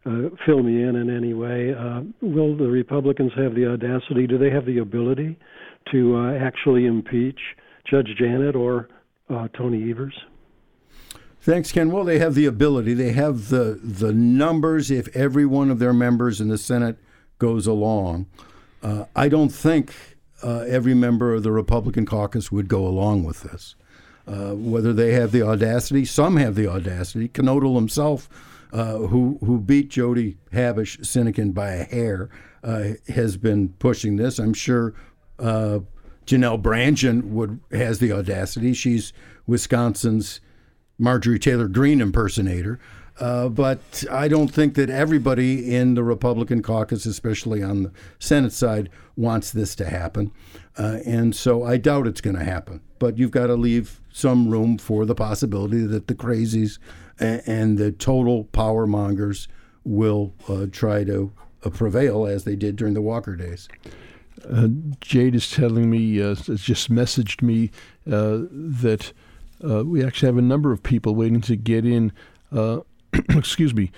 uh, 0.04 0.30
fill 0.44 0.62
me 0.62 0.82
in 0.82 0.96
in 0.96 1.14
any 1.14 1.32
way. 1.32 1.74
Uh, 1.74 2.02
will 2.20 2.56
the 2.56 2.66
Republicans 2.66 3.32
have 3.36 3.54
the 3.54 3.66
audacity? 3.66 4.26
Do 4.26 4.36
they 4.36 4.50
have 4.50 4.66
the 4.66 4.78
ability 4.78 5.38
to 5.92 6.16
uh, 6.16 6.34
actually 6.34 6.86
impeach 6.86 7.38
Judge 7.84 8.08
Janet 8.18 8.56
or 8.56 8.88
uh, 9.30 9.48
Tony 9.56 9.90
Evers? 9.90 10.18
Thanks, 11.40 11.72
Ken. 11.72 11.90
Well, 11.90 12.04
they 12.04 12.18
have 12.18 12.34
the 12.34 12.46
ability. 12.46 12.94
They 12.94 13.12
have 13.12 13.48
the 13.48 13.78
the 13.82 14.12
numbers. 14.12 14.90
If 14.90 15.14
every 15.16 15.46
one 15.46 15.70
of 15.70 15.78
their 15.78 15.92
members 15.92 16.40
in 16.40 16.48
the 16.48 16.58
Senate 16.58 16.96
goes 17.38 17.66
along, 17.66 18.26
uh, 18.82 19.04
I 19.14 19.28
don't 19.28 19.50
think 19.50 19.92
uh, 20.42 20.64
every 20.68 20.94
member 20.94 21.34
of 21.34 21.42
the 21.42 21.52
Republican 21.52 22.06
caucus 22.06 22.50
would 22.50 22.68
go 22.68 22.86
along 22.86 23.24
with 23.24 23.42
this. 23.42 23.76
Whether 24.24 24.92
they 24.92 25.12
have 25.12 25.32
the 25.32 25.42
audacity, 25.42 26.04
some 26.04 26.36
have 26.36 26.54
the 26.54 26.68
audacity. 26.68 27.28
Knodl 27.28 27.74
himself, 27.74 28.28
uh, 28.72 28.96
who 28.98 29.38
who 29.44 29.60
beat 29.60 29.90
Jodi 29.90 30.38
Habush 30.52 31.00
Sinykin 31.00 31.52
by 31.54 31.72
a 31.72 31.84
hair, 31.84 32.30
uh, 32.64 32.90
has 33.08 33.36
been 33.36 33.70
pushing 33.78 34.16
this. 34.16 34.38
I'm 34.38 34.54
sure. 34.54 34.94
Uh, 35.38 35.80
Janel 36.26 36.62
Brandtjen 36.62 37.24
would 37.30 37.60
has 37.72 37.98
the 37.98 38.12
audacity. 38.12 38.74
She's 38.74 39.12
Wisconsin's 39.46 40.40
Marjorie 40.98 41.38
Taylor 41.38 41.68
Greene 41.68 42.00
impersonator. 42.00 42.78
Uh, 43.20 43.48
but 43.48 44.04
I 44.10 44.28
don't 44.28 44.48
think 44.48 44.74
that 44.74 44.88
everybody 44.88 45.74
in 45.74 45.94
the 45.94 46.02
Republican 46.02 46.62
caucus, 46.62 47.04
especially 47.04 47.62
on 47.62 47.82
the 47.82 47.92
Senate 48.18 48.52
side, 48.52 48.88
wants 49.16 49.50
this 49.50 49.74
to 49.76 49.88
happen. 49.88 50.32
Uh, 50.78 50.98
and 51.04 51.36
so 51.36 51.62
I 51.64 51.76
doubt 51.76 52.06
it's 52.06 52.22
going 52.22 52.36
to 52.36 52.44
happen. 52.44 52.80
But 52.98 53.18
you've 53.18 53.30
got 53.30 53.48
to 53.48 53.54
leave 53.54 54.00
some 54.12 54.48
room 54.48 54.78
for 54.78 55.04
the 55.04 55.14
possibility 55.14 55.84
that 55.86 56.06
the 56.06 56.14
crazies 56.14 56.78
and, 57.18 57.42
and 57.46 57.78
the 57.78 57.92
total 57.92 58.44
power 58.44 58.86
mongers 58.86 59.48
will 59.84 60.34
uh, 60.48 60.66
try 60.70 61.04
to 61.04 61.32
uh, 61.64 61.70
prevail 61.70 62.26
as 62.26 62.44
they 62.44 62.56
did 62.56 62.76
during 62.76 62.94
the 62.94 63.02
Walker 63.02 63.36
days. 63.36 63.68
Uh, 64.48 64.68
Jade 65.00 65.34
is 65.34 65.50
telling 65.50 65.90
me, 65.90 66.20
uh, 66.20 66.34
has 66.34 66.62
just 66.62 66.90
messaged 66.90 67.42
me 67.42 67.70
uh, 68.06 68.42
that 68.50 69.12
uh, 69.64 69.84
we 69.84 70.04
actually 70.04 70.26
have 70.26 70.38
a 70.38 70.42
number 70.42 70.72
of 70.72 70.82
people 70.82 71.14
waiting 71.14 71.40
to 71.42 71.56
get 71.56 71.84
in. 71.84 72.12
Uh, 72.50 72.80
excuse 73.30 73.74
me. 73.74 73.90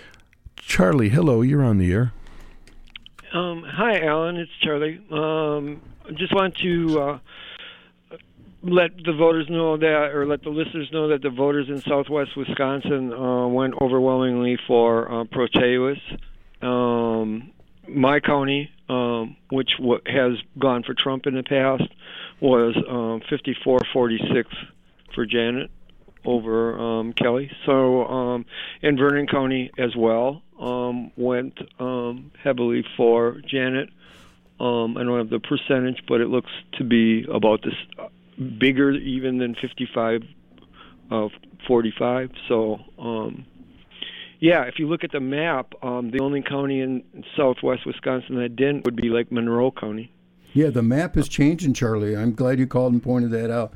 Charlie, 0.56 1.10
hello, 1.10 1.42
you're 1.42 1.62
on 1.62 1.78
the 1.78 1.92
air. 1.92 2.12
Um, 3.32 3.64
hi, 3.64 4.00
Allen. 4.00 4.36
It's 4.36 4.52
Charlie. 4.60 5.00
Um, 5.10 5.80
I 6.06 6.12
just 6.12 6.34
want 6.34 6.56
to 6.58 7.00
uh, 7.00 7.18
let 8.64 8.92
the 9.04 9.12
voters 9.12 9.46
know 9.50 9.76
that, 9.76 10.10
or 10.14 10.26
let 10.26 10.42
the 10.42 10.48
listeners 10.48 10.88
know 10.92 11.08
that 11.08 11.22
the 11.22 11.30
voters 11.30 11.66
in 11.68 11.80
Southwest 11.82 12.30
Wisconsin 12.36 13.12
uh, 13.12 13.46
went 13.46 13.74
overwhelmingly 13.80 14.58
for 14.66 15.10
uh, 15.10 15.24
Protasiewicz. 15.24 16.00
Um, 16.62 17.52
my 17.88 18.20
county, 18.20 18.70
um, 18.88 19.36
which 19.50 19.70
w- 19.78 20.00
has 20.06 20.38
gone 20.58 20.82
for 20.82 20.94
Trump 20.94 21.26
in 21.26 21.34
the 21.34 21.42
past, 21.42 21.84
was 22.40 22.74
um, 22.88 23.20
54-46 23.30 24.44
for 25.14 25.26
Janet 25.26 25.70
over 26.24 26.78
um, 26.78 27.12
Kelly. 27.12 27.50
So, 27.66 28.04
um, 28.06 28.46
in 28.80 28.96
Vernon 28.96 29.26
County 29.26 29.70
as 29.78 29.94
well, 29.94 30.42
um, 30.58 31.12
went 31.16 31.58
um, 31.78 32.30
heavily 32.42 32.82
for 32.96 33.42
Janet. 33.46 33.90
Um, 34.58 34.96
I 34.96 35.02
don't 35.02 35.18
have 35.18 35.28
the 35.28 35.40
percentage, 35.40 36.02
but 36.08 36.22
it 36.22 36.28
looks 36.28 36.50
to 36.78 36.84
be 36.84 37.26
about 37.30 37.60
this 37.62 37.74
bigger 38.58 38.92
even 38.92 39.38
than 39.38 39.54
55 39.60 40.22
uh, 41.10 41.28
45. 41.66 42.30
So, 42.48 42.78
um, 42.98 43.46
yeah, 44.40 44.62
if 44.64 44.78
you 44.78 44.88
look 44.88 45.04
at 45.04 45.12
the 45.12 45.20
map, 45.20 45.72
um, 45.82 46.10
the 46.10 46.20
only 46.20 46.42
county 46.42 46.80
in 46.80 47.02
southwest 47.36 47.86
Wisconsin 47.86 48.36
that 48.36 48.56
didn't 48.56 48.84
would 48.84 48.96
be 48.96 49.08
like 49.08 49.30
Monroe 49.32 49.70
County. 49.70 50.12
Yeah, 50.52 50.70
the 50.70 50.82
map 50.82 51.16
is 51.16 51.28
changing, 51.28 51.74
Charlie. 51.74 52.16
I'm 52.16 52.34
glad 52.34 52.58
you 52.58 52.66
called 52.66 52.92
and 52.92 53.02
pointed 53.02 53.30
that 53.32 53.50
out. 53.50 53.72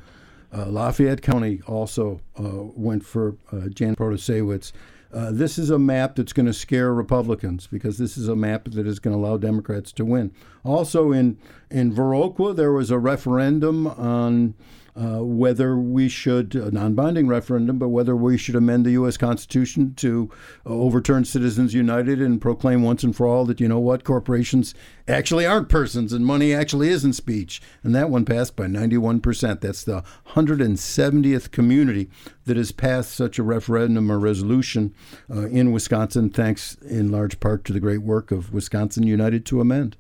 Uh, 0.52 0.66
Lafayette 0.66 1.22
County 1.22 1.60
also 1.66 2.20
uh, 2.38 2.62
went 2.74 3.04
for 3.04 3.36
uh, 3.52 3.68
Jan 3.68 3.96
Protasiewicz. 3.96 4.72
Uh, 5.12 5.30
this 5.32 5.58
is 5.58 5.70
a 5.70 5.78
map 5.78 6.16
that's 6.16 6.34
going 6.34 6.46
to 6.46 6.52
scare 6.52 6.92
Republicans 6.92 7.66
because 7.66 7.96
this 7.96 8.18
is 8.18 8.28
a 8.28 8.36
map 8.36 8.64
that 8.64 8.86
is 8.86 8.98
going 8.98 9.16
to 9.16 9.22
allow 9.22 9.36
Democrats 9.38 9.90
to 9.92 10.04
win. 10.04 10.32
Also, 10.64 11.12
in 11.12 11.38
in 11.70 11.94
Viroqua, 11.94 12.54
there 12.54 12.72
was 12.72 12.90
a 12.90 12.98
referendum 12.98 13.86
on 13.86 14.54
uh, 14.98 15.22
whether 15.22 15.76
we 15.76 16.08
should, 16.08 16.56
a 16.56 16.72
non 16.72 16.94
binding 16.94 17.28
referendum, 17.28 17.78
but 17.78 17.90
whether 17.90 18.16
we 18.16 18.36
should 18.36 18.56
amend 18.56 18.84
the 18.84 18.92
U.S. 18.92 19.16
Constitution 19.16 19.94
to 19.94 20.28
uh, 20.66 20.70
overturn 20.70 21.24
Citizens 21.24 21.72
United 21.72 22.20
and 22.20 22.40
proclaim 22.40 22.82
once 22.82 23.04
and 23.04 23.14
for 23.14 23.26
all 23.26 23.44
that, 23.44 23.60
you 23.60 23.68
know 23.68 23.78
what, 23.78 24.02
corporations 24.02 24.74
actually 25.06 25.46
aren't 25.46 25.68
persons 25.68 26.12
and 26.12 26.26
money 26.26 26.52
actually 26.52 26.88
isn't 26.88 27.12
speech. 27.12 27.62
And 27.84 27.94
that 27.94 28.10
one 28.10 28.24
passed 28.24 28.56
by 28.56 28.66
91%. 28.66 29.60
That's 29.60 29.84
the 29.84 30.02
170th 30.30 31.52
community 31.52 32.10
that 32.46 32.56
has 32.56 32.72
passed 32.72 33.12
such 33.12 33.38
a 33.38 33.44
referendum 33.44 34.10
or 34.10 34.18
resolution 34.18 34.94
uh, 35.30 35.46
in 35.46 35.70
Wisconsin, 35.70 36.30
thanks 36.30 36.74
in 36.76 37.12
large 37.12 37.38
part 37.38 37.64
to 37.66 37.72
the 37.72 37.80
great 37.80 38.02
work 38.02 38.32
of 38.32 38.52
Wisconsin 38.52 39.04
United 39.04 39.46
to 39.46 39.60
Amend. 39.60 39.96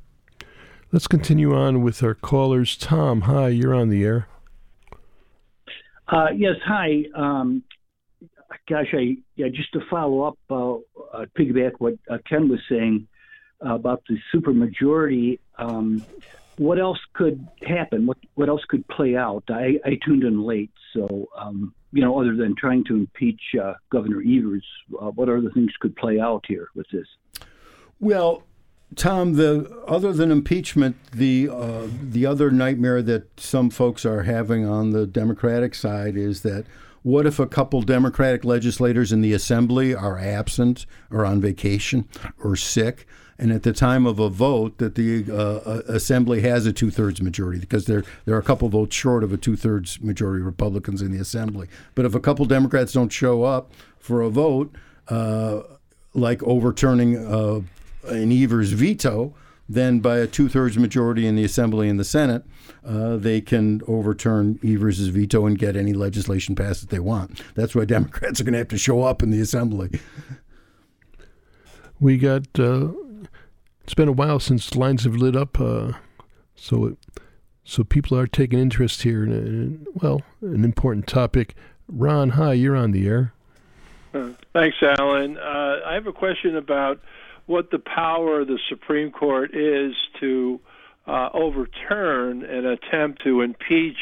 Let's 0.90 1.06
continue 1.06 1.54
on 1.54 1.82
with 1.82 2.02
our 2.02 2.14
callers. 2.14 2.76
Tom, 2.76 3.22
hi, 3.22 3.48
you're 3.48 3.74
on 3.74 3.90
the 3.90 4.04
air. 4.04 4.26
Uh, 6.08 6.28
yes, 6.34 6.56
hi. 6.64 7.04
Um, 7.14 7.62
gosh, 8.68 8.94
I 8.94 9.18
yeah, 9.36 9.48
just 9.48 9.72
to 9.72 9.80
follow 9.90 10.22
up, 10.22 10.38
uh, 10.50 10.74
uh, 11.16 11.26
piggyback 11.38 11.72
what 11.78 11.94
uh, 12.10 12.18
Ken 12.28 12.48
was 12.48 12.60
saying 12.68 13.06
about 13.60 14.02
the 14.08 14.16
supermajority. 14.34 15.38
Um, 15.58 16.04
what 16.56 16.78
else 16.78 16.98
could 17.12 17.46
happen? 17.66 18.06
What 18.06 18.18
what 18.34 18.48
else 18.48 18.62
could 18.68 18.86
play 18.88 19.16
out? 19.16 19.44
I, 19.48 19.78
I 19.84 19.98
tuned 20.04 20.24
in 20.24 20.42
late, 20.42 20.72
so 20.94 21.28
um, 21.36 21.74
you 21.92 22.02
know, 22.02 22.18
other 22.18 22.34
than 22.34 22.54
trying 22.56 22.84
to 22.84 22.94
impeach 22.94 23.40
uh, 23.60 23.74
Governor 23.90 24.22
Evers, 24.22 24.64
uh, 25.00 25.10
what 25.10 25.28
other 25.28 25.50
things 25.50 25.72
could 25.80 25.94
play 25.96 26.18
out 26.20 26.44
here 26.48 26.68
with 26.74 26.86
this? 26.90 27.06
Well, 28.00 28.44
Tom, 28.96 29.34
the 29.34 29.70
other 29.86 30.12
than 30.12 30.30
impeachment, 30.30 30.96
the 31.12 31.48
uh, 31.50 31.88
the 32.02 32.24
other 32.24 32.50
nightmare 32.50 33.02
that 33.02 33.38
some 33.38 33.70
folks 33.70 34.06
are 34.06 34.22
having 34.22 34.64
on 34.66 34.90
the 34.90 35.06
Democratic 35.06 35.74
side 35.74 36.16
is 36.16 36.42
that 36.42 36.64
what 37.02 37.26
if 37.26 37.38
a 37.38 37.46
couple 37.46 37.80
Democratic 37.82 38.44
legislators 38.44 39.12
in 39.12 39.20
the 39.20 39.32
Assembly 39.32 39.94
are 39.94 40.18
absent 40.18 40.86
or 41.10 41.24
on 41.24 41.40
vacation 41.40 42.08
or 42.42 42.56
sick, 42.56 43.06
and 43.38 43.52
at 43.52 43.62
the 43.62 43.72
time 43.72 44.06
of 44.06 44.18
a 44.18 44.28
vote 44.28 44.78
that 44.78 44.94
the 44.94 45.24
uh, 45.30 45.82
Assembly 45.92 46.40
has 46.40 46.66
a 46.66 46.72
two 46.72 46.90
thirds 46.90 47.20
majority 47.20 47.60
because 47.60 47.84
there 47.84 48.04
there 48.24 48.34
are 48.34 48.40
a 48.40 48.42
couple 48.42 48.68
votes 48.68 48.96
short 48.96 49.22
of 49.22 49.32
a 49.32 49.36
two 49.36 49.54
thirds 49.54 50.00
majority 50.00 50.42
Republicans 50.42 51.02
in 51.02 51.12
the 51.12 51.20
Assembly. 51.20 51.68
But 51.94 52.04
if 52.04 52.14
a 52.14 52.20
couple 52.20 52.46
Democrats 52.46 52.94
don't 52.94 53.12
show 53.12 53.44
up 53.44 53.70
for 53.98 54.22
a 54.22 54.30
vote, 54.30 54.74
uh, 55.08 55.60
like 56.14 56.42
overturning 56.42 57.16
uh, 57.16 57.60
an 58.08 58.32
Evers 58.32 58.72
veto, 58.72 59.34
then 59.68 60.00
by 60.00 60.18
a 60.18 60.26
two 60.26 60.48
thirds 60.48 60.78
majority 60.78 61.26
in 61.26 61.36
the 61.36 61.44
Assembly 61.44 61.88
and 61.88 62.00
the 62.00 62.04
Senate, 62.04 62.44
uh, 62.84 63.16
they 63.16 63.40
can 63.40 63.82
overturn 63.86 64.58
Evers' 64.64 65.08
veto 65.08 65.44
and 65.44 65.58
get 65.58 65.76
any 65.76 65.92
legislation 65.92 66.54
passed 66.54 66.80
that 66.80 66.90
they 66.90 67.00
want. 67.00 67.42
That's 67.54 67.74
why 67.74 67.84
Democrats 67.84 68.40
are 68.40 68.44
going 68.44 68.52
to 68.52 68.58
have 68.58 68.68
to 68.68 68.78
show 68.78 69.02
up 69.02 69.22
in 69.22 69.30
the 69.30 69.40
Assembly. 69.40 70.00
We 72.00 72.16
got, 72.16 72.46
uh, 72.58 72.88
it's 73.82 73.94
been 73.94 74.08
a 74.08 74.12
while 74.12 74.40
since 74.40 74.74
lines 74.74 75.04
have 75.04 75.16
lit 75.16 75.36
up, 75.36 75.60
uh, 75.60 75.92
so 76.54 76.86
it, 76.86 76.98
so 77.64 77.84
people 77.84 78.16
are 78.16 78.26
taking 78.26 78.58
interest 78.58 79.02
here 79.02 79.22
in, 79.24 79.32
in, 79.32 79.86
well, 79.92 80.22
an 80.40 80.64
important 80.64 81.06
topic. 81.06 81.54
Ron, 81.88 82.30
hi, 82.30 82.54
you're 82.54 82.76
on 82.76 82.92
the 82.92 83.06
air. 83.06 83.34
Uh, 84.14 84.30
thanks, 84.54 84.76
Allen. 84.82 85.36
Uh, 85.36 85.80
I 85.84 85.92
have 85.92 86.06
a 86.06 86.12
question 86.12 86.56
about 86.56 87.00
what 87.48 87.70
the 87.70 87.78
power 87.78 88.42
of 88.42 88.46
the 88.46 88.58
Supreme 88.68 89.10
Court 89.10 89.54
is 89.54 89.94
to 90.20 90.60
uh, 91.06 91.30
overturn 91.32 92.44
an 92.44 92.66
attempt 92.66 93.24
to 93.24 93.40
impeach 93.40 93.96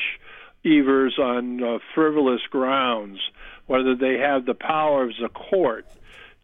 Evers 0.64 1.16
on 1.16 1.62
uh, 1.62 1.78
frivolous 1.94 2.40
grounds, 2.50 3.20
whether 3.66 3.94
they 3.94 4.18
have 4.18 4.46
the 4.46 4.54
power 4.54 5.08
as 5.08 5.14
a 5.24 5.28
court 5.28 5.86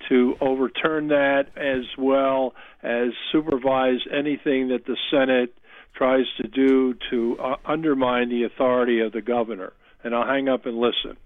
to 0.09 0.37
overturn 0.41 1.09
that 1.09 1.47
as 1.57 1.85
well 1.99 2.55
as 2.85 3.09
supervise 3.33 4.01
anything 4.13 4.69
that 4.69 4.87
the 4.87 4.97
Senate 5.11 5.53
tries 5.95 6.27
to 6.37 6.47
do 6.47 6.95
to 7.11 7.37
uh, 7.41 7.57
undermine 7.65 8.29
the 8.29 8.45
authority 8.45 9.01
of 9.01 9.11
the 9.13 9.23
governor. 9.23 9.73
And 10.05 10.15
I'll 10.15 10.27
hang 10.27 10.49
up 10.49 10.67
and 10.67 10.79
listen. 10.79 11.17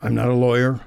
I'm 0.00 0.14
not 0.14 0.28
a 0.28 0.34
lawyer. 0.34 0.80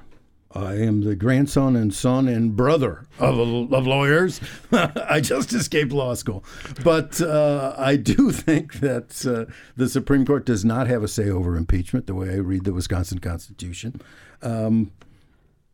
I 0.56 0.74
am 0.74 1.02
the 1.02 1.14
grandson 1.14 1.76
and 1.76 1.92
son 1.92 2.28
and 2.28 2.56
brother 2.56 3.06
of, 3.18 3.38
of 3.72 3.86
lawyers. 3.86 4.40
I 4.72 5.20
just 5.20 5.52
escaped 5.52 5.92
law 5.92 6.14
school. 6.14 6.44
But 6.82 7.20
uh, 7.20 7.74
I 7.76 7.96
do 7.96 8.30
think 8.32 8.80
that 8.80 9.26
uh, 9.26 9.52
the 9.76 9.88
Supreme 9.88 10.24
Court 10.24 10.46
does 10.46 10.64
not 10.64 10.86
have 10.86 11.02
a 11.02 11.08
say 11.08 11.28
over 11.28 11.56
impeachment, 11.56 12.06
the 12.06 12.14
way 12.14 12.30
I 12.30 12.36
read 12.36 12.64
the 12.64 12.72
Wisconsin 12.72 13.18
Constitution. 13.18 14.00
Um, 14.42 14.92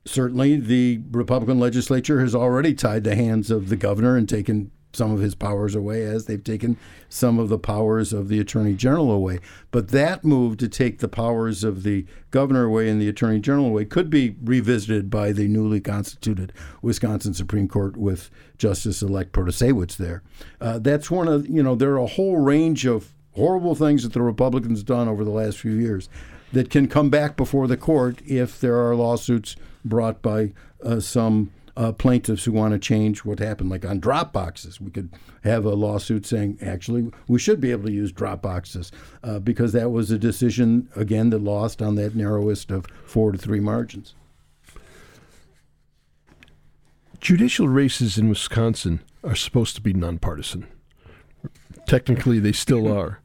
certainly, 0.04 0.56
the 0.56 1.00
Republican 1.10 1.60
legislature 1.60 2.20
has 2.20 2.34
already 2.34 2.74
tied 2.74 3.04
the 3.04 3.14
hands 3.14 3.50
of 3.50 3.68
the 3.68 3.76
governor 3.76 4.16
and 4.16 4.28
taken 4.28 4.70
some 4.92 5.12
of 5.12 5.20
his 5.20 5.34
powers 5.34 5.74
away 5.74 6.02
as 6.02 6.26
they've 6.26 6.42
taken 6.42 6.76
some 7.08 7.38
of 7.38 7.48
the 7.48 7.58
powers 7.58 8.12
of 8.12 8.28
the 8.28 8.38
attorney 8.38 8.74
general 8.74 9.10
away. 9.10 9.40
But 9.70 9.88
that 9.88 10.24
move 10.24 10.56
to 10.58 10.68
take 10.68 10.98
the 10.98 11.08
powers 11.08 11.64
of 11.64 11.82
the 11.82 12.06
governor 12.30 12.64
away 12.64 12.88
and 12.88 13.00
the 13.00 13.08
attorney 13.08 13.40
general 13.40 13.66
away 13.66 13.84
could 13.84 14.10
be 14.10 14.36
revisited 14.42 15.10
by 15.10 15.32
the 15.32 15.48
newly 15.48 15.80
constituted 15.80 16.52
Wisconsin 16.82 17.34
Supreme 17.34 17.68
Court 17.68 17.96
with 17.96 18.30
Justice 18.58 19.02
elect 19.02 19.32
Protasiewicz 19.32 19.96
there. 19.96 20.22
Uh, 20.60 20.78
that's 20.78 21.10
one 21.10 21.28
of, 21.28 21.48
you 21.48 21.62
know, 21.62 21.74
there 21.74 21.92
are 21.92 21.98
a 21.98 22.06
whole 22.06 22.36
range 22.36 22.86
of 22.86 23.12
horrible 23.34 23.74
things 23.74 24.02
that 24.02 24.12
the 24.12 24.22
Republicans 24.22 24.82
done 24.82 25.08
over 25.08 25.24
the 25.24 25.30
last 25.30 25.58
few 25.58 25.72
years 25.72 26.08
that 26.52 26.70
can 26.70 26.86
come 26.86 27.08
back 27.08 27.36
before 27.36 27.66
the 27.66 27.76
court 27.76 28.20
if 28.26 28.60
there 28.60 28.76
are 28.76 28.94
lawsuits 28.94 29.56
brought 29.84 30.20
by 30.22 30.52
uh, 30.84 31.00
some 31.00 31.50
uh, 31.76 31.92
plaintiffs 31.92 32.44
who 32.44 32.52
want 32.52 32.72
to 32.72 32.78
change 32.78 33.24
what 33.24 33.38
happened, 33.38 33.70
like 33.70 33.84
on 33.84 34.00
Dropboxes. 34.00 34.80
We 34.80 34.90
could 34.90 35.10
have 35.44 35.64
a 35.64 35.74
lawsuit 35.74 36.26
saying, 36.26 36.58
actually, 36.60 37.10
we 37.28 37.38
should 37.38 37.60
be 37.60 37.70
able 37.70 37.86
to 37.86 37.92
use 37.92 38.12
Dropboxes 38.12 38.90
uh, 39.22 39.38
because 39.38 39.72
that 39.72 39.90
was 39.90 40.10
a 40.10 40.18
decision, 40.18 40.88
again, 40.94 41.30
that 41.30 41.38
lost 41.38 41.80
on 41.80 41.94
that 41.96 42.14
narrowest 42.14 42.70
of 42.70 42.86
four 43.04 43.32
to 43.32 43.38
three 43.38 43.60
margins. 43.60 44.14
Judicial 47.20 47.68
races 47.68 48.18
in 48.18 48.28
Wisconsin 48.28 49.00
are 49.22 49.36
supposed 49.36 49.76
to 49.76 49.80
be 49.80 49.92
nonpartisan. 49.92 50.66
Technically, 51.86 52.38
they 52.38 52.52
still 52.52 52.92
are. 52.92 53.20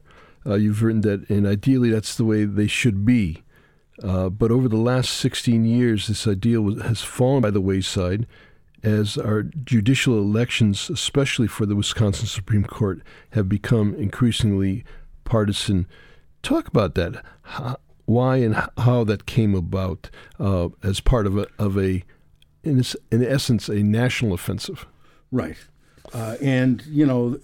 Uh, 0.46 0.54
you've 0.54 0.82
written 0.82 1.00
that, 1.02 1.28
and 1.28 1.46
ideally, 1.46 1.90
that's 1.90 2.16
the 2.16 2.24
way 2.24 2.44
they 2.44 2.68
should 2.68 3.04
be. 3.04 3.42
Uh, 4.02 4.28
but 4.28 4.50
over 4.50 4.68
the 4.68 4.76
last 4.76 5.10
16 5.14 5.64
years, 5.64 6.06
this 6.06 6.26
ideal 6.26 6.62
was, 6.62 6.80
has 6.82 7.02
fallen 7.02 7.42
by 7.42 7.50
the 7.50 7.60
wayside 7.60 8.26
as 8.82 9.18
our 9.18 9.42
judicial 9.42 10.18
elections, 10.18 10.88
especially 10.88 11.48
for 11.48 11.66
the 11.66 11.74
Wisconsin 11.74 12.26
Supreme 12.26 12.64
Court, 12.64 13.00
have 13.30 13.48
become 13.48 13.94
increasingly 13.94 14.84
partisan. 15.24 15.86
Talk 16.42 16.68
about 16.68 16.94
that. 16.94 17.24
How, 17.42 17.78
why 18.04 18.36
and 18.36 18.54
how 18.78 19.04
that 19.04 19.26
came 19.26 19.54
about 19.54 20.10
uh, 20.38 20.68
as 20.82 21.00
part 21.00 21.26
of 21.26 21.36
a, 21.36 21.46
of 21.58 21.76
a 21.76 22.04
in, 22.62 22.82
in 23.10 23.24
essence, 23.24 23.68
a 23.68 23.82
national 23.82 24.32
offensive. 24.32 24.86
Right. 25.30 25.56
Uh, 26.12 26.36
and, 26.40 26.84
you 26.86 27.04
know, 27.04 27.38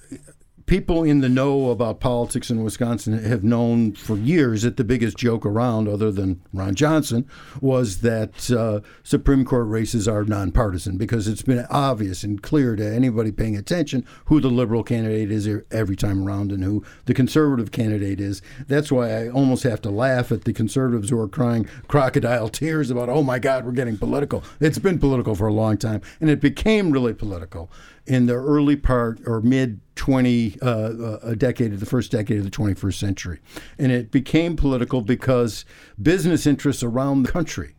people 0.66 1.04
in 1.04 1.20
the 1.20 1.28
know 1.28 1.70
about 1.70 2.00
politics 2.00 2.50
in 2.50 2.62
Wisconsin 2.64 3.22
have 3.22 3.44
known 3.44 3.92
for 3.92 4.16
years 4.16 4.62
that 4.62 4.76
the 4.76 4.84
biggest 4.84 5.16
joke 5.16 5.44
around, 5.44 5.88
other 5.88 6.10
than 6.10 6.40
Ron 6.52 6.74
Johnson, 6.74 7.28
was 7.60 8.00
that 8.00 8.50
uh, 8.50 8.80
Supreme 9.02 9.44
Court 9.44 9.66
races 9.68 10.08
are 10.08 10.24
nonpartisan 10.24 10.96
because 10.96 11.28
it's 11.28 11.42
been 11.42 11.66
obvious 11.70 12.22
and 12.22 12.42
clear 12.42 12.76
to 12.76 12.94
anybody 12.94 13.30
paying 13.30 13.56
attention 13.56 14.06
who 14.26 14.40
the 14.40 14.48
liberal 14.48 14.82
candidate 14.82 15.30
is 15.30 15.48
every 15.70 15.96
time 15.96 16.26
around 16.26 16.50
and 16.50 16.64
who 16.64 16.82
the 17.04 17.14
conservative 17.14 17.70
candidate 17.70 18.20
is. 18.20 18.40
That's 18.66 18.90
why 18.90 19.10
I 19.10 19.28
almost 19.28 19.64
have 19.64 19.82
to 19.82 19.90
laugh 19.90 20.32
at 20.32 20.44
the 20.44 20.52
conservatives 20.52 21.10
who 21.10 21.20
are 21.20 21.28
crying 21.28 21.68
crocodile 21.88 22.48
tears 22.48 22.90
about, 22.90 23.08
oh 23.08 23.22
my 23.22 23.38
God, 23.38 23.64
we're 23.66 23.72
getting 23.72 23.98
political. 23.98 24.42
It's 24.60 24.78
been 24.78 24.98
political 24.98 25.34
for 25.34 25.46
a 25.46 25.52
long 25.52 25.76
time, 25.76 26.00
and 26.20 26.30
it 26.30 26.40
became 26.40 26.90
really 26.90 27.12
political 27.12 27.70
in 28.06 28.26
the 28.26 28.34
early 28.34 28.76
part 28.76 29.20
or 29.26 29.40
mid 29.40 29.80
20 29.96 30.58
uh, 30.60 30.66
uh, 30.66 31.34
decade 31.34 31.72
of 31.72 31.80
the 31.80 31.86
first 31.86 32.10
decade 32.10 32.38
of 32.38 32.44
the 32.44 32.50
21st 32.50 32.94
century 32.94 33.40
and 33.78 33.92
it 33.92 34.10
became 34.10 34.56
political 34.56 35.00
because 35.00 35.64
business 36.02 36.46
interests 36.46 36.82
around 36.82 37.22
the 37.22 37.32
country 37.32 37.74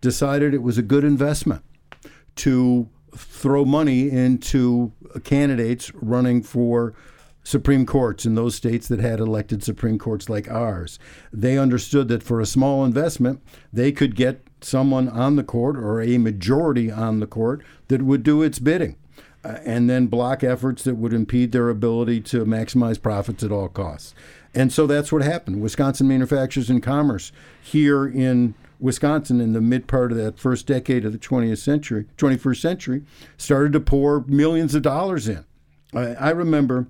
decided 0.00 0.54
it 0.54 0.62
was 0.62 0.78
a 0.78 0.82
good 0.82 1.04
investment 1.04 1.62
to 2.34 2.88
throw 3.14 3.64
money 3.64 4.10
into 4.10 4.92
candidates 5.24 5.92
running 5.94 6.42
for 6.42 6.94
Supreme 7.42 7.86
Courts 7.86 8.26
in 8.26 8.34
those 8.34 8.54
states 8.54 8.86
that 8.88 9.00
had 9.00 9.18
elected 9.18 9.64
Supreme 9.64 9.98
Courts 9.98 10.28
like 10.28 10.48
ours. 10.50 10.98
They 11.32 11.58
understood 11.58 12.08
that 12.08 12.22
for 12.22 12.40
a 12.40 12.46
small 12.46 12.84
investment, 12.84 13.42
they 13.72 13.92
could 13.92 14.14
get 14.14 14.46
someone 14.60 15.08
on 15.08 15.36
the 15.36 15.42
court 15.42 15.76
or 15.76 16.00
a 16.00 16.18
majority 16.18 16.90
on 16.90 17.20
the 17.20 17.26
court 17.26 17.62
that 17.88 18.02
would 18.02 18.22
do 18.22 18.42
its 18.42 18.58
bidding 18.58 18.96
Uh, 19.42 19.58
and 19.64 19.88
then 19.88 20.06
block 20.06 20.44
efforts 20.44 20.84
that 20.84 20.96
would 20.96 21.14
impede 21.14 21.52
their 21.52 21.70
ability 21.70 22.20
to 22.20 22.44
maximize 22.44 23.00
profits 23.00 23.42
at 23.42 23.50
all 23.50 23.68
costs. 23.68 24.14
And 24.54 24.72
so 24.72 24.86
that's 24.86 25.10
what 25.10 25.22
happened. 25.22 25.62
Wisconsin 25.62 26.08
Manufacturers 26.08 26.68
and 26.68 26.82
Commerce 26.82 27.32
here 27.62 28.06
in 28.06 28.54
Wisconsin 28.78 29.40
in 29.40 29.52
the 29.52 29.60
mid 29.60 29.86
part 29.86 30.12
of 30.12 30.18
that 30.18 30.38
first 30.38 30.66
decade 30.66 31.04
of 31.04 31.12
the 31.12 31.18
20th 31.18 31.58
century, 31.58 32.06
21st 32.18 32.60
century, 32.60 33.02
started 33.36 33.72
to 33.72 33.80
pour 33.80 34.24
millions 34.26 34.74
of 34.74 34.82
dollars 34.82 35.28
in. 35.28 35.44
I, 35.94 36.14
I 36.14 36.30
remember 36.30 36.88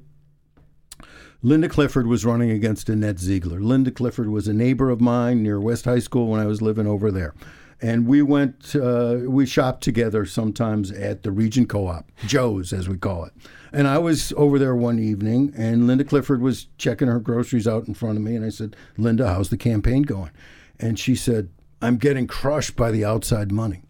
Linda 1.43 1.69
Clifford 1.69 2.07
was 2.07 2.25
running 2.25 2.51
against 2.51 2.89
Annette 2.89 3.19
Ziegler. 3.19 3.61
Linda 3.61 3.91
Clifford 3.91 4.29
was 4.29 4.49
a 4.49 4.53
neighbor 4.53 4.91
of 4.91 5.01
mine 5.01 5.43
near 5.43 5.61
West 5.61 5.85
High 5.85 5.99
School 6.01 6.29
when 6.29 6.41
I 6.41 6.47
was 6.47 6.61
living 6.61 6.87
over 6.87 7.11
there 7.11 7.35
and 7.83 8.07
we 8.07 8.23
went 8.23 8.75
uh, 8.77 9.19
we 9.27 9.47
shopped 9.47 9.83
together 9.83 10.27
sometimes 10.27 10.91
at 10.91 11.23
the 11.23 11.31
Regent 11.31 11.69
Co-op, 11.69 12.11
Joe's 12.27 12.73
as 12.73 12.89
we 12.89 12.97
call 12.97 13.25
it. 13.25 13.33
And 13.73 13.87
I 13.87 13.99
was 13.99 14.33
over 14.37 14.59
there 14.59 14.75
one 14.75 14.99
evening, 14.99 15.53
and 15.57 15.87
Linda 15.87 16.05
Clifford 16.05 16.43
was 16.43 16.67
checking 16.77 17.09
her 17.09 17.21
groceries 17.21 17.69
out 17.69 17.87
in 17.87 17.95
front 17.95 18.19
of 18.19 18.25
me, 18.25 18.35
and 18.35 18.45
I 18.45 18.51
said, 18.51 18.77
"Linda, 18.97 19.29
how's 19.29 19.51
the 19.51 19.57
campaign 19.57 20.03
going?" 20.03 20.31
And 20.79 20.99
she 20.99 21.15
said, 21.15 21.49
"I'm 21.81 21.97
getting 21.97 22.27
crushed 22.27 22.77
by 22.77 22.91
the 22.91 23.05
outside 23.05 23.53
money." 23.53 23.83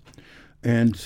And 0.63 1.01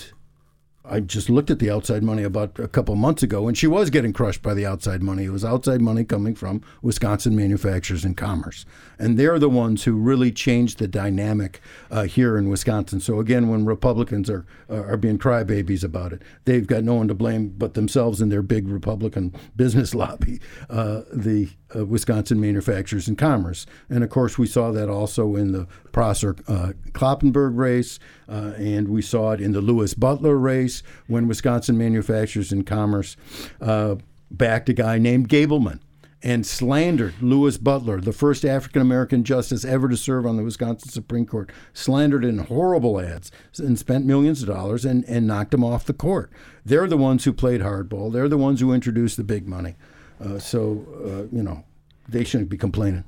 I 0.86 1.00
just 1.00 1.30
looked 1.30 1.50
at 1.50 1.60
the 1.60 1.70
outside 1.70 2.02
money 2.02 2.24
about 2.24 2.58
a 2.58 2.68
couple 2.68 2.94
months 2.94 3.22
ago, 3.22 3.48
and 3.48 3.56
she 3.56 3.66
was 3.66 3.88
getting 3.88 4.12
crushed 4.12 4.42
by 4.42 4.52
the 4.52 4.66
outside 4.66 5.02
money. 5.02 5.24
It 5.24 5.30
was 5.30 5.44
outside 5.44 5.80
money 5.80 6.04
coming 6.04 6.34
from 6.34 6.60
Wisconsin 6.82 7.34
Manufacturers 7.34 8.04
and 8.04 8.14
Commerce, 8.14 8.66
and 8.98 9.18
they're 9.18 9.38
the 9.38 9.48
ones 9.48 9.84
who 9.84 9.94
really 9.94 10.30
changed 10.30 10.78
the 10.78 10.86
dynamic 10.86 11.62
uh, 11.90 12.02
here 12.02 12.36
in 12.36 12.50
Wisconsin. 12.50 13.00
So 13.00 13.18
again, 13.18 13.48
when 13.48 13.64
Republicans 13.64 14.28
are 14.28 14.44
are 14.68 14.98
being 14.98 15.18
crybabies 15.18 15.84
about 15.84 16.12
it, 16.12 16.20
they've 16.44 16.66
got 16.66 16.84
no 16.84 16.94
one 16.94 17.08
to 17.08 17.14
blame 17.14 17.54
but 17.56 17.72
themselves 17.72 18.20
and 18.20 18.30
their 18.30 18.42
big 18.42 18.68
Republican 18.68 19.34
business 19.56 19.94
lobby, 19.94 20.38
uh, 20.68 21.00
the 21.10 21.48
uh, 21.74 21.86
Wisconsin 21.86 22.40
Manufacturers 22.40 23.08
and 23.08 23.16
Commerce, 23.16 23.64
and 23.88 24.04
of 24.04 24.10
course 24.10 24.36
we 24.36 24.46
saw 24.46 24.70
that 24.70 24.90
also 24.90 25.34
in 25.34 25.52
the 25.52 25.66
Prosser 25.92 26.36
uh, 26.46 26.72
Kloppenburg 26.92 27.56
race, 27.56 27.98
uh, 28.28 28.52
and 28.56 28.88
we 28.88 29.00
saw 29.00 29.32
it 29.32 29.40
in 29.40 29.52
the 29.52 29.60
Louis 29.60 29.94
Butler 29.94 30.36
race 30.36 30.73
when 31.06 31.28
Wisconsin 31.28 31.78
Manufacturers 31.78 32.52
and 32.52 32.66
Commerce 32.66 33.16
uh, 33.60 33.96
backed 34.30 34.68
a 34.68 34.72
guy 34.72 34.98
named 34.98 35.28
Gableman 35.28 35.80
and 36.24 36.46
slandered 36.46 37.14
Louis 37.20 37.58
Butler, 37.58 38.00
the 38.00 38.12
first 38.12 38.46
African 38.46 38.80
American 38.80 39.24
justice 39.24 39.62
ever 39.62 39.88
to 39.90 39.96
serve 39.96 40.24
on 40.24 40.38
the 40.38 40.42
Wisconsin 40.42 40.90
Supreme 40.90 41.26
Court, 41.26 41.52
slandered 41.74 42.24
in 42.24 42.38
horrible 42.38 42.98
ads 42.98 43.30
and 43.58 43.78
spent 43.78 44.06
millions 44.06 44.42
of 44.42 44.48
dollars 44.48 44.86
and, 44.86 45.04
and 45.04 45.26
knocked 45.26 45.52
him 45.52 45.62
off 45.62 45.84
the 45.84 45.92
court. 45.92 46.32
They're 46.64 46.86
the 46.86 46.96
ones 46.96 47.24
who 47.24 47.32
played 47.34 47.60
hardball. 47.60 48.10
They're 48.10 48.28
the 48.28 48.38
ones 48.38 48.60
who 48.60 48.72
introduced 48.72 49.18
the 49.18 49.24
big 49.24 49.46
money. 49.46 49.76
Uh, 50.18 50.38
so, 50.38 50.86
uh, 51.04 51.36
you 51.36 51.42
know, 51.42 51.62
they 52.08 52.24
shouldn't 52.24 52.48
be 52.48 52.56
complaining. 52.56 53.04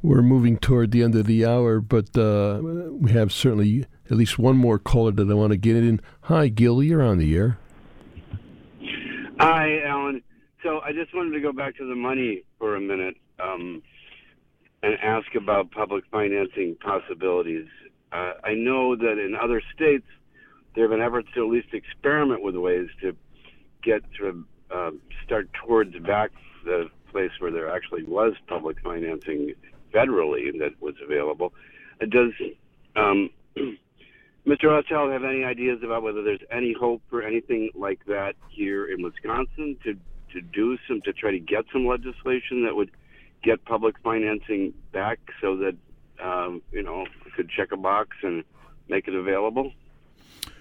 We're 0.00 0.22
moving 0.22 0.58
toward 0.58 0.92
the 0.92 1.02
end 1.02 1.16
of 1.16 1.26
the 1.26 1.44
hour, 1.44 1.80
but 1.80 2.16
uh, 2.16 2.60
we 2.62 3.10
have 3.10 3.32
certainly 3.32 3.84
at 4.08 4.16
least 4.16 4.38
one 4.38 4.56
more 4.56 4.78
caller 4.78 5.10
that 5.10 5.28
I 5.28 5.34
want 5.34 5.50
to 5.50 5.56
get 5.56 5.74
in. 5.74 6.00
Hi, 6.22 6.48
Gil, 6.48 6.82
you're 6.82 7.02
on 7.02 7.18
the 7.18 7.36
air. 7.36 7.58
Hi, 9.40 9.80
Allen. 9.84 10.22
So 10.62 10.80
I 10.80 10.92
just 10.92 11.14
wanted 11.14 11.32
to 11.32 11.40
go 11.40 11.52
back 11.52 11.76
to 11.78 11.88
the 11.88 11.96
money 11.96 12.44
for 12.58 12.76
a 12.76 12.80
minute 12.80 13.16
um, 13.40 13.82
and 14.82 14.94
ask 15.02 15.34
about 15.34 15.72
public 15.72 16.04
financing 16.12 16.76
possibilities. 16.80 17.66
Uh, 18.12 18.34
I 18.44 18.54
know 18.54 18.94
that 18.94 19.18
in 19.18 19.34
other 19.40 19.60
states 19.74 20.06
there 20.74 20.84
have 20.84 20.90
been 20.90 21.02
efforts 21.02 21.28
to 21.34 21.44
at 21.44 21.50
least 21.50 21.68
experiment 21.72 22.42
with 22.42 22.54
ways 22.54 22.88
to 23.02 23.16
get 23.82 24.02
to 24.18 24.44
uh, 24.70 24.90
start 25.24 25.48
towards 25.54 25.96
back 26.00 26.30
the 26.64 26.88
place 27.10 27.30
where 27.40 27.50
there 27.50 27.74
actually 27.74 28.04
was 28.04 28.34
public 28.46 28.76
financing 28.80 29.54
federally 29.92 30.58
that 30.58 30.80
was 30.80 30.94
available. 31.02 31.52
Does 32.08 32.32
um, 32.96 33.30
Mr. 34.46 34.64
Rothschild 34.64 35.12
have 35.12 35.24
any 35.24 35.44
ideas 35.44 35.80
about 35.84 36.02
whether 36.02 36.22
there's 36.22 36.40
any 36.50 36.72
hope 36.72 37.02
for 37.10 37.22
anything 37.22 37.70
like 37.74 38.04
that 38.06 38.34
here 38.48 38.86
in 38.86 39.02
Wisconsin 39.02 39.76
to 39.84 39.94
to 40.32 40.40
do 40.40 40.76
some 40.86 41.00
to 41.02 41.12
try 41.12 41.30
to 41.30 41.38
get 41.38 41.64
some 41.72 41.86
legislation 41.86 42.64
that 42.64 42.74
would 42.74 42.90
get 43.42 43.64
public 43.64 43.96
financing 44.02 44.74
back 44.92 45.18
so 45.40 45.56
that 45.56 45.76
um, 46.22 46.62
you 46.72 46.82
know 46.82 47.06
could 47.36 47.48
check 47.50 47.72
a 47.72 47.76
box 47.76 48.16
and 48.22 48.44
make 48.88 49.08
it 49.08 49.14
available? 49.14 49.72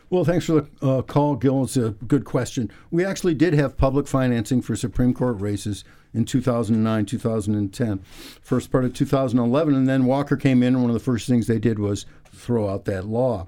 Well, 0.09 0.23
thanks 0.23 0.45
for 0.45 0.61
the 0.61 0.67
uh, 0.81 1.01
call, 1.01 1.35
Gil. 1.35 1.63
It's 1.63 1.75
a 1.75 1.89
good 2.07 2.23
question. 2.23 2.71
We 2.91 3.03
actually 3.03 3.33
did 3.33 3.53
have 3.53 3.77
public 3.77 4.07
financing 4.07 4.61
for 4.61 4.75
Supreme 4.75 5.13
Court 5.13 5.41
races 5.41 5.83
in 6.17 6.25
2009, 6.25 7.05
2010, 7.05 7.99
first 8.41 8.71
part 8.71 8.83
of 8.83 8.93
2011, 8.93 9.75
and 9.75 9.87
then 9.87 10.05
Walker 10.05 10.35
came 10.35 10.63
in, 10.63 10.73
and 10.73 10.81
one 10.81 10.89
of 10.89 10.95
the 10.95 10.99
first 10.99 11.27
things 11.27 11.45
they 11.45 11.59
did 11.59 11.77
was 11.77 12.07
throw 12.33 12.67
out 12.67 12.85
that 12.85 13.05
law. 13.05 13.47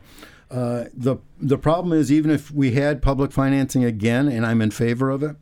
Uh, 0.52 0.86
the 0.94 1.18
the 1.40 1.58
problem 1.58 1.94
is 1.94 2.12
even 2.12 2.32
if 2.32 2.52
we 2.52 2.72
had 2.72 3.02
public 3.02 3.32
financing 3.32 3.84
again, 3.84 4.28
and 4.28 4.46
I'm 4.46 4.62
in 4.62 4.72
favor 4.72 5.10
of 5.10 5.22
it, 5.24 5.36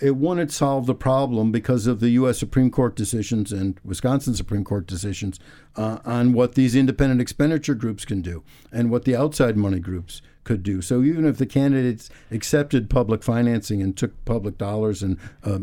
it 0.00 0.16
wouldn't 0.16 0.52
solve 0.52 0.86
the 0.86 0.94
problem 0.94 1.50
because 1.50 1.86
of 1.86 2.00
the 2.00 2.10
U.S. 2.10 2.38
Supreme 2.38 2.70
Court 2.70 2.94
decisions 2.94 3.52
and 3.52 3.78
Wisconsin 3.84 4.34
Supreme 4.34 4.64
Court 4.64 4.86
decisions 4.86 5.38
uh, 5.76 5.98
on 6.04 6.32
what 6.32 6.54
these 6.54 6.76
independent 6.76 7.20
expenditure 7.20 7.74
groups 7.74 8.04
can 8.04 8.20
do 8.22 8.42
and 8.72 8.90
what 8.90 9.04
the 9.04 9.16
outside 9.16 9.56
money 9.56 9.80
groups 9.80 10.22
could 10.44 10.62
do. 10.62 10.80
So 10.80 11.02
even 11.02 11.26
if 11.26 11.36
the 11.36 11.46
candidates 11.46 12.08
accepted 12.30 12.88
public 12.88 13.22
financing 13.22 13.82
and 13.82 13.96
took 13.96 14.24
public 14.24 14.56
dollars 14.56 15.02
and 15.02 15.18
uh, 15.44 15.60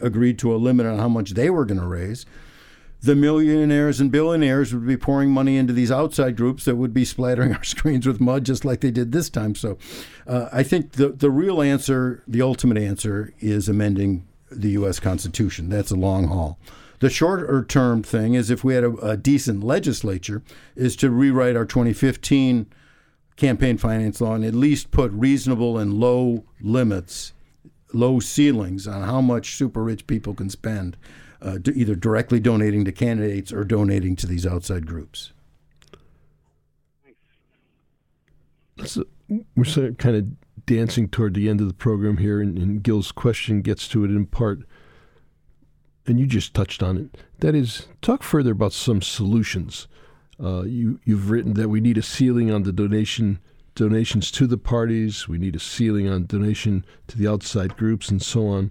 agreed 0.00 0.38
to 0.40 0.54
a 0.54 0.56
limit 0.56 0.86
on 0.86 0.98
how 0.98 1.08
much 1.08 1.30
they 1.30 1.50
were 1.50 1.64
going 1.64 1.80
to 1.80 1.86
raise, 1.86 2.26
the 3.02 3.14
millionaires 3.14 4.00
and 4.00 4.10
billionaires 4.10 4.72
would 4.72 4.86
be 4.86 4.96
pouring 4.96 5.30
money 5.30 5.58
into 5.58 5.74
these 5.74 5.92
outside 5.92 6.36
groups 6.36 6.64
that 6.64 6.76
would 6.76 6.94
be 6.94 7.04
splattering 7.04 7.52
our 7.54 7.64
screens 7.64 8.06
with 8.06 8.20
mud 8.20 8.44
just 8.44 8.64
like 8.64 8.80
they 8.80 8.90
did 8.90 9.12
this 9.12 9.28
time. 9.28 9.54
So 9.54 9.76
uh, 10.26 10.48
I 10.50 10.62
think 10.62 10.92
the, 10.92 11.08
the 11.08 11.30
real 11.30 11.60
answer, 11.60 12.22
the 12.26 12.40
ultimate 12.40 12.78
answer, 12.78 13.34
is 13.40 13.68
amending 13.68 14.26
the 14.50 14.70
U.S. 14.70 15.00
Constitution. 15.00 15.68
That's 15.68 15.90
a 15.90 15.96
long 15.96 16.28
haul. 16.28 16.58
The 17.00 17.10
shorter 17.10 17.62
term 17.64 18.02
thing 18.02 18.32
is 18.32 18.50
if 18.50 18.64
we 18.64 18.74
had 18.74 18.84
a, 18.84 18.92
a 18.96 19.16
decent 19.18 19.62
legislature, 19.62 20.42
is 20.74 20.96
to 20.96 21.10
rewrite 21.10 21.56
our 21.56 21.66
2015 21.66 22.66
campaign 23.36 23.76
finance 23.76 24.20
law 24.20 24.34
and 24.34 24.44
at 24.44 24.54
least 24.54 24.90
put 24.90 25.12
reasonable 25.12 25.76
and 25.76 25.94
low 25.94 26.44
limits, 26.62 27.34
low 27.94 28.20
ceilings 28.20 28.86
on 28.86 29.02
how 29.02 29.20
much 29.20 29.54
super 29.54 29.82
rich 29.82 30.06
people 30.06 30.34
can 30.34 30.50
spend, 30.50 30.96
uh, 31.40 31.58
either 31.74 31.94
directly 31.94 32.40
donating 32.40 32.84
to 32.84 32.92
candidates 32.92 33.52
or 33.52 33.64
donating 33.64 34.16
to 34.16 34.26
these 34.26 34.46
outside 34.46 34.86
groups. 34.86 35.32
So 38.84 39.04
we're 39.56 39.64
sort 39.64 39.86
of 39.86 39.98
kind 39.98 40.16
of 40.16 40.66
dancing 40.66 41.08
toward 41.08 41.34
the 41.34 41.48
end 41.48 41.60
of 41.60 41.68
the 41.68 41.74
program 41.74 42.16
here, 42.16 42.40
and, 42.40 42.58
and 42.58 42.82
Gil's 42.82 43.12
question 43.12 43.62
gets 43.62 43.86
to 43.88 44.04
it 44.04 44.10
in 44.10 44.26
part 44.26 44.64
and 46.06 46.20
you 46.20 46.26
just 46.26 46.54
touched 46.54 46.82
on 46.82 46.96
it. 46.96 47.18
That 47.40 47.54
is, 47.54 47.86
talk 48.02 48.22
further 48.22 48.52
about 48.52 48.72
some 48.72 49.02
solutions. 49.02 49.88
Uh, 50.42 50.62
you 50.62 50.98
you've 51.04 51.30
written 51.30 51.54
that 51.54 51.68
we 51.68 51.80
need 51.80 51.96
a 51.96 52.02
ceiling 52.02 52.50
on 52.50 52.64
the 52.64 52.72
donation 52.72 53.38
donations 53.74 54.30
to 54.32 54.46
the 54.46 54.58
parties. 54.58 55.28
We 55.28 55.38
need 55.38 55.56
a 55.56 55.60
ceiling 55.60 56.08
on 56.08 56.26
donation 56.26 56.84
to 57.08 57.18
the 57.18 57.28
outside 57.28 57.76
groups, 57.76 58.08
and 58.08 58.22
so 58.22 58.46
on. 58.46 58.70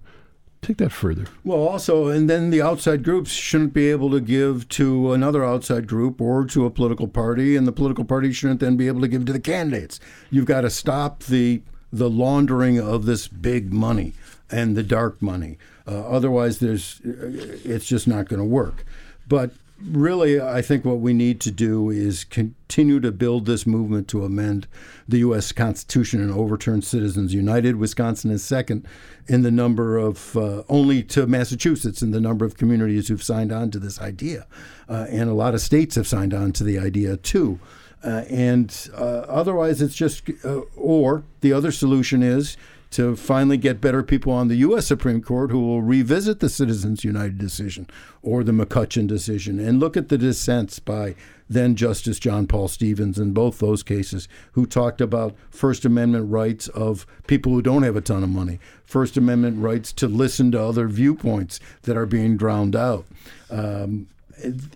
Take 0.62 0.78
that 0.78 0.92
further. 0.92 1.26
Well, 1.44 1.58
also, 1.58 2.08
and 2.08 2.28
then 2.28 2.48
the 2.48 2.62
outside 2.62 3.02
groups 3.02 3.30
shouldn't 3.30 3.74
be 3.74 3.90
able 3.90 4.10
to 4.12 4.20
give 4.20 4.66
to 4.70 5.12
another 5.12 5.44
outside 5.44 5.86
group 5.86 6.22
or 6.22 6.46
to 6.46 6.64
a 6.64 6.70
political 6.70 7.06
party, 7.06 7.54
and 7.54 7.66
the 7.66 7.72
political 7.72 8.04
party 8.04 8.32
shouldn't 8.32 8.60
then 8.60 8.76
be 8.76 8.86
able 8.86 9.02
to 9.02 9.08
give 9.08 9.26
to 9.26 9.32
the 9.32 9.40
candidates. 9.40 10.00
You've 10.30 10.46
got 10.46 10.62
to 10.62 10.70
stop 10.70 11.24
the 11.24 11.62
the 11.92 12.10
laundering 12.10 12.80
of 12.80 13.04
this 13.04 13.28
big 13.28 13.72
money 13.72 14.14
and 14.50 14.76
the 14.76 14.82
dark 14.82 15.22
money. 15.22 15.58
Uh, 15.86 16.08
otherwise, 16.08 16.60
there's 16.60 17.00
it's 17.04 17.86
just 17.86 18.08
not 18.08 18.28
going 18.28 18.40
to 18.40 18.44
work. 18.44 18.84
But 19.28 19.50
really, 19.86 20.40
I 20.40 20.62
think 20.62 20.84
what 20.84 21.00
we 21.00 21.12
need 21.12 21.40
to 21.42 21.50
do 21.50 21.90
is 21.90 22.24
continue 22.24 23.00
to 23.00 23.12
build 23.12 23.46
this 23.46 23.66
movement 23.66 24.08
to 24.08 24.24
amend 24.24 24.66
the 25.08 25.18
U.S. 25.18 25.52
Constitution 25.52 26.20
and 26.20 26.30
overturn 26.30 26.82
Citizens 26.82 27.34
United. 27.34 27.76
Wisconsin 27.76 28.30
is 28.30 28.44
second 28.44 28.86
in 29.26 29.42
the 29.42 29.50
number 29.50 29.96
of, 29.96 30.36
uh, 30.36 30.62
only 30.68 31.02
to 31.04 31.26
Massachusetts, 31.26 32.02
in 32.02 32.10
the 32.10 32.20
number 32.20 32.44
of 32.44 32.56
communities 32.56 33.08
who've 33.08 33.22
signed 33.22 33.52
on 33.52 33.70
to 33.70 33.78
this 33.78 34.00
idea. 34.00 34.46
Uh, 34.88 35.06
and 35.10 35.28
a 35.28 35.34
lot 35.34 35.54
of 35.54 35.60
states 35.60 35.94
have 35.96 36.06
signed 36.06 36.34
on 36.34 36.52
to 36.52 36.64
the 36.64 36.78
idea 36.78 37.16
too. 37.16 37.58
Uh, 38.02 38.24
and 38.28 38.90
uh, 38.94 39.24
otherwise, 39.28 39.80
it's 39.80 39.94
just, 39.94 40.28
uh, 40.44 40.60
or 40.76 41.24
the 41.40 41.52
other 41.52 41.72
solution 41.72 42.22
is 42.22 42.56
to 42.94 43.16
finally 43.16 43.56
get 43.56 43.80
better 43.80 44.04
people 44.04 44.32
on 44.32 44.46
the 44.46 44.54
U.S. 44.56 44.86
Supreme 44.86 45.20
Court 45.20 45.50
who 45.50 45.58
will 45.60 45.82
revisit 45.82 46.38
the 46.38 46.48
Citizens 46.48 47.02
United 47.02 47.38
decision 47.38 47.88
or 48.22 48.44
the 48.44 48.52
McCutcheon 48.52 49.08
decision 49.08 49.58
and 49.58 49.80
look 49.80 49.96
at 49.96 50.10
the 50.10 50.16
dissents 50.16 50.78
by 50.78 51.16
then 51.48 51.74
Justice 51.74 52.20
John 52.20 52.46
Paul 52.46 52.68
Stevens 52.68 53.18
in 53.18 53.32
both 53.32 53.58
those 53.58 53.82
cases, 53.82 54.28
who 54.52 54.64
talked 54.64 55.00
about 55.00 55.34
First 55.50 55.84
Amendment 55.84 56.30
rights 56.30 56.68
of 56.68 57.04
people 57.26 57.50
who 57.50 57.62
don't 57.62 57.82
have 57.82 57.96
a 57.96 58.00
ton 58.00 58.22
of 58.22 58.30
money, 58.30 58.60
First 58.84 59.16
Amendment 59.16 59.60
rights 59.60 59.92
to 59.94 60.06
listen 60.06 60.52
to 60.52 60.62
other 60.62 60.86
viewpoints 60.86 61.58
that 61.82 61.96
are 61.96 62.06
being 62.06 62.36
drowned 62.36 62.76
out. 62.76 63.06
Um, 63.50 64.06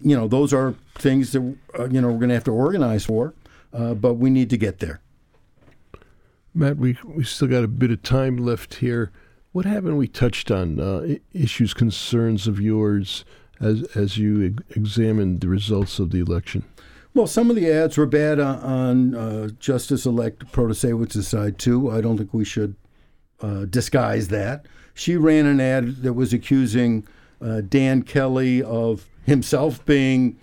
you 0.02 0.16
know, 0.16 0.26
those 0.26 0.52
are 0.52 0.74
things 0.96 1.30
that 1.32 1.56
uh, 1.78 1.88
you 1.88 2.00
know 2.00 2.08
we're 2.08 2.18
going 2.18 2.30
to 2.30 2.34
have 2.34 2.44
to 2.44 2.52
organize 2.52 3.04
for, 3.04 3.34
uh, 3.72 3.94
but 3.94 4.14
we 4.14 4.28
need 4.28 4.50
to 4.50 4.56
get 4.56 4.80
there. 4.80 5.00
Matt, 6.54 6.76
we 6.76 6.96
we 7.04 7.24
still 7.24 7.48
got 7.48 7.64
a 7.64 7.68
bit 7.68 7.90
of 7.90 8.02
time 8.02 8.36
left 8.36 8.76
here. 8.76 9.12
What 9.52 9.64
haven't 9.64 9.96
we 9.96 10.08
touched 10.08 10.50
on? 10.50 10.78
Uh, 10.80 11.16
issues, 11.32 11.74
concerns 11.74 12.46
of 12.46 12.60
yours 12.60 13.24
as 13.60 13.82
as 13.94 14.18
you 14.18 14.56
examined 14.70 15.40
the 15.40 15.48
results 15.48 15.98
of 15.98 16.10
the 16.10 16.20
election? 16.20 16.64
Well, 17.14 17.26
some 17.26 17.50
of 17.50 17.56
the 17.56 17.70
ads 17.70 17.96
were 17.96 18.06
bad 18.06 18.38
on, 18.38 18.58
on 18.60 19.14
uh, 19.14 19.48
Justice-elect 19.58 20.52
Protasiewicz's 20.52 21.26
side 21.26 21.58
too. 21.58 21.90
I 21.90 22.00
don't 22.00 22.18
think 22.18 22.32
we 22.32 22.44
should 22.44 22.76
uh, 23.40 23.64
disguise 23.64 24.28
that. 24.28 24.66
She 24.94 25.16
ran 25.16 25.46
an 25.46 25.60
ad 25.60 26.02
that 26.02 26.12
was 26.12 26.32
accusing 26.32 27.06
uh, 27.40 27.62
Dan 27.62 28.02
Kelly 28.02 28.62
of 28.62 29.08
himself 29.24 29.84
being 29.86 30.36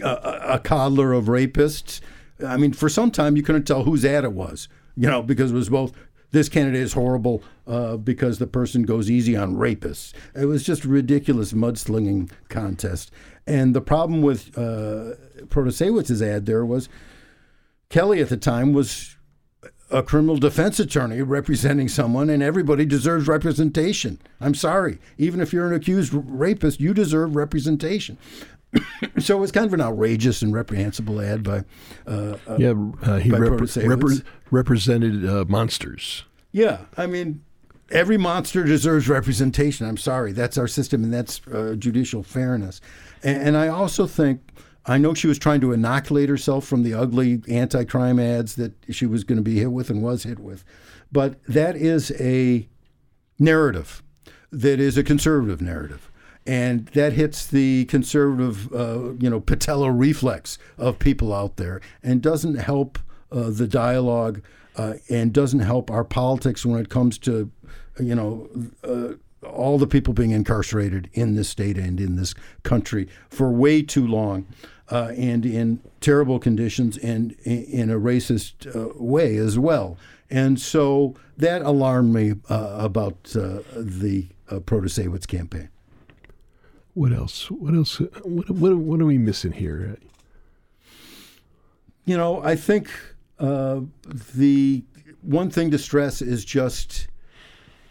a, 0.00 0.40
a 0.54 0.58
coddler 0.58 1.12
of 1.12 1.26
rapists. 1.26 2.00
I 2.44 2.56
mean, 2.56 2.72
for 2.72 2.88
some 2.88 3.10
time 3.10 3.36
you 3.36 3.42
couldn't 3.42 3.64
tell 3.64 3.84
whose 3.84 4.04
ad 4.04 4.24
it 4.24 4.32
was 4.32 4.68
you 4.98 5.08
know, 5.08 5.22
because 5.22 5.52
it 5.52 5.54
was 5.54 5.68
both 5.68 5.92
this 6.30 6.48
candidate 6.48 6.82
is 6.82 6.92
horrible 6.92 7.42
uh, 7.66 7.96
because 7.96 8.38
the 8.38 8.46
person 8.46 8.82
goes 8.82 9.10
easy 9.10 9.36
on 9.36 9.56
rapists. 9.56 10.12
It 10.34 10.44
was 10.44 10.62
just 10.62 10.84
a 10.84 10.88
ridiculous 10.88 11.52
mudslinging 11.52 12.30
contest. 12.48 13.10
And 13.46 13.74
the 13.74 13.80
problem 13.80 14.20
with 14.20 14.56
uh, 14.58 15.14
Protasiewicz's 15.46 16.20
ad 16.20 16.44
there 16.44 16.66
was 16.66 16.88
Kelly 17.88 18.20
at 18.20 18.28
the 18.28 18.36
time 18.36 18.74
was 18.74 19.16
a 19.90 20.02
criminal 20.02 20.36
defense 20.36 20.78
attorney 20.78 21.22
representing 21.22 21.88
someone, 21.88 22.28
and 22.28 22.42
everybody 22.42 22.84
deserves 22.84 23.26
representation. 23.26 24.20
I'm 24.38 24.54
sorry. 24.54 24.98
Even 25.16 25.40
if 25.40 25.52
you're 25.52 25.66
an 25.66 25.72
accused 25.72 26.12
rapist, 26.12 26.78
you 26.78 26.92
deserve 26.92 27.36
representation. 27.36 28.18
so 29.18 29.36
it 29.36 29.40
was 29.40 29.52
kind 29.52 29.66
of 29.66 29.72
an 29.72 29.80
outrageous 29.80 30.42
and 30.42 30.52
reprehensible 30.52 31.20
ad 31.20 31.42
by 31.42 31.64
uh, 32.06 32.36
uh 32.46 32.56
yeah 32.58 32.74
uh, 33.02 33.16
he 33.16 33.30
by 33.30 33.38
repre- 33.38 34.22
represented 34.50 35.26
uh, 35.28 35.44
monsters. 35.48 36.24
Yeah 36.52 36.86
I 36.96 37.06
mean 37.06 37.42
every 37.90 38.18
monster 38.18 38.64
deserves 38.64 39.08
representation. 39.08 39.86
I'm 39.86 39.96
sorry. 39.96 40.32
That's 40.32 40.58
our 40.58 40.68
system 40.68 41.04
and 41.04 41.12
that's 41.12 41.40
uh, 41.48 41.74
judicial 41.78 42.22
fairness. 42.22 42.80
And, 43.22 43.42
and, 43.42 43.56
I 43.56 43.68
also 43.68 44.06
think 44.06 44.40
I 44.86 44.98
know 44.98 45.14
she 45.14 45.26
was 45.26 45.38
trying 45.38 45.60
to 45.62 45.72
inoculate 45.72 46.28
herself 46.28 46.66
from 46.66 46.82
the 46.82 46.94
ugly 46.94 47.42
anti-crime 47.48 48.18
ads 48.18 48.56
that 48.56 48.72
she 48.90 49.06
was 49.06 49.24
going 49.24 49.36
to 49.36 49.42
be 49.42 49.58
hit 49.58 49.72
with 49.72 49.90
and 49.90 50.02
was 50.02 50.22
hit 50.22 50.38
with. 50.38 50.64
But 51.12 51.42
that 51.44 51.76
is 51.76 52.12
a 52.18 52.68
narrative. 53.38 54.02
That 54.50 54.80
is 54.80 54.96
a 54.96 55.04
conservative 55.04 55.60
narrative. 55.60 56.10
And 56.46 56.86
that 56.88 57.12
hits 57.12 57.46
the 57.46 57.84
conservative, 57.86 58.72
uh, 58.72 59.12
you 59.18 59.28
know, 59.28 59.40
patella 59.40 59.90
reflex 59.90 60.58
of 60.78 60.98
people 60.98 61.34
out 61.34 61.58
there, 61.58 61.82
and 62.02 62.22
doesn't 62.22 62.54
help 62.54 62.98
uh, 63.32 63.50
the 63.50 63.66
dialogue, 63.66 64.42
uh, 64.76 64.94
and 65.08 65.32
doesn't 65.32 65.60
help 65.60 65.90
our 65.90 66.04
politics 66.04 66.64
when 66.64 66.80
it 66.80 66.88
comes 66.88 67.18
to, 67.18 67.50
you 67.98 68.14
know, 68.14 68.48
uh, 68.84 69.14
all 69.46 69.78
the 69.78 69.86
people 69.86 70.14
being 70.14 70.30
incarcerated 70.30 71.08
in 71.12 71.34
this 71.34 71.48
state 71.48 71.78
and 71.78 72.00
in 72.00 72.16
this 72.16 72.34
country 72.62 73.08
for 73.28 73.50
way 73.50 73.82
too 73.82 74.06
long. 74.06 74.46
Uh, 74.90 75.12
and 75.18 75.44
in 75.44 75.78
terrible 76.00 76.38
conditions 76.38 76.96
and 76.96 77.32
in 77.44 77.90
a 77.90 78.00
racist 78.00 78.74
uh, 78.74 78.90
way 78.96 79.36
as 79.36 79.58
well. 79.58 79.98
And 80.30 80.58
so 80.58 81.14
that 81.36 81.60
alarmed 81.60 82.14
me 82.14 82.32
about 82.48 83.22
the 83.24 84.28
uh, 84.48 84.60
Protasiewicz 84.60 85.26
campaign. 85.26 85.68
What 86.94 87.12
else? 87.12 87.50
What 87.50 87.74
else? 87.74 87.98
What, 88.24 88.50
what, 88.50 88.76
what 88.76 89.00
are 89.00 89.04
we 89.04 89.18
missing 89.18 89.52
here? 89.52 89.98
You 92.06 92.16
know, 92.16 92.42
I 92.42 92.56
think 92.56 92.90
uh, 93.38 93.80
the 94.34 94.84
one 95.22 95.50
thing 95.50 95.70
to 95.70 95.78
stress 95.78 96.22
is 96.22 96.44
just 96.44 97.08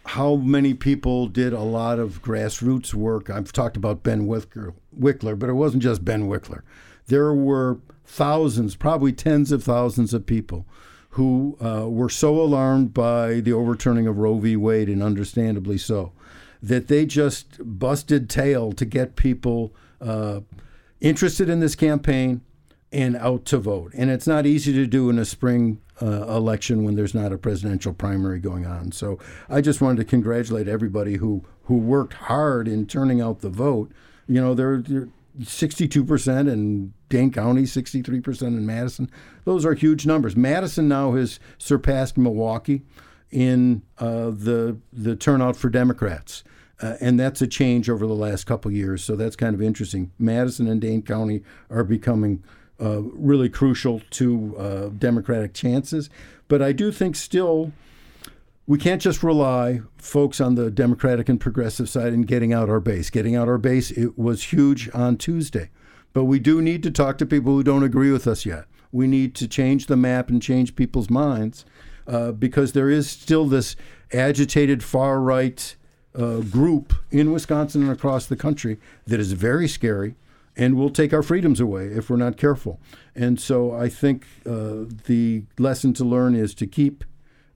how 0.06 0.36
many 0.36 0.72
people 0.72 1.26
did 1.26 1.52
a 1.52 1.60
lot 1.60 1.98
of 1.98 2.22
grassroots 2.22 2.94
work. 2.94 3.28
I've 3.28 3.52
talked 3.52 3.76
about 3.76 4.02
Ben 4.02 4.26
Wickler, 4.26 4.72
Wickler, 4.98 5.38
but 5.38 5.50
it 5.50 5.54
wasn't 5.54 5.82
just 5.82 6.04
Ben 6.04 6.28
Wickler. 6.28 6.62
There 7.06 7.34
were 7.34 7.78
thousands, 8.06 8.74
probably 8.74 9.12
tens 9.12 9.52
of 9.52 9.62
thousands 9.62 10.14
of 10.14 10.24
people 10.24 10.66
who 11.10 11.56
uh, 11.60 11.88
were 11.88 12.08
so 12.08 12.40
alarmed 12.40 12.94
by 12.94 13.40
the 13.40 13.52
overturning 13.52 14.06
of 14.06 14.18
Roe 14.18 14.38
v. 14.38 14.56
Wade, 14.56 14.88
and 14.88 15.02
understandably 15.02 15.76
so, 15.76 16.12
that 16.62 16.88
they 16.88 17.04
just 17.04 17.58
busted 17.60 18.30
tail 18.30 18.72
to 18.72 18.84
get 18.84 19.16
people 19.16 19.74
uh, 20.00 20.40
interested 21.00 21.48
in 21.48 21.60
this 21.60 21.74
campaign 21.74 22.40
and 22.92 23.16
out 23.16 23.44
to 23.46 23.58
vote. 23.58 23.92
And 23.94 24.10
it's 24.10 24.26
not 24.26 24.46
easy 24.46 24.72
to 24.72 24.86
do 24.86 25.10
in 25.10 25.18
a 25.18 25.24
spring 25.24 25.80
uh, 26.00 26.22
election 26.28 26.84
when 26.84 26.94
there's 26.94 27.14
not 27.14 27.32
a 27.32 27.38
presidential 27.38 27.92
primary 27.92 28.38
going 28.38 28.66
on. 28.66 28.92
So 28.92 29.18
I 29.48 29.60
just 29.60 29.80
wanted 29.80 29.96
to 29.98 30.04
congratulate 30.04 30.68
everybody 30.68 31.16
who 31.16 31.44
who 31.64 31.76
worked 31.76 32.14
hard 32.14 32.66
in 32.66 32.86
turning 32.86 33.20
out 33.20 33.40
the 33.40 33.50
vote. 33.50 33.92
You 34.26 34.40
know, 34.40 34.54
they're, 34.54 34.78
they're 34.78 35.08
62% 35.38 36.50
in 36.50 36.94
Dane 37.10 37.30
County, 37.30 37.62
63% 37.62 38.42
in 38.42 38.64
Madison. 38.64 39.10
Those 39.44 39.66
are 39.66 39.74
huge 39.74 40.06
numbers. 40.06 40.34
Madison 40.34 40.88
now 40.88 41.12
has 41.12 41.38
surpassed 41.58 42.16
Milwaukee 42.16 42.82
in 43.30 43.82
uh, 43.98 44.30
the 44.30 44.78
the 44.92 45.14
turnout 45.14 45.56
for 45.56 45.68
Democrats. 45.68 46.42
Uh, 46.80 46.94
and 47.00 47.18
that's 47.18 47.42
a 47.42 47.46
change 47.46 47.90
over 47.90 48.06
the 48.06 48.14
last 48.14 48.44
couple 48.44 48.70
years. 48.70 49.02
So 49.02 49.16
that's 49.16 49.36
kind 49.36 49.54
of 49.54 49.60
interesting. 49.60 50.12
Madison 50.18 50.68
and 50.68 50.80
Dane 50.80 51.02
County 51.02 51.42
are 51.70 51.82
becoming 51.82 52.42
uh, 52.80 53.02
really 53.02 53.48
crucial 53.48 54.00
to 54.10 54.56
uh, 54.58 54.88
Democratic 54.96 55.54
chances. 55.54 56.10
But 56.48 56.62
I 56.62 56.72
do 56.72 56.92
think 56.92 57.16
still 57.16 57.72
we 58.68 58.78
can't 58.78 59.00
just 59.00 59.22
rely, 59.22 59.80
folks, 59.96 60.42
on 60.42 60.54
the 60.54 60.70
Democratic 60.70 61.30
and 61.30 61.40
progressive 61.40 61.88
side 61.88 62.12
in 62.12 62.22
getting 62.22 62.52
out 62.52 62.68
our 62.68 62.80
base. 62.80 63.08
Getting 63.08 63.34
out 63.34 63.48
our 63.48 63.56
base, 63.56 63.90
it 63.90 64.18
was 64.18 64.52
huge 64.52 64.90
on 64.92 65.16
Tuesday. 65.16 65.70
But 66.12 66.24
we 66.24 66.38
do 66.38 66.60
need 66.60 66.82
to 66.82 66.90
talk 66.90 67.16
to 67.18 67.26
people 67.26 67.54
who 67.54 67.62
don't 67.62 67.82
agree 67.82 68.12
with 68.12 68.26
us 68.26 68.44
yet 68.44 68.66
We 68.92 69.06
need 69.06 69.34
to 69.36 69.48
change 69.48 69.86
the 69.86 69.96
map 69.96 70.28
and 70.28 70.42
change 70.42 70.76
people's 70.76 71.08
minds 71.08 71.64
uh, 72.06 72.32
because 72.32 72.72
there 72.72 72.90
is 72.90 73.08
still 73.08 73.46
this 73.46 73.74
agitated 74.12 74.82
far 74.82 75.20
right 75.20 75.74
uh, 76.14 76.40
group 76.40 76.92
in 77.10 77.32
Wisconsin 77.32 77.82
and 77.82 77.90
across 77.90 78.26
the 78.26 78.36
country 78.36 78.78
that 79.06 79.20
is 79.20 79.32
very 79.32 79.68
scary 79.68 80.14
and 80.58 80.76
we'll 80.76 80.90
take 80.90 81.14
our 81.14 81.22
freedoms 81.22 81.60
away 81.60 81.86
if 81.86 82.10
we're 82.10 82.16
not 82.16 82.36
careful. 82.36 82.80
And 83.14 83.40
so 83.40 83.72
I 83.72 83.88
think 83.88 84.26
uh, 84.44 84.86
the 85.06 85.44
lesson 85.58 85.94
to 85.94 86.04
learn 86.04 86.34
is 86.34 86.52
to 86.56 86.66
keep 86.66 87.04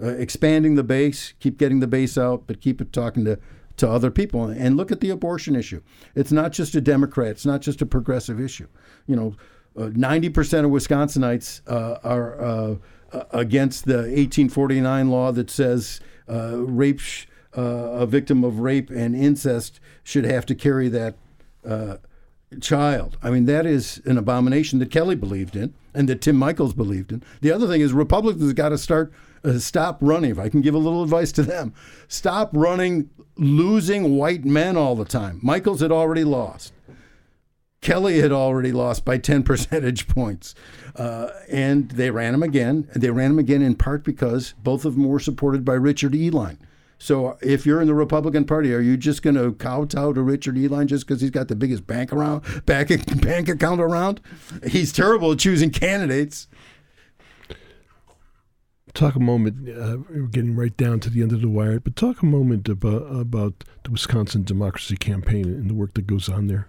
uh, 0.00 0.06
expanding 0.06 0.76
the 0.76 0.84
base, 0.84 1.34
keep 1.40 1.58
getting 1.58 1.80
the 1.80 1.86
base 1.88 2.16
out, 2.16 2.44
but 2.46 2.60
keep 2.60 2.80
it 2.80 2.92
talking 2.92 3.24
to 3.26 3.38
to 3.74 3.88
other 3.88 4.10
people. 4.10 4.44
And 4.44 4.76
look 4.76 4.92
at 4.92 5.00
the 5.00 5.08
abortion 5.10 5.56
issue. 5.56 5.82
It's 6.14 6.30
not 6.30 6.52
just 6.52 6.74
a 6.74 6.80
Democrat. 6.80 7.30
It's 7.30 7.46
not 7.46 7.62
just 7.62 7.80
a 7.82 7.86
progressive 7.86 8.38
issue. 8.38 8.68
You 9.06 9.16
know, 9.16 9.34
uh, 9.76 9.90
ninety 9.94 10.28
percent 10.28 10.64
of 10.64 10.72
Wisconsinites 10.72 11.62
uh, 11.66 11.98
are 12.04 12.40
uh, 12.40 12.74
against 13.30 13.86
the 13.86 13.96
1849 13.96 15.10
law 15.10 15.32
that 15.32 15.50
says 15.50 16.00
rape, 16.28 17.00
sh- 17.00 17.26
a 17.52 18.06
victim 18.06 18.44
of 18.44 18.60
rape 18.60 18.90
and 18.90 19.14
incest 19.16 19.80
should 20.02 20.24
have 20.24 20.46
to 20.46 20.54
carry 20.54 20.88
that 20.88 21.16
child. 22.60 23.16
I 23.22 23.30
mean, 23.30 23.46
that 23.46 23.66
is 23.66 24.00
an 24.04 24.18
abomination 24.18 24.78
that 24.80 24.90
Kelly 24.90 25.16
believed 25.16 25.56
in 25.56 25.74
and 25.94 26.08
that 26.08 26.20
Tim 26.20 26.38
Michels 26.38 26.74
believed 26.74 27.12
in. 27.12 27.22
The 27.40 27.52
other 27.52 27.66
thing 27.66 27.80
is 27.80 27.92
Republicans 27.92 28.52
got 28.52 28.70
to 28.70 28.78
start 28.78 29.12
uh, 29.44 29.58
stop 29.58 29.98
running. 30.00 30.30
If 30.30 30.38
I 30.38 30.48
can 30.48 30.60
give 30.60 30.74
a 30.74 30.78
little 30.78 31.02
advice 31.02 31.32
to 31.32 31.42
them, 31.42 31.74
stop 32.08 32.50
running 32.52 33.10
losing 33.36 34.16
white 34.16 34.44
men 34.44 34.76
all 34.76 34.94
the 34.94 35.04
time. 35.04 35.40
Michels 35.42 35.80
had 35.80 35.92
already 35.92 36.24
lost. 36.24 36.72
Kelly 37.80 38.20
had 38.20 38.30
already 38.30 38.70
lost 38.70 39.04
by 39.04 39.18
10 39.18 39.42
percentage 39.44 40.06
points. 40.06 40.54
Uh, 40.94 41.30
and 41.50 41.90
they 41.90 42.10
ran 42.10 42.34
him 42.34 42.42
again. 42.42 42.88
They 42.94 43.10
ran 43.10 43.32
him 43.32 43.38
again 43.38 43.62
in 43.62 43.74
part 43.74 44.04
because 44.04 44.54
both 44.62 44.84
of 44.84 44.94
them 44.94 45.04
were 45.04 45.18
supported 45.18 45.64
by 45.64 45.74
Richard 45.74 46.12
Uihlein. 46.12 46.58
So 47.02 47.36
if 47.42 47.66
you're 47.66 47.80
in 47.80 47.88
the 47.88 47.94
Republican 47.94 48.44
Party, 48.44 48.72
are 48.72 48.80
you 48.80 48.96
just 48.96 49.22
going 49.22 49.34
to 49.34 49.54
kowtow 49.54 50.12
to 50.12 50.22
Richard 50.22 50.54
Uihlein 50.54 50.86
just 50.86 51.04
because 51.04 51.20
he's 51.20 51.32
got 51.32 51.48
the 51.48 51.56
biggest 51.56 51.84
bank 51.84 52.12
around 52.12 52.44
bank 52.64 52.90
bank 53.20 53.48
account 53.48 53.80
around? 53.80 54.20
He's 54.68 54.92
terrible 54.92 55.32
at 55.32 55.40
choosing 55.40 55.70
candidates. 55.70 56.46
Talk 58.94 59.16
a 59.16 59.20
moment. 59.20 59.68
Uh, 59.68 59.98
we're 60.08 60.28
getting 60.28 60.54
right 60.54 60.76
down 60.76 61.00
to 61.00 61.10
the 61.10 61.22
end 61.22 61.32
of 61.32 61.40
the 61.40 61.48
wire, 61.48 61.80
but 61.80 61.96
talk 61.96 62.22
a 62.22 62.26
moment 62.26 62.68
about 62.68 63.02
about 63.12 63.64
the 63.82 63.90
Wisconsin 63.90 64.44
Democracy 64.44 64.96
Campaign 64.96 65.46
and 65.46 65.68
the 65.68 65.74
work 65.74 65.94
that 65.94 66.06
goes 66.06 66.28
on 66.28 66.46
there. 66.46 66.68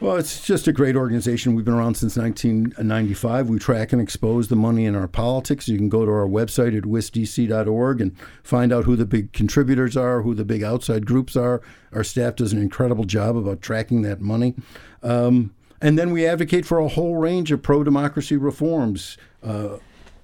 Well, 0.00 0.14
it's 0.16 0.46
just 0.46 0.68
a 0.68 0.72
great 0.72 0.94
organization. 0.94 1.56
We've 1.56 1.64
been 1.64 1.74
around 1.74 1.96
since 1.96 2.16
1995. 2.16 3.48
We 3.48 3.58
track 3.58 3.92
and 3.92 4.00
expose 4.00 4.46
the 4.46 4.54
money 4.54 4.84
in 4.84 4.94
our 4.94 5.08
politics. 5.08 5.66
You 5.66 5.76
can 5.76 5.88
go 5.88 6.04
to 6.04 6.10
our 6.12 6.26
website 6.26 6.76
at 6.76 6.84
wisdc.org 6.84 8.00
and 8.00 8.16
find 8.44 8.72
out 8.72 8.84
who 8.84 8.94
the 8.94 9.04
big 9.04 9.32
contributors 9.32 9.96
are, 9.96 10.22
who 10.22 10.36
the 10.36 10.44
big 10.44 10.62
outside 10.62 11.04
groups 11.04 11.34
are. 11.34 11.60
Our 11.92 12.04
staff 12.04 12.36
does 12.36 12.52
an 12.52 12.62
incredible 12.62 13.04
job 13.04 13.36
about 13.36 13.60
tracking 13.60 14.02
that 14.02 14.20
money. 14.20 14.54
Um, 15.02 15.52
and 15.80 15.98
then 15.98 16.12
we 16.12 16.24
advocate 16.24 16.64
for 16.64 16.78
a 16.78 16.86
whole 16.86 17.16
range 17.16 17.50
of 17.50 17.62
pro 17.62 17.82
democracy 17.82 18.36
reforms, 18.36 19.18
uh, 19.42 19.78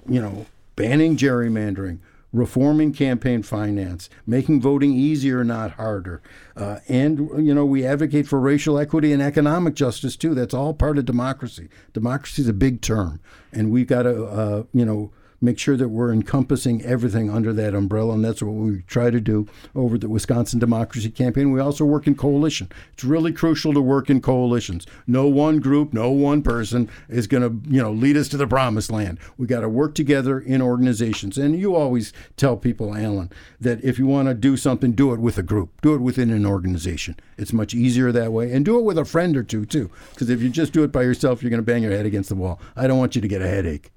you 0.09 0.23
know, 0.23 0.47
banning 0.77 1.17
gerrymandering, 1.17 1.99
reforming 2.35 2.93
campaign 2.93 3.43
finance, 3.43 4.11
making 4.27 4.61
voting 4.61 4.93
easier, 4.93 5.45
not 5.45 5.71
harder. 5.73 6.21
Uh, 6.57 6.81
and, 6.89 7.47
you 7.47 7.55
know, 7.55 7.65
we 7.65 7.87
advocate 7.87 8.27
for 8.27 8.41
racial 8.41 8.77
equity 8.77 9.13
and 9.13 9.23
economic 9.23 9.75
justice, 9.75 10.17
too. 10.17 10.35
That's 10.35 10.53
all 10.53 10.75
part 10.75 10.99
of 10.99 11.05
democracy. 11.05 11.69
Democracy 11.93 12.43
is 12.43 12.49
a 12.49 12.53
big 12.53 12.83
term. 12.83 13.21
And 13.53 13.71
we've 13.71 13.87
got 13.87 14.03
to, 14.03 14.25
uh, 14.25 14.63
you 14.73 14.85
know, 14.85 15.13
make 15.41 15.59
sure 15.59 15.77
that 15.77 15.89
we're 15.89 16.13
encompassing 16.13 16.83
everything 16.83 17.31
under 17.31 17.53
that 17.53 17.75
umbrella, 17.75 18.15
and 18.15 18.25
that's 18.25 18.43
what 18.43 18.53
we 18.53 18.83
try 18.83 19.11
to 19.11 19.21
do 19.21 19.47
over 19.75 19.99
the 19.99 20.09
Wisconsin 20.09 20.59
Democracy 20.59 21.11
Campaign. 21.11 21.53
We 21.53 21.61
also 21.61 21.85
work 21.85 22.07
in 22.07 22.15
coalition. 22.15 22.71
It's 22.93 23.05
really 23.05 23.33
crucial 23.33 23.73
to 23.75 23.81
work 23.81 24.11
in 24.11 24.21
coalitions. 24.21 24.87
No 25.07 25.27
one 25.29 25.61
group, 25.61 25.93
no 25.93 26.11
one 26.11 26.43
person 26.43 26.89
is 27.09 27.27
going 27.27 27.43
to, 27.43 27.71
you 27.71 27.83
know, 27.83 27.93
lead 27.93 28.17
us 28.17 28.29
to 28.29 28.37
the 28.37 28.47
promised 28.47 28.91
land. 28.91 29.19
We 29.37 29.47
got 29.47 29.61
to 29.61 29.69
work 29.69 29.95
together 29.95 30.39
in 30.39 30.63
organizations. 30.63 31.39
And 31.39 31.59
you 31.59 31.75
always 31.75 32.13
tell 32.37 32.57
people, 32.57 32.95
Allen, 32.95 33.31
that 33.61 33.83
if 33.85 33.99
you 33.99 34.07
want 34.07 34.29
to 34.29 34.35
do 34.35 34.57
something, 34.57 34.93
do 34.93 35.13
it 35.13 35.21
with 35.21 35.39
a 35.39 35.43
group, 35.43 35.81
do 35.83 35.95
it 35.95 36.01
within 36.01 36.31
an 36.31 36.47
organization. 36.47 37.17
It's 37.37 37.53
much 37.53 37.75
easier 37.75 38.13
that 38.13 38.33
way, 38.33 38.53
and 38.53 38.65
do 38.65 38.79
it 38.79 38.83
with 38.83 38.99
a 38.99 39.05
friend 39.05 39.37
or 39.37 39.43
two 39.43 39.67
too. 39.67 39.91
Because 40.11 40.31
if 40.31 40.43
you 40.43 40.49
just 40.49 40.73
do 40.73 40.85
it 40.85 40.93
by 40.93 41.03
yourself, 41.03 41.43
you're 41.43 41.51
going 41.51 41.59
to 41.59 41.63
bang 41.63 41.83
your 41.83 41.93
head 41.93 42.07
against 42.07 42.29
the 42.29 42.35
wall. 42.35 42.61
I 42.77 42.87
don't 42.87 42.99
want 42.99 43.15
you 43.15 43.23
to 43.23 43.29
get 43.29 43.43
a 43.43 43.49
headache. 43.49 43.91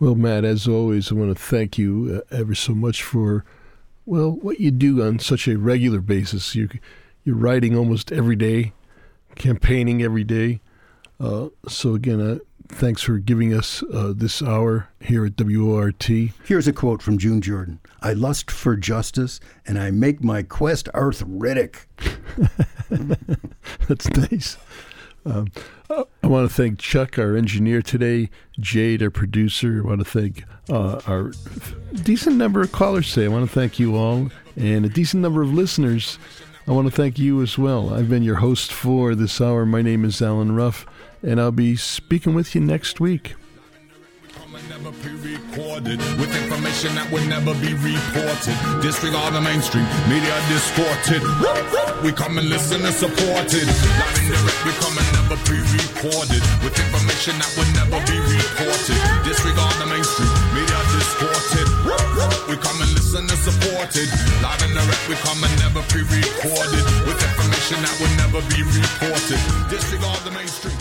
Well, 0.00 0.14
Matt, 0.14 0.44
as 0.44 0.66
always, 0.66 1.10
I 1.10 1.14
want 1.14 1.36
to 1.36 1.42
thank 1.42 1.78
you 1.78 2.22
uh, 2.30 2.34
ever 2.36 2.54
so 2.54 2.74
much 2.74 3.02
for, 3.02 3.44
well, 4.06 4.30
what 4.30 4.60
you 4.60 4.70
do 4.70 5.02
on 5.02 5.18
such 5.18 5.46
a 5.46 5.56
regular 5.56 6.00
basis. 6.00 6.54
You, 6.54 6.68
you're 7.24 7.36
writing 7.36 7.76
almost 7.76 8.10
every 8.12 8.36
day, 8.36 8.72
campaigning 9.34 10.02
every 10.02 10.24
day. 10.24 10.60
Uh, 11.20 11.48
so, 11.68 11.94
again, 11.94 12.20
uh, 12.20 12.38
thanks 12.68 13.02
for 13.02 13.18
giving 13.18 13.54
us 13.54 13.82
uh, 13.92 14.12
this 14.14 14.42
hour 14.42 14.88
here 15.00 15.24
at 15.26 15.36
WORT. 15.38 16.02
Here's 16.44 16.66
a 16.66 16.72
quote 16.72 17.02
from 17.02 17.18
June 17.18 17.40
Jordan 17.40 17.78
I 18.00 18.12
lust 18.12 18.50
for 18.50 18.76
justice, 18.76 19.38
and 19.66 19.78
I 19.78 19.90
make 19.90 20.22
my 20.22 20.42
quest 20.42 20.88
arthritic. 20.94 21.86
That's 23.88 24.10
nice. 24.16 24.56
Um, 25.24 25.52
I 25.92 26.26
want 26.26 26.48
to 26.48 26.54
thank 26.54 26.78
Chuck, 26.78 27.18
our 27.18 27.36
engineer 27.36 27.82
today, 27.82 28.30
Jade, 28.58 29.02
our 29.02 29.10
producer. 29.10 29.82
I 29.84 29.86
want 29.86 29.98
to 30.00 30.04
thank 30.04 30.44
uh, 30.70 31.00
our 31.06 31.32
decent 32.02 32.36
number 32.36 32.62
of 32.62 32.72
callers 32.72 33.12
today. 33.12 33.26
I 33.26 33.28
want 33.28 33.48
to 33.48 33.54
thank 33.54 33.78
you 33.78 33.96
all 33.96 34.30
and 34.56 34.86
a 34.86 34.88
decent 34.88 35.22
number 35.22 35.42
of 35.42 35.52
listeners. 35.52 36.18
I 36.66 36.72
want 36.72 36.88
to 36.88 36.94
thank 36.94 37.18
you 37.18 37.42
as 37.42 37.58
well. 37.58 37.92
I've 37.92 38.08
been 38.08 38.22
your 38.22 38.36
host 38.36 38.72
for 38.72 39.14
this 39.14 39.40
hour. 39.40 39.66
My 39.66 39.82
name 39.82 40.04
is 40.04 40.22
Allen 40.22 40.54
Ruff, 40.54 40.86
and 41.22 41.40
I'll 41.40 41.50
be 41.50 41.76
speaking 41.76 42.34
with 42.34 42.54
you 42.54 42.60
next 42.60 42.98
week 43.00 43.34
never 44.82 44.98
pre-recorded 44.98 45.98
with 46.18 46.30
information 46.42 46.90
that 46.98 47.06
would 47.14 47.22
never 47.30 47.54
be 47.62 47.70
reported. 47.86 48.56
Disregard 48.82 49.30
the 49.30 49.38
mainstream 49.40 49.86
media 50.10 50.34
distorted. 50.50 51.22
We 52.02 52.10
come 52.10 52.34
and 52.38 52.50
listen 52.50 52.82
and 52.82 52.94
support 52.94 53.46
it. 53.46 53.68
Live 53.70 54.18
and 54.18 54.26
direct, 54.34 54.60
we 54.66 54.72
come 54.82 54.96
and 54.98 55.08
never 55.22 55.38
pre-recorded 55.46 56.42
with 56.66 56.74
information 56.74 57.38
that 57.38 57.50
would 57.54 57.70
never 57.78 57.98
be 58.10 58.18
reported. 58.18 58.98
Disregard 59.22 59.76
the 59.78 59.86
mainstream 59.86 60.32
media 60.50 60.78
distorted. 60.98 61.68
We 62.50 62.58
come 62.58 62.78
and 62.82 62.90
listen 62.98 63.22
and 63.22 63.38
support 63.38 63.94
it. 63.94 64.10
Live 64.42 64.62
and 64.66 64.74
direct, 64.74 65.04
we 65.06 65.14
come 65.22 65.38
and 65.46 65.54
never 65.62 65.82
pre-recorded 65.94 66.84
with 67.06 67.18
information 67.22 67.78
that 67.86 67.94
would 68.02 68.14
never 68.18 68.42
be 68.50 68.66
reported. 68.66 69.38
Disregard 69.70 70.18
the 70.26 70.34
mainstream. 70.34 70.74